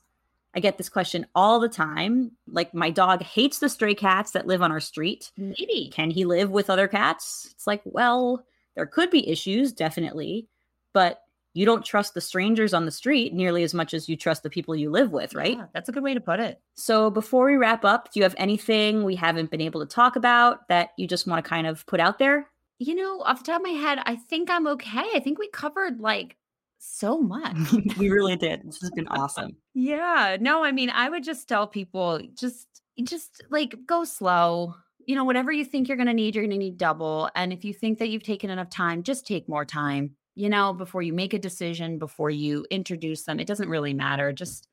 I 0.55 0.59
get 0.59 0.77
this 0.77 0.89
question 0.89 1.25
all 1.33 1.59
the 1.59 1.69
time. 1.69 2.31
Like 2.47 2.73
my 2.73 2.89
dog 2.89 3.23
hates 3.23 3.59
the 3.59 3.69
stray 3.69 3.95
cats 3.95 4.31
that 4.31 4.47
live 4.47 4.61
on 4.61 4.71
our 4.71 4.79
street. 4.79 5.31
Maybe. 5.37 5.89
Can 5.93 6.11
he 6.11 6.25
live 6.25 6.51
with 6.51 6.69
other 6.69 6.87
cats? 6.87 7.49
It's 7.51 7.67
like, 7.67 7.81
well, 7.85 8.45
there 8.75 8.85
could 8.85 9.09
be 9.09 9.27
issues, 9.27 9.71
definitely, 9.71 10.47
but 10.93 11.19
you 11.53 11.65
don't 11.65 11.85
trust 11.85 12.15
the 12.15 12.21
strangers 12.21 12.73
on 12.73 12.85
the 12.85 12.91
street 12.91 13.33
nearly 13.33 13.63
as 13.63 13.73
much 13.73 13.93
as 13.93 14.09
you 14.09 14.17
trust 14.17 14.41
the 14.41 14.49
people 14.49 14.75
you 14.75 14.89
live 14.89 15.11
with, 15.11 15.35
right? 15.35 15.57
Yeah, 15.57 15.65
that's 15.73 15.87
a 15.87 15.91
good 15.91 16.03
way 16.03 16.15
to 16.15 16.19
put 16.19 16.39
it. 16.39 16.59
So, 16.73 17.11
before 17.11 17.45
we 17.45 17.55
wrap 17.55 17.85
up, 17.85 18.11
do 18.11 18.19
you 18.19 18.23
have 18.23 18.35
anything 18.37 19.03
we 19.03 19.15
haven't 19.15 19.51
been 19.51 19.61
able 19.61 19.79
to 19.81 19.85
talk 19.85 20.15
about 20.15 20.67
that 20.69 20.89
you 20.97 21.07
just 21.07 21.27
want 21.27 21.43
to 21.43 21.47
kind 21.47 21.67
of 21.67 21.85
put 21.85 21.99
out 21.99 22.17
there? 22.17 22.49
You 22.79 22.95
know, 22.95 23.21
off 23.21 23.39
the 23.39 23.51
top 23.51 23.61
of 23.61 23.67
my 23.67 23.77
head, 23.77 23.99
I 24.03 24.15
think 24.15 24.49
I'm 24.49 24.67
okay. 24.67 25.05
I 25.13 25.19
think 25.19 25.37
we 25.37 25.47
covered 25.49 25.99
like 25.99 26.37
so 26.83 27.19
much. 27.19 27.57
we 27.97 28.09
really 28.09 28.35
did. 28.35 28.61
This 28.65 28.79
has 28.81 28.91
been 28.91 29.07
awesome. 29.07 29.55
Yeah. 29.73 30.37
No, 30.39 30.63
I 30.63 30.71
mean, 30.71 30.89
I 30.89 31.09
would 31.09 31.23
just 31.23 31.47
tell 31.47 31.67
people 31.67 32.21
just 32.35 32.67
just 33.03 33.43
like 33.49 33.75
go 33.85 34.03
slow. 34.03 34.75
You 35.05 35.15
know, 35.15 35.25
whatever 35.25 35.51
you 35.51 35.65
think 35.65 35.87
you're 35.87 35.97
going 35.97 36.07
to 36.07 36.13
need, 36.13 36.35
you're 36.35 36.43
going 36.43 36.51
to 36.51 36.57
need 36.57 36.77
double. 36.77 37.29
And 37.35 37.51
if 37.51 37.65
you 37.65 37.73
think 37.73 37.99
that 37.99 38.09
you've 38.09 38.23
taken 38.23 38.49
enough 38.49 38.69
time, 38.69 39.03
just 39.03 39.27
take 39.27 39.49
more 39.49 39.65
time. 39.65 40.15
You 40.35 40.49
know, 40.49 40.73
before 40.73 41.01
you 41.01 41.13
make 41.13 41.33
a 41.33 41.39
decision, 41.39 41.99
before 41.99 42.29
you 42.29 42.65
introduce 42.71 43.23
them, 43.23 43.39
it 43.39 43.47
doesn't 43.47 43.69
really 43.69 43.93
matter. 43.93 44.31
Just 44.31 44.67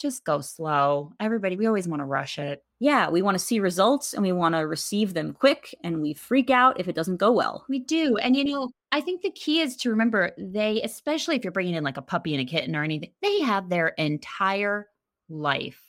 just 0.00 0.24
go 0.24 0.40
slow. 0.40 1.12
Everybody, 1.20 1.56
we 1.56 1.66
always 1.66 1.86
want 1.86 2.00
to 2.00 2.06
rush 2.06 2.38
it. 2.38 2.64
Yeah, 2.78 3.10
we 3.10 3.22
want 3.22 3.36
to 3.36 3.44
see 3.44 3.60
results 3.60 4.14
and 4.14 4.22
we 4.22 4.32
want 4.32 4.54
to 4.54 4.66
receive 4.66 5.12
them 5.12 5.34
quick 5.34 5.74
and 5.84 6.00
we 6.00 6.14
freak 6.14 6.48
out 6.50 6.80
if 6.80 6.88
it 6.88 6.94
doesn't 6.94 7.18
go 7.18 7.30
well. 7.30 7.64
We 7.68 7.80
do. 7.80 8.16
And 8.16 8.34
you 8.34 8.44
know, 8.44 8.70
I 8.90 9.02
think 9.02 9.22
the 9.22 9.30
key 9.30 9.60
is 9.60 9.76
to 9.78 9.90
remember 9.90 10.32
they, 10.38 10.80
especially 10.82 11.36
if 11.36 11.44
you're 11.44 11.52
bringing 11.52 11.74
in 11.74 11.84
like 11.84 11.98
a 11.98 12.02
puppy 12.02 12.34
and 12.34 12.40
a 12.40 12.50
kitten 12.50 12.74
or 12.74 12.82
anything, 12.82 13.12
they 13.20 13.40
have 13.40 13.68
their 13.68 13.88
entire 13.88 14.88
life 15.28 15.80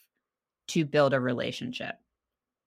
to 0.67 0.85
build 0.85 1.13
a 1.13 1.19
relationship. 1.19 1.95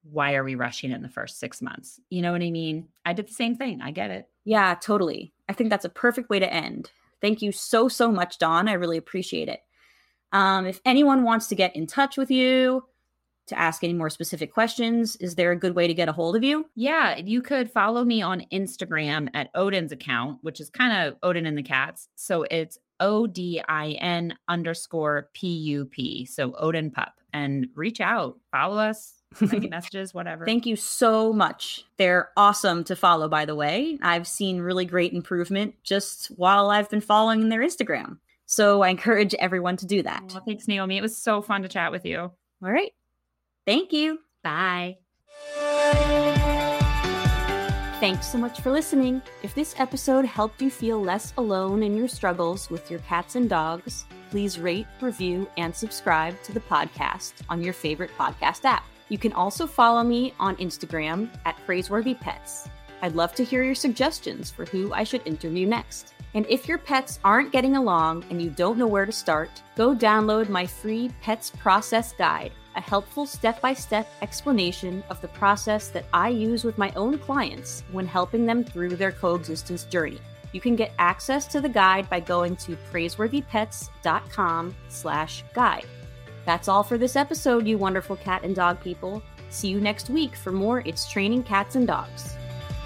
Why 0.02 0.34
are 0.34 0.44
we 0.44 0.54
rushing 0.54 0.90
it 0.90 0.96
in 0.96 1.02
the 1.02 1.08
first 1.08 1.38
six 1.38 1.62
months? 1.62 2.00
You 2.10 2.22
know 2.22 2.32
what 2.32 2.42
I 2.42 2.50
mean? 2.50 2.88
I 3.04 3.12
did 3.12 3.28
the 3.28 3.34
same 3.34 3.56
thing. 3.56 3.80
I 3.80 3.90
get 3.90 4.10
it. 4.10 4.28
Yeah, 4.44 4.74
totally. 4.74 5.32
I 5.48 5.52
think 5.52 5.70
that's 5.70 5.84
a 5.84 5.90
perfect 5.90 6.28
way 6.28 6.38
to 6.38 6.52
end. 6.52 6.90
Thank 7.20 7.40
you 7.40 7.52
so, 7.52 7.88
so 7.88 8.12
much, 8.12 8.38
Dawn. 8.38 8.68
I 8.68 8.74
really 8.74 8.98
appreciate 8.98 9.48
it. 9.48 9.60
Um, 10.34 10.66
if 10.66 10.80
anyone 10.84 11.22
wants 11.22 11.46
to 11.46 11.54
get 11.54 11.74
in 11.74 11.86
touch 11.86 12.18
with 12.18 12.30
you, 12.30 12.84
to 13.46 13.58
ask 13.58 13.84
any 13.84 13.92
more 13.92 14.10
specific 14.10 14.52
questions, 14.52 15.16
is 15.16 15.34
there 15.34 15.52
a 15.52 15.58
good 15.58 15.74
way 15.74 15.86
to 15.86 15.94
get 15.94 16.08
a 16.08 16.12
hold 16.12 16.34
of 16.34 16.42
you? 16.42 16.66
Yeah, 16.74 17.16
you 17.16 17.42
could 17.42 17.70
follow 17.70 18.04
me 18.04 18.22
on 18.22 18.46
Instagram 18.52 19.28
at 19.34 19.50
Odin's 19.54 19.92
account, 19.92 20.38
which 20.42 20.60
is 20.60 20.70
kind 20.70 21.06
of 21.06 21.16
Odin 21.22 21.46
and 21.46 21.56
the 21.56 21.62
Cats. 21.62 22.08
So 22.14 22.44
it's 22.50 22.78
O 23.00 23.26
D 23.26 23.60
I 23.68 23.90
N 24.00 24.36
underscore 24.48 25.28
P 25.34 25.48
U 25.48 25.84
P. 25.84 26.24
So 26.24 26.54
Odin 26.58 26.90
Pup. 26.90 27.12
And 27.32 27.66
reach 27.74 28.00
out, 28.00 28.38
follow 28.52 28.78
us, 28.78 29.14
send 29.34 29.68
messages, 29.70 30.14
whatever. 30.14 30.46
Thank 30.46 30.66
you 30.66 30.76
so 30.76 31.32
much. 31.32 31.84
They're 31.96 32.30
awesome 32.36 32.84
to 32.84 32.94
follow, 32.94 33.28
by 33.28 33.44
the 33.44 33.56
way. 33.56 33.98
I've 34.00 34.28
seen 34.28 34.60
really 34.60 34.84
great 34.84 35.12
improvement 35.12 35.74
just 35.82 36.28
while 36.28 36.70
I've 36.70 36.88
been 36.88 37.00
following 37.00 37.48
their 37.48 37.60
Instagram. 37.60 38.18
So 38.46 38.82
I 38.82 38.88
encourage 38.88 39.34
everyone 39.34 39.76
to 39.78 39.86
do 39.86 40.02
that. 40.02 40.22
Well, 40.32 40.42
thanks, 40.46 40.68
Naomi. 40.68 40.98
It 40.98 41.02
was 41.02 41.16
so 41.16 41.42
fun 41.42 41.62
to 41.62 41.68
chat 41.68 41.90
with 41.90 42.04
you. 42.04 42.18
All 42.18 42.32
right. 42.60 42.92
Thank 43.66 43.92
you. 43.92 44.18
Bye. 44.42 44.98
Thanks 48.00 48.26
so 48.26 48.36
much 48.36 48.60
for 48.60 48.70
listening. 48.70 49.22
If 49.42 49.54
this 49.54 49.74
episode 49.78 50.26
helped 50.26 50.60
you 50.60 50.70
feel 50.70 51.00
less 51.00 51.32
alone 51.38 51.82
in 51.82 51.96
your 51.96 52.08
struggles 52.08 52.68
with 52.68 52.90
your 52.90 53.00
cats 53.00 53.34
and 53.34 53.48
dogs, 53.48 54.04
please 54.30 54.58
rate, 54.58 54.86
review, 55.00 55.48
and 55.56 55.74
subscribe 55.74 56.40
to 56.42 56.52
the 56.52 56.60
podcast 56.60 57.32
on 57.48 57.62
your 57.62 57.72
favorite 57.72 58.10
podcast 58.18 58.64
app. 58.66 58.84
You 59.08 59.16
can 59.16 59.32
also 59.32 59.66
follow 59.66 60.02
me 60.02 60.34
on 60.38 60.56
Instagram 60.56 61.30
at 61.46 61.56
Praiseworthy 61.64 62.14
Pets. 62.14 62.68
I'd 63.02 63.14
love 63.14 63.34
to 63.34 63.44
hear 63.44 63.62
your 63.62 63.74
suggestions 63.74 64.50
for 64.50 64.64
who 64.64 64.92
I 64.92 65.04
should 65.04 65.26
interview 65.26 65.66
next. 65.66 66.14
And 66.34 66.46
if 66.48 66.66
your 66.66 66.78
pets 66.78 67.20
aren't 67.24 67.52
getting 67.52 67.76
along 67.76 68.24
and 68.30 68.42
you 68.42 68.50
don't 68.50 68.78
know 68.78 68.86
where 68.86 69.06
to 69.06 69.12
start, 69.12 69.62
go 69.76 69.94
download 69.94 70.48
my 70.48 70.66
free 70.66 71.10
Pets 71.20 71.50
Process 71.50 72.12
Guide 72.12 72.52
a 72.76 72.80
helpful 72.80 73.26
step 73.26 73.60
by 73.60 73.72
step 73.74 74.08
explanation 74.22 75.02
of 75.10 75.20
the 75.20 75.28
process 75.28 75.88
that 75.88 76.06
I 76.12 76.28
use 76.28 76.64
with 76.64 76.78
my 76.78 76.92
own 76.96 77.18
clients 77.18 77.84
when 77.92 78.06
helping 78.06 78.46
them 78.46 78.64
through 78.64 78.96
their 78.96 79.12
coexistence 79.12 79.84
journey. 79.84 80.18
You 80.52 80.60
can 80.60 80.76
get 80.76 80.92
access 80.98 81.46
to 81.48 81.60
the 81.60 81.68
guide 81.68 82.08
by 82.08 82.20
going 82.20 82.56
to 82.56 82.76
praiseworthypets.com 82.92 84.76
slash 84.88 85.44
guide. 85.52 85.86
That's 86.46 86.68
all 86.68 86.82
for 86.82 86.98
this 86.98 87.16
episode, 87.16 87.66
you 87.66 87.78
wonderful 87.78 88.16
cat 88.16 88.44
and 88.44 88.54
dog 88.54 88.80
people. 88.80 89.22
See 89.50 89.68
you 89.68 89.80
next 89.80 90.10
week 90.10 90.36
for 90.36 90.52
more 90.52 90.82
It's 90.84 91.10
Training 91.10 91.42
Cats 91.42 91.74
and 91.74 91.86
Dogs. 91.86 92.33